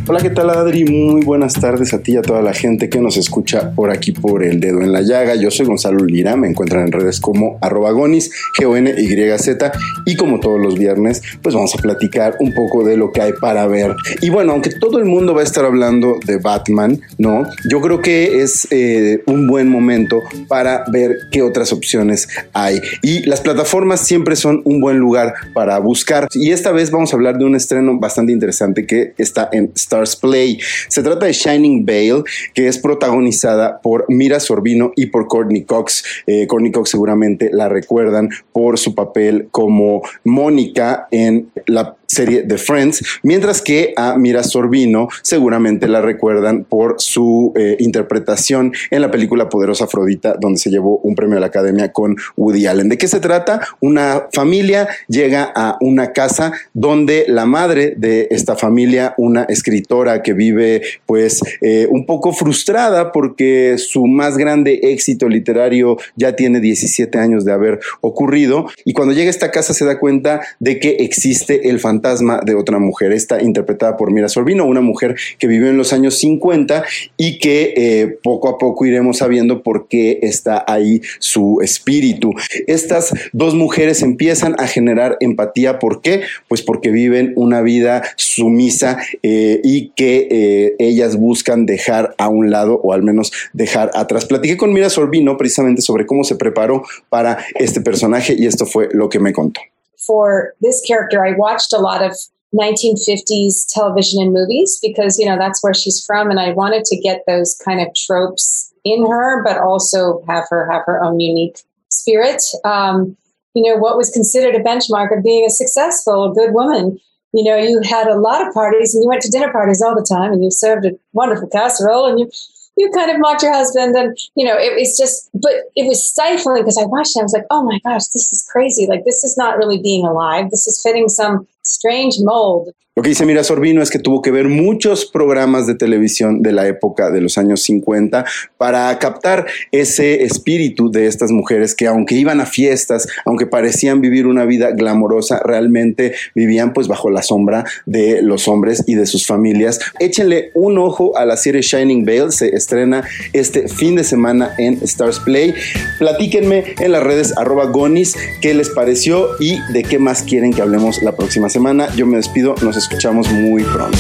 Hola, 0.08 0.20
¿qué 0.20 0.30
tal 0.30 0.52
Adri? 0.52 0.86
Muy 0.86 1.24
buenas 1.24 1.54
tardes 1.54 1.92
a 1.96 2.04
ti 2.04 2.12
y 2.12 2.18
a 2.18 2.22
toda 2.22 2.44
la 2.44 2.54
gente 2.54 2.90
que 2.90 3.00
nos 3.00 3.18
escucha 3.18 3.72
por 3.72 3.90
aquí 3.90 4.12
por 4.12 4.44
el 4.44 4.60
dedo 4.60 4.82
en 4.82 4.92
la 4.92 5.02
llaga. 5.02 5.34
Yo 5.34 5.50
soy 5.50 5.66
Gonzalo 5.66 6.06
Lira, 6.06 6.36
me 6.36 6.48
encuentran 6.48 6.86
en 6.86 6.92
redes 6.92 7.20
como 7.20 7.58
arroba 7.60 7.90
gonis, 7.90 8.30
G-O-N-Y-Z 8.60 9.72
y 10.06 10.16
como 10.16 10.40
todos 10.40 10.62
los 10.62 10.78
viernes, 10.78 11.24
pues 11.42 11.56
vamos 11.56 11.74
a 11.74 11.80
platicar 11.80 12.36
un 12.40 12.54
poco 12.54 12.84
de 12.84 12.98
lo 12.98 13.12
que 13.12 13.24
hay 13.24 13.34
para 13.34 13.66
ver. 13.66 13.96
Y 14.22 14.30
bueno, 14.30 14.52
aunque 14.52 14.70
todo 14.70 15.00
el 15.00 15.06
mundo 15.06 15.34
va 15.34 15.42
a 15.42 15.44
estar 15.44 15.66
hablando 15.66 16.20
de 16.24 16.38
Batman, 16.38 17.02
¿no? 17.18 17.48
Yo 17.68 17.82
creo 17.82 18.00
que 18.00 18.44
es 18.44 18.68
eh, 18.70 19.24
un 19.26 19.48
buen 19.48 19.70
momento 19.70 20.22
para 20.48 20.84
ver 20.92 21.18
qué 21.32 21.42
otras 21.42 21.74
opciones 21.74 22.28
hay. 22.54 22.80
Y 23.02 23.24
las 23.24 23.42
plataformas 23.42 24.02
siempre 24.02 24.36
son 24.36 24.62
un 24.66 24.82
buen 24.82 25.00
lugar 25.00 25.34
para 25.56 25.80
buscar. 25.80 26.28
Y 26.36 26.52
esta 26.52 26.72
vez 26.72 26.92
vamos 26.92 27.12
a 27.12 27.16
hablar 27.16 27.40
de 27.40 27.46
un 27.46 27.56
estreno 27.56 27.98
bastante 27.98 28.32
interesante 28.32 28.86
que 28.86 29.16
está 29.18 29.50
en 29.52 29.72
Star 29.76 29.95
Play. 30.20 30.60
Se 30.88 31.02
trata 31.04 31.26
de 31.26 31.34
Shining 31.34 31.86
Veil, 31.86 32.24
que 32.54 32.68
es 32.68 32.78
protagonizada 32.78 33.80
por 33.82 34.06
Mira 34.10 34.40
Sorbino 34.40 34.92
y 34.96 35.08
por 35.08 35.28
Courtney 35.28 35.64
Cox. 35.64 36.04
Eh, 36.28 36.48
Courtney 36.48 36.72
Cox 36.72 36.90
seguramente 36.90 37.50
la 37.52 37.70
recuerdan 37.70 38.30
por 38.52 38.78
su 38.78 38.94
papel 38.94 39.48
como 39.52 40.02
Mónica 40.24 41.08
en 41.12 41.50
la 41.68 41.96
serie 42.08 42.44
de 42.44 42.58
Friends, 42.58 43.04
mientras 43.24 43.62
que 43.62 43.94
a 43.98 44.18
Mira 44.18 44.44
Sorbino 44.44 45.08
seguramente 45.22 45.88
la 45.88 46.02
recuerdan 46.02 46.64
por 46.64 46.96
su 46.98 47.54
eh, 47.56 47.76
interpretación 47.80 48.74
en 48.92 49.02
la 49.02 49.12
película 49.12 49.50
Poderosa 49.50 49.86
Afrodita, 49.86 50.36
donde 50.40 50.60
se 50.60 50.70
llevó 50.70 50.98
un 51.00 51.16
premio 51.16 51.38
a 51.38 51.42
la 51.42 51.48
Academia 51.48 51.92
con 51.92 52.16
Woody 52.38 52.68
Allen. 52.68 52.90
¿De 52.90 52.98
qué 52.98 53.08
se 53.08 53.20
trata? 53.20 53.62
Una 53.80 54.28
familia 54.34 54.88
llega 55.08 55.52
a 55.56 55.78
una 55.82 56.14
casa 56.14 56.54
donde 56.74 57.26
la 57.28 57.46
madre 57.46 57.96
de 57.98 58.28
esta 58.32 58.56
familia, 58.56 59.14
una 59.18 59.44
escritora, 59.44 60.22
que 60.22 60.34
vive 60.34 60.82
pues 61.06 61.42
eh, 61.62 61.88
un 61.90 62.06
poco 62.06 62.34
frustrada 62.34 63.12
porque 63.12 63.78
su 63.78 64.06
más 64.06 64.38
grande 64.38 64.80
éxito 64.84 65.28
literario 65.30 65.98
ya 66.16 66.36
tiene 66.36 66.60
17 66.60 67.18
años 67.18 67.46
de 67.46 67.52
haber 67.52 67.80
ocurrido 68.02 68.68
y 68.84 68.94
cuando 68.94 69.14
llega 69.14 69.28
a 69.28 69.32
esta 69.32 69.52
casa 69.52 69.74
se 69.74 69.86
da 69.86 70.00
cuenta 70.00 70.42
de 70.60 70.80
que 70.80 70.98
existe 71.00 71.70
el 71.70 71.80
fantasma 71.80 71.95
de 72.02 72.56
otra 72.56 72.80
mujer, 72.80 73.12
esta 73.12 73.42
interpretada 73.42 73.98
por 73.98 74.12
Mira 74.12 74.30
Sorbino, 74.30 74.66
una 74.66 74.82
mujer 74.82 75.16
que 75.38 75.48
vivió 75.48 75.70
en 75.70 75.78
los 75.78 75.94
años 75.94 76.18
50 76.20 76.84
y 77.18 77.40
que 77.40 77.74
eh, 77.76 78.18
poco 78.24 78.50
a 78.50 78.58
poco 78.58 78.86
iremos 78.86 79.18
sabiendo 79.18 79.64
por 79.64 79.88
qué 79.88 80.20
está 80.22 80.64
ahí 80.68 81.02
su 81.20 81.60
espíritu. 81.62 82.32
Estas 82.68 83.14
dos 83.34 83.56
mujeres 83.56 84.02
empiezan 84.02 84.56
a 84.60 84.68
generar 84.68 85.18
empatía, 85.20 85.80
¿por 85.80 86.02
qué? 86.02 86.22
Pues 86.48 86.62
porque 86.62 86.92
viven 86.92 87.34
una 87.36 87.62
vida 87.62 88.04
sumisa 88.16 88.98
eh, 89.24 89.62
y 89.64 89.90
que 89.96 90.28
eh, 90.30 90.76
ellas 90.80 91.18
buscan 91.18 91.66
dejar 91.66 92.16
a 92.18 92.30
un 92.30 92.52
lado 92.52 92.80
o 92.84 92.94
al 92.94 93.04
menos 93.04 93.32
dejar 93.54 93.92
atrás. 93.94 94.26
Platiqué 94.26 94.58
con 94.58 94.74
Mira 94.74 94.90
Sorbino 94.90 95.38
precisamente 95.38 95.82
sobre 95.82 96.06
cómo 96.06 96.24
se 96.24 96.36
preparó 96.36 96.84
para 97.10 97.38
este 97.56 97.82
personaje 97.82 98.36
y 98.38 98.46
esto 98.46 98.66
fue 98.66 98.90
lo 98.92 99.10
que 99.10 99.20
me 99.20 99.34
contó. 99.34 99.62
For 100.00 100.54
this 100.62 100.82
character, 100.86 101.26
I 101.26 101.34
watched 101.34 101.74
a 101.74 101.80
lot 101.80 102.04
of 102.04 102.14
1950s 102.54 103.66
television 103.74 104.22
and 104.22 104.34
movies 104.34 104.80
because, 104.82 105.20
you 105.20 105.26
know, 105.26 105.38
that's 105.38 105.62
where 105.64 105.74
she's 105.74 106.04
from. 106.06 106.30
And 106.30 106.40
I 106.40 106.54
wanted 106.54 106.86
to 106.86 106.98
get 106.98 107.24
those 107.28 107.60
kind 107.64 107.82
of 107.82 107.94
tropes 107.96 108.74
in 108.84 109.06
her, 109.06 109.44
but 109.44 109.58
also 109.58 110.24
have 110.28 110.46
her 110.50 110.70
have 110.72 110.84
her 110.86 111.04
own 111.04 111.20
unique 111.20 111.60
spirit. 111.90 112.42
Um, 112.64 113.18
you 113.54 113.64
know, 113.64 113.80
what 113.80 113.98
was 113.98 114.10
considered 114.10 114.56
a 114.56 114.64
benchmark 114.64 115.18
of 115.18 115.24
being 115.24 115.46
a 115.46 115.50
successful, 115.50 116.34
good 116.34 116.54
woman 116.54 117.00
you 117.36 117.44
know, 117.44 117.58
you 117.58 117.82
had 117.84 118.08
a 118.08 118.18
lot 118.18 118.48
of 118.48 118.54
parties 118.54 118.96
and 118.96 119.04
you 119.04 119.10
went 119.10 119.22
to 119.24 119.30
dinner 119.30 119.52
parties 119.52 119.82
all 119.82 119.94
the 119.94 120.08
time 120.10 120.32
and 120.32 120.42
you 120.42 120.50
served 120.50 120.86
a 120.86 120.92
wonderful 121.12 121.50
casserole 121.50 122.08
and 122.08 122.18
you 122.18 122.32
you 122.78 122.90
kind 122.92 123.12
of 123.12 123.20
mocked 123.20 123.44
your 123.44 123.54
husband 123.54 123.96
and 123.96 124.18
you 124.36 124.46
know 124.46 124.58
it 124.58 124.74
was 124.78 124.98
just 124.98 125.30
but 125.34 125.54
it 125.76 125.88
was 125.88 126.04
stifling 126.04 126.62
because 126.62 126.78
i 126.78 126.86
watched 126.86 127.16
it 127.16 127.20
i 127.20 127.24
was 127.24 127.34
like 127.34 127.46
oh 127.50 127.64
my 127.64 127.80
gosh 127.84 128.06
this 128.14 128.32
is 128.32 128.48
crazy. 128.50 128.88
Like 128.88 129.04
this 129.06 129.24
is 129.24 129.38
not 129.38 129.58
really 129.58 129.78
being 129.78 130.06
alive. 130.06 130.50
This 130.50 130.68
is 130.68 130.82
fitting 130.82 131.10
some 131.10 131.48
strange 131.64 132.16
mold 132.20 132.70
Lo 132.98 133.04
que 133.04 133.10
dice 133.10 133.26
Mira 133.26 133.44
Sorbino 133.44 133.82
es 133.82 133.90
que 133.90 134.00
tuvo 134.00 134.22
que 134.22 134.32
ver 134.32 134.48
muchos 134.48 135.06
programas 135.06 135.68
de 135.68 135.76
televisión 135.76 136.42
de 136.42 136.54
la 136.54 136.66
época 136.66 137.12
de 137.12 137.20
los 137.20 137.38
años 137.38 137.62
50 137.64 138.24
para 138.58 138.98
captar 139.00 139.48
ese 139.74 140.24
espíritu 140.24 140.90
de 140.90 141.08
estas 141.08 141.30
mujeres 141.32 141.76
que 141.76 141.88
aunque 141.88 142.16
iban 142.16 142.40
a 142.40 142.46
fiestas, 142.46 143.10
aunque 143.26 143.48
parecían 143.48 144.00
vivir 144.00 144.28
una 144.28 144.46
vida 144.46 144.72
glamorosa, 144.72 145.42
realmente 145.44 146.14
vivían 146.36 146.72
pues 146.72 146.88
bajo 146.88 147.10
la 147.10 147.22
sombra 147.22 147.66
de 147.86 148.22
los 148.22 148.48
hombres 148.48 148.86
y 148.88 148.96
de 148.96 149.06
sus 149.08 149.28
familias. 149.28 149.82
Échenle 150.00 150.52
un 150.54 150.78
ojo 150.78 151.18
a 151.18 151.26
la 151.26 151.36
serie 151.36 151.64
Shining 151.64 152.06
Veil, 152.06 152.32
se 152.32 152.56
estrena 152.56 153.04
este 153.34 153.68
fin 153.68 153.98
de 153.98 154.06
semana 154.06 154.56
en 154.58 154.80
Stars 154.84 155.20
Play. 155.20 155.54
Platíquenme 156.00 156.64
en 156.80 156.94
las 156.94 157.04
redes 157.04 157.38
arroba 157.38 157.66
gonis 157.66 158.16
qué 158.42 158.54
les 158.54 158.70
pareció 158.70 159.32
y 159.42 159.60
de 159.74 159.84
qué 159.84 160.00
más 160.00 160.24
quieren 160.24 160.54
que 160.54 160.62
hablemos 160.62 161.04
la 161.04 161.14
próxima 161.14 161.50
semana. 161.50 161.94
Yo 161.98 162.08
me 162.08 162.16
despido, 162.16 162.56
nos 162.62 162.85
escuchamos 162.86 163.32
muy 163.32 163.64
pronto. 163.64 163.98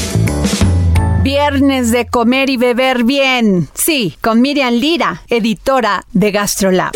Viernes 1.24 1.92
de 1.92 2.06
comer 2.06 2.52
y 2.52 2.58
beber 2.58 3.04
bien. 3.04 3.68
Sí, 3.74 4.16
con 4.22 4.42
Miriam 4.42 4.76
Lira, 4.76 5.24
editora 5.28 6.04
de 6.14 6.32
GastroLab. 6.32 6.92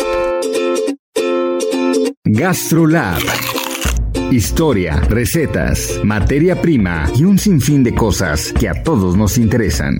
GastroLab. 2.24 3.20
Historia, 4.30 5.00
recetas, 5.08 6.00
materia 6.04 6.62
prima 6.62 7.10
y 7.16 7.24
un 7.24 7.38
sinfín 7.38 7.82
de 7.82 7.92
cosas 7.92 8.52
que 8.52 8.68
a 8.68 8.84
todos 8.84 9.16
nos 9.16 9.36
interesan. 9.36 9.98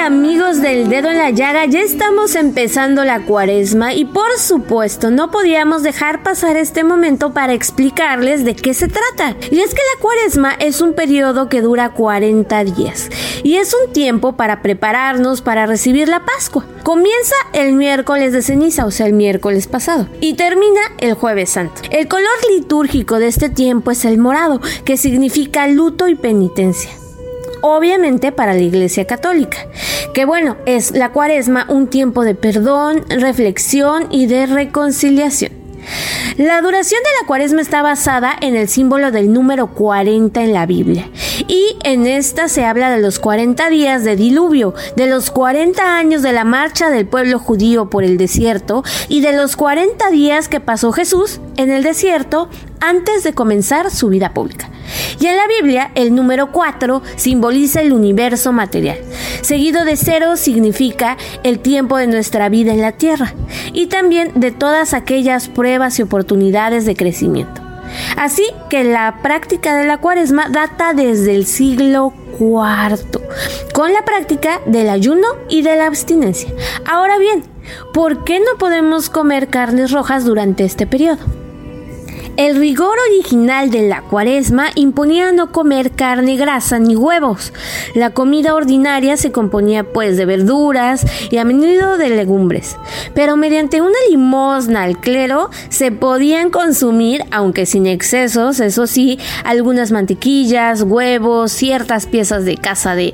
Amigos 0.00 0.62
del 0.62 0.88
dedo 0.88 1.10
en 1.10 1.18
la 1.18 1.30
llaga, 1.30 1.66
ya 1.66 1.82
estamos 1.82 2.34
empezando 2.34 3.04
la 3.04 3.20
cuaresma 3.26 3.92
y 3.92 4.06
por 4.06 4.38
supuesto 4.38 5.10
no 5.10 5.30
podíamos 5.30 5.82
dejar 5.82 6.22
pasar 6.22 6.56
este 6.56 6.84
momento 6.84 7.34
para 7.34 7.52
explicarles 7.52 8.44
de 8.44 8.56
qué 8.56 8.72
se 8.72 8.88
trata. 8.88 9.36
Y 9.50 9.60
es 9.60 9.74
que 9.74 9.82
la 9.94 10.00
cuaresma 10.00 10.54
es 10.58 10.80
un 10.80 10.94
periodo 10.94 11.50
que 11.50 11.60
dura 11.60 11.90
40 11.90 12.64
días 12.64 13.10
y 13.42 13.56
es 13.56 13.74
un 13.74 13.92
tiempo 13.92 14.32
para 14.32 14.62
prepararnos 14.62 15.42
para 15.42 15.66
recibir 15.66 16.08
la 16.08 16.24
Pascua. 16.24 16.64
Comienza 16.82 17.34
el 17.52 17.74
miércoles 17.74 18.32
de 18.32 18.40
ceniza, 18.40 18.86
o 18.86 18.90
sea, 18.90 19.06
el 19.06 19.12
miércoles 19.12 19.66
pasado, 19.66 20.08
y 20.20 20.34
termina 20.34 20.80
el 20.98 21.12
jueves 21.12 21.50
santo. 21.50 21.82
El 21.90 22.08
color 22.08 22.28
litúrgico 22.50 23.18
de 23.18 23.28
este 23.28 23.50
tiempo 23.50 23.90
es 23.90 24.06
el 24.06 24.16
morado, 24.16 24.60
que 24.84 24.96
significa 24.96 25.68
luto 25.68 26.08
y 26.08 26.14
penitencia 26.14 26.99
obviamente 27.62 28.32
para 28.32 28.54
la 28.54 28.60
Iglesia 28.60 29.06
Católica. 29.06 29.58
Que 30.14 30.24
bueno, 30.24 30.56
es 30.66 30.92
la 30.92 31.12
cuaresma 31.12 31.66
un 31.68 31.86
tiempo 31.86 32.24
de 32.24 32.34
perdón, 32.34 33.04
reflexión 33.08 34.06
y 34.10 34.26
de 34.26 34.46
reconciliación. 34.46 35.60
La 36.36 36.60
duración 36.62 37.00
de 37.02 37.20
la 37.20 37.26
cuaresma 37.26 37.60
está 37.60 37.82
basada 37.82 38.34
en 38.40 38.56
el 38.56 38.68
símbolo 38.68 39.10
del 39.10 39.32
número 39.32 39.68
40 39.68 40.42
en 40.42 40.52
la 40.52 40.66
Biblia. 40.66 41.08
Y 41.48 41.76
en 41.84 42.06
esta 42.06 42.48
se 42.48 42.64
habla 42.64 42.90
de 42.90 43.00
los 43.00 43.18
40 43.18 43.68
días 43.70 44.04
de 44.04 44.16
diluvio, 44.16 44.74
de 44.96 45.06
los 45.06 45.30
40 45.30 45.96
años 45.96 46.22
de 46.22 46.32
la 46.32 46.44
marcha 46.44 46.90
del 46.90 47.06
pueblo 47.06 47.38
judío 47.38 47.90
por 47.90 48.04
el 48.04 48.16
desierto 48.16 48.84
y 49.08 49.20
de 49.20 49.32
los 49.32 49.56
40 49.56 50.10
días 50.10 50.48
que 50.48 50.60
pasó 50.60 50.92
Jesús 50.92 51.40
en 51.56 51.70
el 51.70 51.82
desierto 51.82 52.48
antes 52.80 53.22
de 53.22 53.32
comenzar 53.32 53.90
su 53.90 54.08
vida 54.08 54.32
pública. 54.32 54.68
Y 55.18 55.26
en 55.26 55.36
la 55.36 55.46
Biblia, 55.46 55.90
el 55.94 56.14
número 56.14 56.50
4 56.50 57.02
simboliza 57.16 57.80
el 57.82 57.92
universo 57.92 58.52
material. 58.52 58.98
Seguido 59.42 59.84
de 59.84 59.96
cero 59.96 60.36
significa 60.36 61.16
el 61.42 61.60
tiempo 61.60 61.96
de 61.96 62.06
nuestra 62.06 62.48
vida 62.48 62.72
en 62.72 62.80
la 62.80 62.92
tierra 62.92 63.34
y 63.72 63.86
también 63.86 64.32
de 64.34 64.50
todas 64.50 64.94
aquellas 64.94 65.48
pruebas 65.48 65.98
y 65.98 66.02
oportunidades 66.02 66.86
de 66.86 66.96
crecimiento. 66.96 67.60
Así 68.16 68.46
que 68.68 68.84
la 68.84 69.20
práctica 69.22 69.76
de 69.76 69.84
la 69.84 69.98
cuaresma 69.98 70.48
data 70.48 70.92
desde 70.94 71.34
el 71.34 71.46
siglo 71.46 72.12
IV, 72.38 73.20
con 73.74 73.92
la 73.92 74.04
práctica 74.04 74.60
del 74.66 74.88
ayuno 74.88 75.26
y 75.48 75.62
de 75.62 75.76
la 75.76 75.86
abstinencia. 75.86 76.50
Ahora 76.86 77.18
bien, 77.18 77.42
¿por 77.92 78.24
qué 78.24 78.40
no 78.40 78.58
podemos 78.58 79.10
comer 79.10 79.48
carnes 79.48 79.90
rojas 79.90 80.24
durante 80.24 80.64
este 80.64 80.86
periodo? 80.86 81.18
El 82.40 82.56
rigor 82.56 82.96
original 83.10 83.70
de 83.70 83.86
la 83.86 84.00
cuaresma 84.00 84.70
imponía 84.74 85.30
no 85.30 85.52
comer 85.52 85.90
carne 85.90 86.38
grasa 86.38 86.78
ni 86.78 86.96
huevos. 86.96 87.52
La 87.94 88.14
comida 88.14 88.54
ordinaria 88.54 89.18
se 89.18 89.30
componía 89.30 89.84
pues 89.84 90.16
de 90.16 90.24
verduras 90.24 91.04
y 91.30 91.36
a 91.36 91.44
menudo 91.44 91.98
de 91.98 92.08
legumbres. 92.08 92.78
Pero 93.12 93.36
mediante 93.36 93.82
una 93.82 93.98
limosna 94.08 94.84
al 94.84 94.98
clero 95.00 95.50
se 95.68 95.92
podían 95.92 96.48
consumir, 96.48 97.26
aunque 97.30 97.66
sin 97.66 97.86
excesos, 97.86 98.60
eso 98.60 98.86
sí, 98.86 99.18
algunas 99.44 99.92
mantequillas, 99.92 100.80
huevos, 100.80 101.52
ciertas 101.52 102.06
piezas 102.06 102.46
de 102.46 102.56
caza 102.56 102.94
de, 102.94 103.12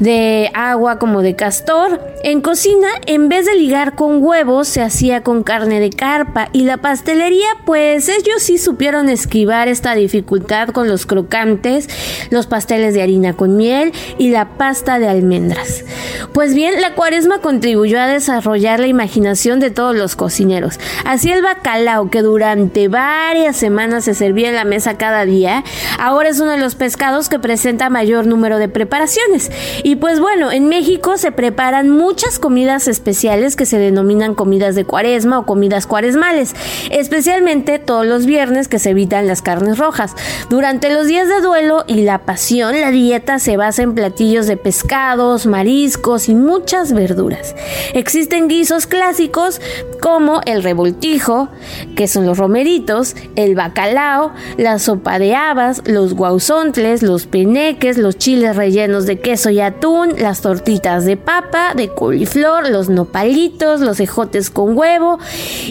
de 0.00 0.50
agua 0.54 0.98
como 0.98 1.20
de 1.20 1.36
castor. 1.36 2.00
En 2.24 2.40
cocina, 2.40 2.88
en 3.04 3.28
vez 3.28 3.44
de 3.44 3.56
ligar 3.56 3.94
con 3.94 4.22
huevos, 4.24 4.68
se 4.68 4.80
hacía 4.80 5.22
con 5.22 5.42
carne 5.42 5.80
de 5.80 5.90
carpa 5.90 6.48
y 6.54 6.62
la 6.62 6.78
pastelería 6.78 7.48
pues 7.66 8.08
ellos 8.08 8.37
sí 8.38 8.58
supieron 8.58 9.08
esquivar 9.08 9.68
esta 9.68 9.94
dificultad 9.94 10.68
con 10.68 10.88
los 10.88 11.06
crocantes, 11.06 11.88
los 12.30 12.46
pasteles 12.46 12.94
de 12.94 13.02
harina 13.02 13.34
con 13.34 13.56
miel 13.56 13.92
y 14.18 14.30
la 14.30 14.56
pasta 14.56 14.98
de 14.98 15.08
almendras. 15.08 15.84
Pues 16.32 16.54
bien, 16.54 16.80
la 16.80 16.94
cuaresma 16.94 17.40
contribuyó 17.40 18.00
a 18.00 18.06
desarrollar 18.06 18.80
la 18.80 18.86
imaginación 18.86 19.60
de 19.60 19.70
todos 19.70 19.94
los 19.96 20.16
cocineros. 20.16 20.78
Así 21.04 21.30
el 21.30 21.42
bacalao, 21.42 22.10
que 22.10 22.22
durante 22.22 22.88
varias 22.88 23.56
semanas 23.56 24.04
se 24.04 24.14
servía 24.14 24.48
en 24.48 24.54
la 24.54 24.64
mesa 24.64 24.98
cada 24.98 25.24
día, 25.24 25.64
ahora 25.98 26.28
es 26.28 26.40
uno 26.40 26.52
de 26.52 26.58
los 26.58 26.74
pescados 26.74 27.28
que 27.28 27.38
presenta 27.38 27.90
mayor 27.90 28.26
número 28.26 28.58
de 28.58 28.68
preparaciones. 28.68 29.50
Y 29.82 29.96
pues 29.96 30.20
bueno, 30.20 30.50
en 30.50 30.68
México 30.68 31.16
se 31.18 31.32
preparan 31.32 31.90
muchas 31.90 32.38
comidas 32.38 32.88
especiales 32.88 33.56
que 33.56 33.66
se 33.66 33.78
denominan 33.78 34.34
comidas 34.34 34.74
de 34.74 34.84
cuaresma 34.84 35.38
o 35.38 35.46
comidas 35.46 35.86
cuaresmales, 35.86 36.54
especialmente 36.90 37.78
todos 37.78 38.06
los 38.06 38.17
viernes 38.26 38.68
que 38.68 38.78
se 38.78 38.90
evitan 38.90 39.26
las 39.26 39.42
carnes 39.42 39.78
rojas. 39.78 40.14
Durante 40.50 40.92
los 40.92 41.06
días 41.06 41.28
de 41.28 41.40
duelo 41.40 41.84
y 41.86 42.02
la 42.02 42.20
pasión, 42.20 42.80
la 42.80 42.90
dieta 42.90 43.38
se 43.38 43.56
basa 43.56 43.82
en 43.82 43.94
platillos 43.94 44.46
de 44.46 44.56
pescados, 44.56 45.46
mariscos 45.46 46.28
y 46.28 46.34
muchas 46.34 46.92
verduras. 46.92 47.54
Existen 47.94 48.48
guisos 48.48 48.86
clásicos 48.86 49.60
como 50.00 50.40
el 50.46 50.62
revoltijo, 50.62 51.48
que 51.96 52.08
son 52.08 52.26
los 52.26 52.38
romeritos, 52.38 53.14
el 53.36 53.54
bacalao, 53.54 54.32
la 54.56 54.78
sopa 54.78 55.18
de 55.18 55.34
habas, 55.34 55.82
los 55.86 56.14
guauzontles, 56.14 57.02
los 57.02 57.26
peneques, 57.26 57.98
los 57.98 58.16
chiles 58.18 58.56
rellenos 58.56 59.06
de 59.06 59.20
queso 59.20 59.50
y 59.50 59.60
atún, 59.60 60.14
las 60.18 60.40
tortitas 60.40 61.04
de 61.04 61.16
papa, 61.16 61.74
de 61.74 61.88
coliflor, 61.88 62.68
los 62.70 62.88
nopalitos, 62.88 63.80
los 63.80 64.00
ejotes 64.00 64.50
con 64.50 64.76
huevo 64.76 65.18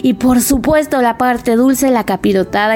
y 0.02 0.14
por 0.14 0.40
supuesto 0.40 1.00
la 1.02 1.18
parte 1.18 1.56
dulce, 1.56 1.90
la 1.90 2.04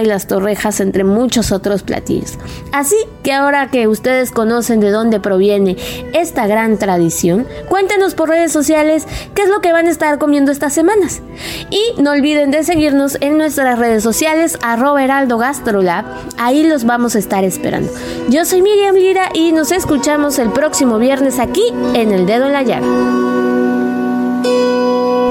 y 0.03 0.05
las 0.05 0.27
torrejas 0.27 0.81
entre 0.81 1.05
muchos 1.05 1.53
otros 1.53 1.83
platillos. 1.83 2.39
Así 2.73 2.97
que 3.23 3.33
ahora 3.33 3.71
que 3.71 3.89
ustedes 3.89 4.31
conocen 4.31 4.81
de 4.81 4.91
dónde 4.91 5.21
proviene 5.21 5.77
esta 6.13 6.47
gran 6.47 6.79
tradición, 6.79 7.47
cuéntenos 7.69 8.15
por 8.15 8.29
redes 8.29 8.53
sociales 8.53 9.07
qué 9.35 9.43
es 9.43 9.49
lo 9.49 9.61
que 9.61 9.73
van 9.73 9.87
a 9.87 9.91
estar 9.91 10.19
comiendo 10.19 10.53
estas 10.53 10.73
semanas. 10.73 11.23
Y 11.71 12.01
no 12.01 12.13
olviden 12.13 12.51
de 12.51 12.65
seguirnos 12.65 13.19
en 13.21 13.39
nuestras 13.39 13.79
redes 13.79 14.03
sociales, 14.03 14.59
arroba 14.63 15.03
heraldo 15.03 15.39
gastrolab, 15.39 16.05
ahí 16.39 16.65
los 16.65 16.85
vamos 16.85 17.15
a 17.17 17.19
estar 17.19 17.45
esperando. 17.45 17.93
Yo 18.29 18.45
soy 18.45 18.63
Miriam 18.63 18.95
Lira 18.95 19.29
y 19.35 19.53
nos 19.53 19.73
escuchamos 19.73 20.39
el 20.39 20.51
próximo 20.51 20.99
viernes 20.99 21.39
aquí 21.39 21.65
en 21.95 22.13
El 22.13 22.27
Dedo 22.27 22.47
en 22.47 22.53
la 22.53 22.63
Llaga. 22.63 23.62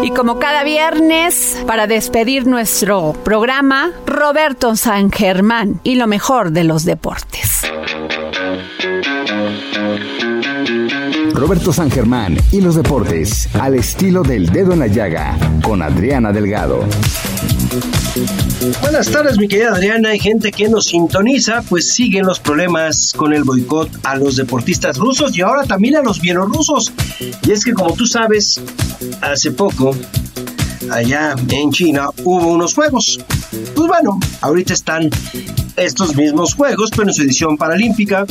Y 0.04 0.12
como 0.12 0.40
cada 0.40 0.64
viernes, 0.64 1.64
para 1.68 1.86
despedir 1.88 2.48
nuestro 2.48 3.14
programa, 3.24 3.92
Roberto 4.06 4.76
San 4.76 5.12
Germán 5.12 5.80
y 5.84 5.96
lo 5.96 6.08
mejor 6.08 6.52
de 6.52 6.64
los 6.64 6.86
deportes. 6.86 7.62
Roberto 11.34 11.72
San 11.72 11.90
Germán 11.90 12.38
y 12.52 12.62
los 12.62 12.76
deportes, 12.76 13.50
al 13.56 13.76
estilo 13.76 14.24
del 14.24 14.48
dedo 14.48 14.74
en 14.74 14.80
la 14.80 14.88
llaga, 14.88 15.38
con 15.64 15.82
Adriana 15.82 16.32
Delgado. 16.32 16.84
Buenas 18.82 19.10
tardes, 19.10 19.38
mi 19.38 19.48
querida 19.48 19.70
Adriana. 19.70 20.10
Hay 20.10 20.20
gente 20.20 20.52
que 20.52 20.68
nos 20.68 20.86
sintoniza, 20.86 21.62
pues 21.68 21.94
siguen 21.94 22.26
los 22.26 22.40
problemas 22.40 23.14
con 23.16 23.34
el 23.34 23.44
boicot 23.44 23.90
a 24.04 24.16
los 24.16 24.36
deportistas 24.36 24.98
rusos 24.98 25.38
y 25.38 25.42
ahora 25.42 25.64
también 25.64 25.96
a 25.96 26.02
los 26.02 26.20
bielorrusos. 26.20 26.92
Y 27.44 27.52
es 27.52 27.64
que, 27.64 27.74
como 27.74 27.94
tú 27.94 28.06
sabes, 28.06 28.62
hace 29.22 29.52
poco, 29.52 29.96
allá 30.90 31.36
en 31.50 31.72
China, 31.72 32.10
hubo 32.24 32.48
unos 32.48 32.74
juegos. 32.74 33.20
Pues 33.76 33.88
bueno, 33.88 34.20
ahorita 34.42 34.74
están 34.74 35.10
estos 35.76 36.16
mismos 36.16 36.54
juegos, 36.54 36.90
pero 36.92 37.10
en 37.10 37.14
su 37.14 37.24
edición 37.24 37.58
paralímpica. 37.58 38.26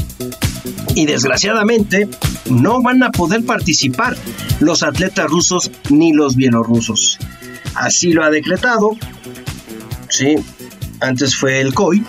Y 0.94 1.07
desgraciadamente 1.07 2.09
no 2.51 2.82
van 2.82 3.03
a 3.03 3.11
poder 3.11 3.44
participar 3.44 4.16
los 4.59 4.82
atletas 4.82 5.30
rusos 5.30 5.70
ni 5.88 6.12
los 6.12 6.36
bielorrusos. 6.36 7.18
Así 7.74 8.12
lo 8.12 8.24
ha 8.24 8.30
decretado 8.30 8.96
Sí, 10.11 10.34
antes 10.98 11.36
fue 11.36 11.61
el 11.61 11.72
COI, 11.72 12.05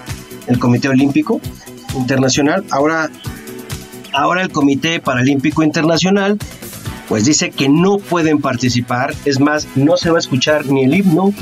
el 0.47 0.57
Comité 0.57 0.89
Olímpico 0.89 1.39
Internacional, 1.95 2.65
ahora, 2.71 3.11
ahora 4.11 4.41
el 4.41 4.51
Comité 4.51 4.99
Paralímpico 4.99 5.61
Internacional, 5.61 6.39
pues 7.11 7.25
dice 7.25 7.51
que 7.51 7.67
no 7.67 7.97
pueden 7.97 8.39
participar, 8.39 9.13
es 9.25 9.41
más, 9.41 9.67
no 9.75 9.97
se 9.97 10.09
va 10.09 10.15
a 10.15 10.19
escuchar 10.21 10.67
ni 10.67 10.85
el 10.85 10.93
himno, 10.93 11.33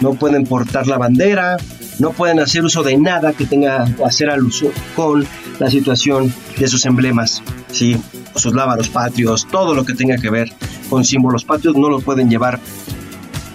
no 0.00 0.14
pueden 0.14 0.42
portar 0.42 0.88
la 0.88 0.98
bandera, 0.98 1.58
no 2.00 2.10
pueden 2.10 2.40
hacer 2.40 2.64
uso 2.64 2.82
de 2.82 2.96
nada 2.96 3.32
que 3.32 3.46
tenga 3.46 3.84
que 3.84 4.02
hacer 4.02 4.28
alusión 4.28 4.72
con 4.96 5.24
la 5.60 5.70
situación 5.70 6.34
de 6.58 6.66
sus 6.66 6.86
emblemas, 6.86 7.40
sí, 7.70 7.96
sus 8.34 8.52
lábaros 8.52 8.88
patrios, 8.88 9.46
todo 9.48 9.76
lo 9.76 9.84
que 9.84 9.94
tenga 9.94 10.16
que 10.16 10.28
ver 10.28 10.52
con 10.90 11.04
símbolos 11.04 11.44
patrios 11.44 11.76
no 11.76 11.88
lo 11.88 12.00
pueden 12.00 12.28
llevar 12.28 12.58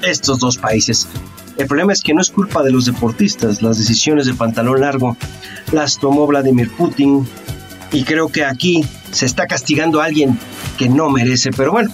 estos 0.03 0.39
dos 0.39 0.57
países. 0.57 1.09
El 1.57 1.67
problema 1.67 1.91
es 1.91 2.01
que 2.01 2.13
no 2.13 2.21
es 2.21 2.29
culpa 2.29 2.63
de 2.63 2.71
los 2.71 2.85
deportistas, 2.85 3.61
las 3.61 3.77
decisiones 3.77 4.25
de 4.25 4.35
pantalón 4.35 4.79
largo 4.79 5.17
las 5.73 5.99
tomó 5.99 6.25
Vladimir 6.27 6.71
Putin 6.71 7.27
y 7.91 8.03
creo 8.03 8.29
que 8.29 8.45
aquí 8.45 8.85
se 9.11 9.25
está 9.25 9.47
castigando 9.47 10.01
a 10.01 10.05
alguien 10.05 10.37
que 10.77 10.89
no 10.89 11.09
merece, 11.09 11.51
pero 11.51 11.71
bueno, 11.71 11.91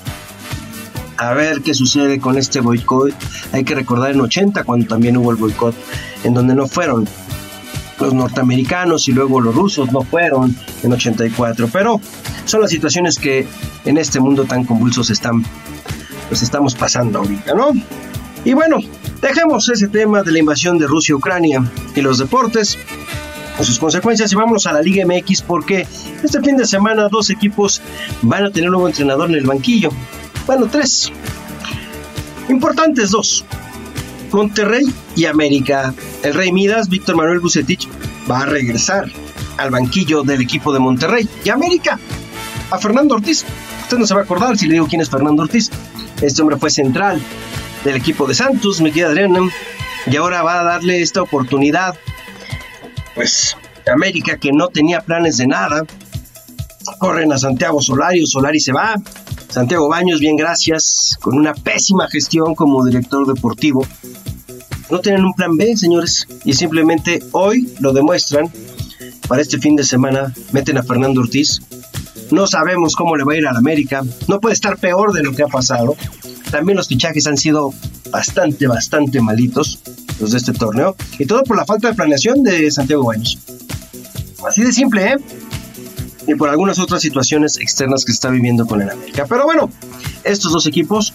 a 1.17 1.33
ver 1.33 1.61
qué 1.61 1.73
sucede 1.73 2.19
con 2.19 2.37
este 2.37 2.59
boicot. 2.59 3.13
Hay 3.51 3.63
que 3.63 3.75
recordar 3.75 4.11
en 4.11 4.21
80 4.21 4.63
cuando 4.63 4.87
también 4.87 5.17
hubo 5.17 5.31
el 5.31 5.37
boicot, 5.37 5.75
en 6.23 6.33
donde 6.33 6.55
no 6.55 6.67
fueron 6.67 7.07
los 7.99 8.13
norteamericanos 8.13 9.07
y 9.07 9.11
luego 9.11 9.41
los 9.41 9.55
rusos 9.55 9.91
no 9.91 10.01
fueron 10.01 10.55
en 10.83 10.93
84, 10.93 11.69
pero 11.73 11.99
son 12.45 12.61
las 12.61 12.69
situaciones 12.69 13.17
que 13.17 13.47
en 13.85 13.97
este 13.97 14.19
mundo 14.19 14.45
tan 14.45 14.65
convulsos 14.65 15.09
están 15.09 15.43
pues 16.29 16.43
estamos 16.43 16.75
pasando 16.75 17.19
ahorita, 17.19 17.55
¿no? 17.55 17.71
Y 18.43 18.53
bueno, 18.53 18.77
Dejemos 19.21 19.67
ese 19.69 19.87
tema 19.87 20.21
de 20.21 20.31
la 20.31 20.39
invasión 20.39 20.77
de 20.77 20.85
Rusia 20.85 21.13
a 21.13 21.17
Ucrania 21.17 21.63
y 21.95 22.01
los 22.01 22.19
deportes 22.19 22.77
con 23.57 23.65
sus 23.65 23.79
consecuencias 23.79 24.31
y 24.31 24.35
vamos 24.35 24.67
a 24.67 24.73
la 24.73 24.81
Liga 24.81 25.05
MX 25.05 25.41
porque 25.41 25.87
este 26.23 26.41
fin 26.41 26.55
de 26.55 26.65
semana 26.65 27.09
dos 27.09 27.29
equipos 27.31 27.81
van 28.21 28.45
a 28.45 28.51
tener 28.51 28.69
un 28.69 28.73
nuevo 28.73 28.87
entrenador 28.87 29.29
en 29.29 29.35
el 29.35 29.45
banquillo. 29.45 29.89
Bueno, 30.45 30.67
tres. 30.67 31.11
Importantes 32.47 33.11
dos. 33.11 33.43
Monterrey 34.31 34.85
y 35.15 35.25
América. 35.25 35.93
El 36.23 36.33
Rey 36.33 36.51
Midas, 36.51 36.87
Víctor 36.87 37.15
Manuel 37.15 37.39
Bucetich, 37.39 37.87
va 38.29 38.41
a 38.41 38.45
regresar 38.45 39.11
al 39.57 39.71
banquillo 39.71 40.23
del 40.23 40.41
equipo 40.41 40.71
de 40.71 40.79
Monterrey. 40.79 41.27
Y 41.43 41.49
América, 41.49 41.99
a 42.69 42.77
Fernando 42.77 43.15
Ortiz. 43.15 43.43
Usted 43.83 43.97
no 43.97 44.05
se 44.05 44.13
va 44.13 44.21
a 44.21 44.23
acordar 44.23 44.57
si 44.57 44.67
le 44.67 44.73
digo 44.73 44.87
quién 44.87 45.01
es 45.01 45.09
Fernando 45.09 45.43
Ortiz. 45.43 45.71
Este 46.21 46.41
hombre 46.41 46.57
fue 46.57 46.69
central 46.69 47.21
del 47.83 47.95
equipo 47.95 48.27
de 48.27 48.35
Santos, 48.35 48.81
mi 48.81 48.91
querida 48.91 49.07
Adriana, 49.07 49.39
y 50.05 50.15
ahora 50.15 50.43
va 50.43 50.59
a 50.59 50.63
darle 50.63 51.01
esta 51.01 51.21
oportunidad, 51.21 51.95
pues 53.17 53.57
América 53.91 54.37
que 54.37 54.51
no 54.51 54.67
tenía 54.67 55.01
planes 55.01 55.37
de 55.37 55.47
nada, 55.47 55.83
corren 56.99 57.33
a 57.33 57.39
Santiago 57.39 57.81
Solari, 57.81 58.25
Solari 58.27 58.59
se 58.59 58.71
va, 58.71 58.95
Santiago 59.49 59.89
Baños, 59.89 60.19
bien 60.19 60.35
gracias, 60.35 61.17
con 61.19 61.35
una 61.35 61.55
pésima 61.55 62.07
gestión 62.07 62.53
como 62.53 62.85
director 62.85 63.25
deportivo. 63.25 63.85
No 64.91 64.99
tienen 64.99 65.25
un 65.25 65.33
plan 65.33 65.57
B, 65.57 65.75
señores, 65.75 66.27
y 66.45 66.53
simplemente 66.53 67.23
hoy 67.31 67.73
lo 67.79 67.91
demuestran. 67.91 68.51
Para 69.27 69.41
este 69.41 69.57
fin 69.57 69.75
de 69.75 69.83
semana 69.83 70.33
meten 70.51 70.77
a 70.77 70.83
Fernando 70.83 71.21
Ortiz. 71.21 71.59
No 72.29 72.45
sabemos 72.45 72.95
cómo 72.95 73.17
le 73.17 73.23
va 73.23 73.33
a 73.33 73.37
ir 73.37 73.47
al 73.47 73.57
América. 73.57 74.03
No 74.27 74.39
puede 74.39 74.53
estar 74.53 74.77
peor 74.77 75.11
de 75.11 75.23
lo 75.23 75.33
que 75.33 75.43
ha 75.43 75.47
pasado. 75.47 75.95
También 76.51 76.77
los 76.77 76.87
fichajes 76.87 77.25
han 77.25 77.35
sido 77.35 77.73
bastante, 78.11 78.67
bastante 78.67 79.19
malitos 79.21 79.79
de 80.19 80.37
este 80.37 80.53
torneo. 80.53 80.95
Y 81.19 81.25
todo 81.25 81.43
por 81.43 81.57
la 81.57 81.65
falta 81.65 81.89
de 81.89 81.93
planeación 81.95 82.43
de 82.43 82.69
Santiago 82.71 83.05
Baños. 83.05 83.37
Así 84.47 84.63
de 84.63 84.71
simple, 84.71 85.13
¿eh? 85.13 85.15
Y 86.27 86.35
por 86.35 86.49
algunas 86.49 86.79
otras 86.79 87.01
situaciones 87.01 87.57
externas 87.57 88.03
que 88.03 88.11
está 88.11 88.29
viviendo 88.29 88.65
con 88.65 88.81
el 88.81 88.89
América. 88.89 89.25
Pero 89.27 89.45
bueno, 89.45 89.69
estos 90.23 90.51
dos 90.51 90.65
equipos 90.67 91.13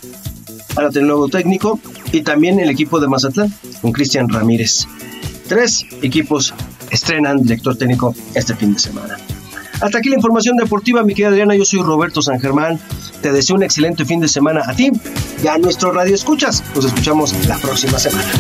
van 0.75 0.87
a 0.87 0.91
tener 0.91 1.07
nuevo 1.07 1.29
técnico 1.29 1.79
y 2.13 2.23
también 2.23 2.61
el 2.61 2.71
equipo 2.71 2.99
de 3.01 3.09
Mazatlán 3.09 3.53
con 3.83 3.93
Cristian 3.93 4.29
Ramírez. 4.29 4.87
Tres 5.49 5.85
equipos 6.01 6.55
estrenan 6.91 7.43
director 7.43 7.77
técnico 7.77 8.15
este 8.35 8.55
fin 8.55 8.73
de 8.73 8.81
semana. 8.81 9.19
Hasta 9.83 9.99
aquí 9.99 10.09
la 10.09 10.15
información 10.15 10.57
deportiva, 10.57 11.03
mi 11.03 11.13
querida 11.13 11.31
Adriana. 11.31 11.57
Yo 11.57 11.65
soy 11.65 11.83
Roberto 11.83 12.23
San 12.23 12.41
Germán. 12.41 12.79
Te 13.21 13.33
deseo 13.33 13.57
un 13.57 13.65
excelente 13.65 14.05
fin 14.05 14.21
de 14.21 14.29
semana 14.29 14.63
a 14.65 14.75
ti 14.75 14.93
y 15.43 15.47
a 15.49 15.59
nuestro 15.59 15.91
radio 15.91 16.15
escuchas. 16.15 16.63
Nos 16.77 16.85
escuchamos 16.85 17.35
la 17.49 17.59
próxima 17.59 17.99
semana. 17.99 18.31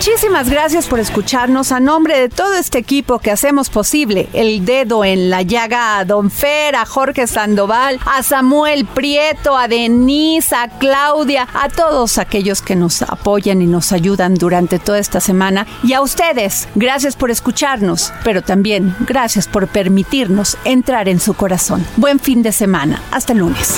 Muchísimas 0.00 0.48
gracias 0.48 0.86
por 0.86 0.98
escucharnos 0.98 1.72
a 1.72 1.78
nombre 1.78 2.18
de 2.18 2.30
todo 2.30 2.54
este 2.54 2.78
equipo 2.78 3.18
que 3.18 3.30
hacemos 3.30 3.68
posible 3.68 4.30
el 4.32 4.64
dedo 4.64 5.04
en 5.04 5.28
la 5.28 5.42
llaga 5.42 5.98
a 5.98 6.06
Don 6.06 6.30
Fer, 6.30 6.74
a 6.74 6.86
Jorge 6.86 7.26
Sandoval, 7.26 8.00
a 8.06 8.22
Samuel 8.22 8.86
Prieto, 8.86 9.58
a 9.58 9.68
Denise, 9.68 10.54
a 10.54 10.70
Claudia, 10.78 11.46
a 11.52 11.68
todos 11.68 12.16
aquellos 12.16 12.62
que 12.62 12.76
nos 12.76 13.02
apoyan 13.02 13.60
y 13.60 13.66
nos 13.66 13.92
ayudan 13.92 14.36
durante 14.36 14.78
toda 14.78 14.98
esta 14.98 15.20
semana 15.20 15.66
y 15.82 15.92
a 15.92 16.00
ustedes, 16.00 16.66
gracias 16.74 17.14
por 17.14 17.30
escucharnos, 17.30 18.10
pero 18.24 18.40
también 18.40 18.96
gracias 19.00 19.48
por 19.48 19.68
permitirnos 19.68 20.56
entrar 20.64 21.10
en 21.10 21.20
su 21.20 21.34
corazón. 21.34 21.86
Buen 21.98 22.20
fin 22.20 22.42
de 22.42 22.52
semana, 22.52 23.02
hasta 23.10 23.34
el 23.34 23.40
lunes. 23.40 23.76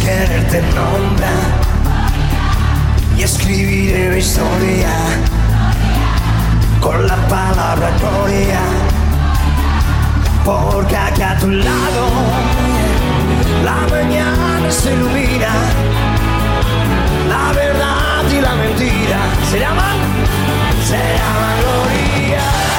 Que 0.00 0.06
sin 0.06 0.26
querer 0.26 0.48
te 0.48 0.62
nombra. 0.74 1.32
Y 3.16 3.22
escribiré 3.22 4.10
la 4.10 4.18
historia 4.18 4.90
con 6.80 7.06
la 7.06 7.16
palabra 7.28 7.90
gloria. 8.00 8.60
Porque 10.44 10.96
aquí 10.96 11.22
a 11.22 11.36
tu 11.38 11.48
lado 11.48 12.08
la 13.64 13.86
mañana 13.90 14.70
se 14.70 14.92
ilumina. 14.94 15.52
La 17.28 17.52
verdad 17.52 18.22
y 18.30 18.40
la 18.40 18.54
mentira 18.54 19.18
se 19.50 19.60
llaman 19.60 19.98
se 20.84 20.96
llaman 20.96 21.56
gloria 21.60 22.69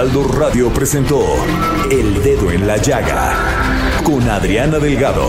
Heraldo 0.00 0.22
Radio 0.28 0.70
presentó 0.70 1.20
El 1.90 2.22
Dedo 2.22 2.50
en 2.50 2.66
la 2.66 2.78
Llaga 2.78 3.34
con 4.02 4.30
Adriana 4.30 4.78
Delgado. 4.78 5.28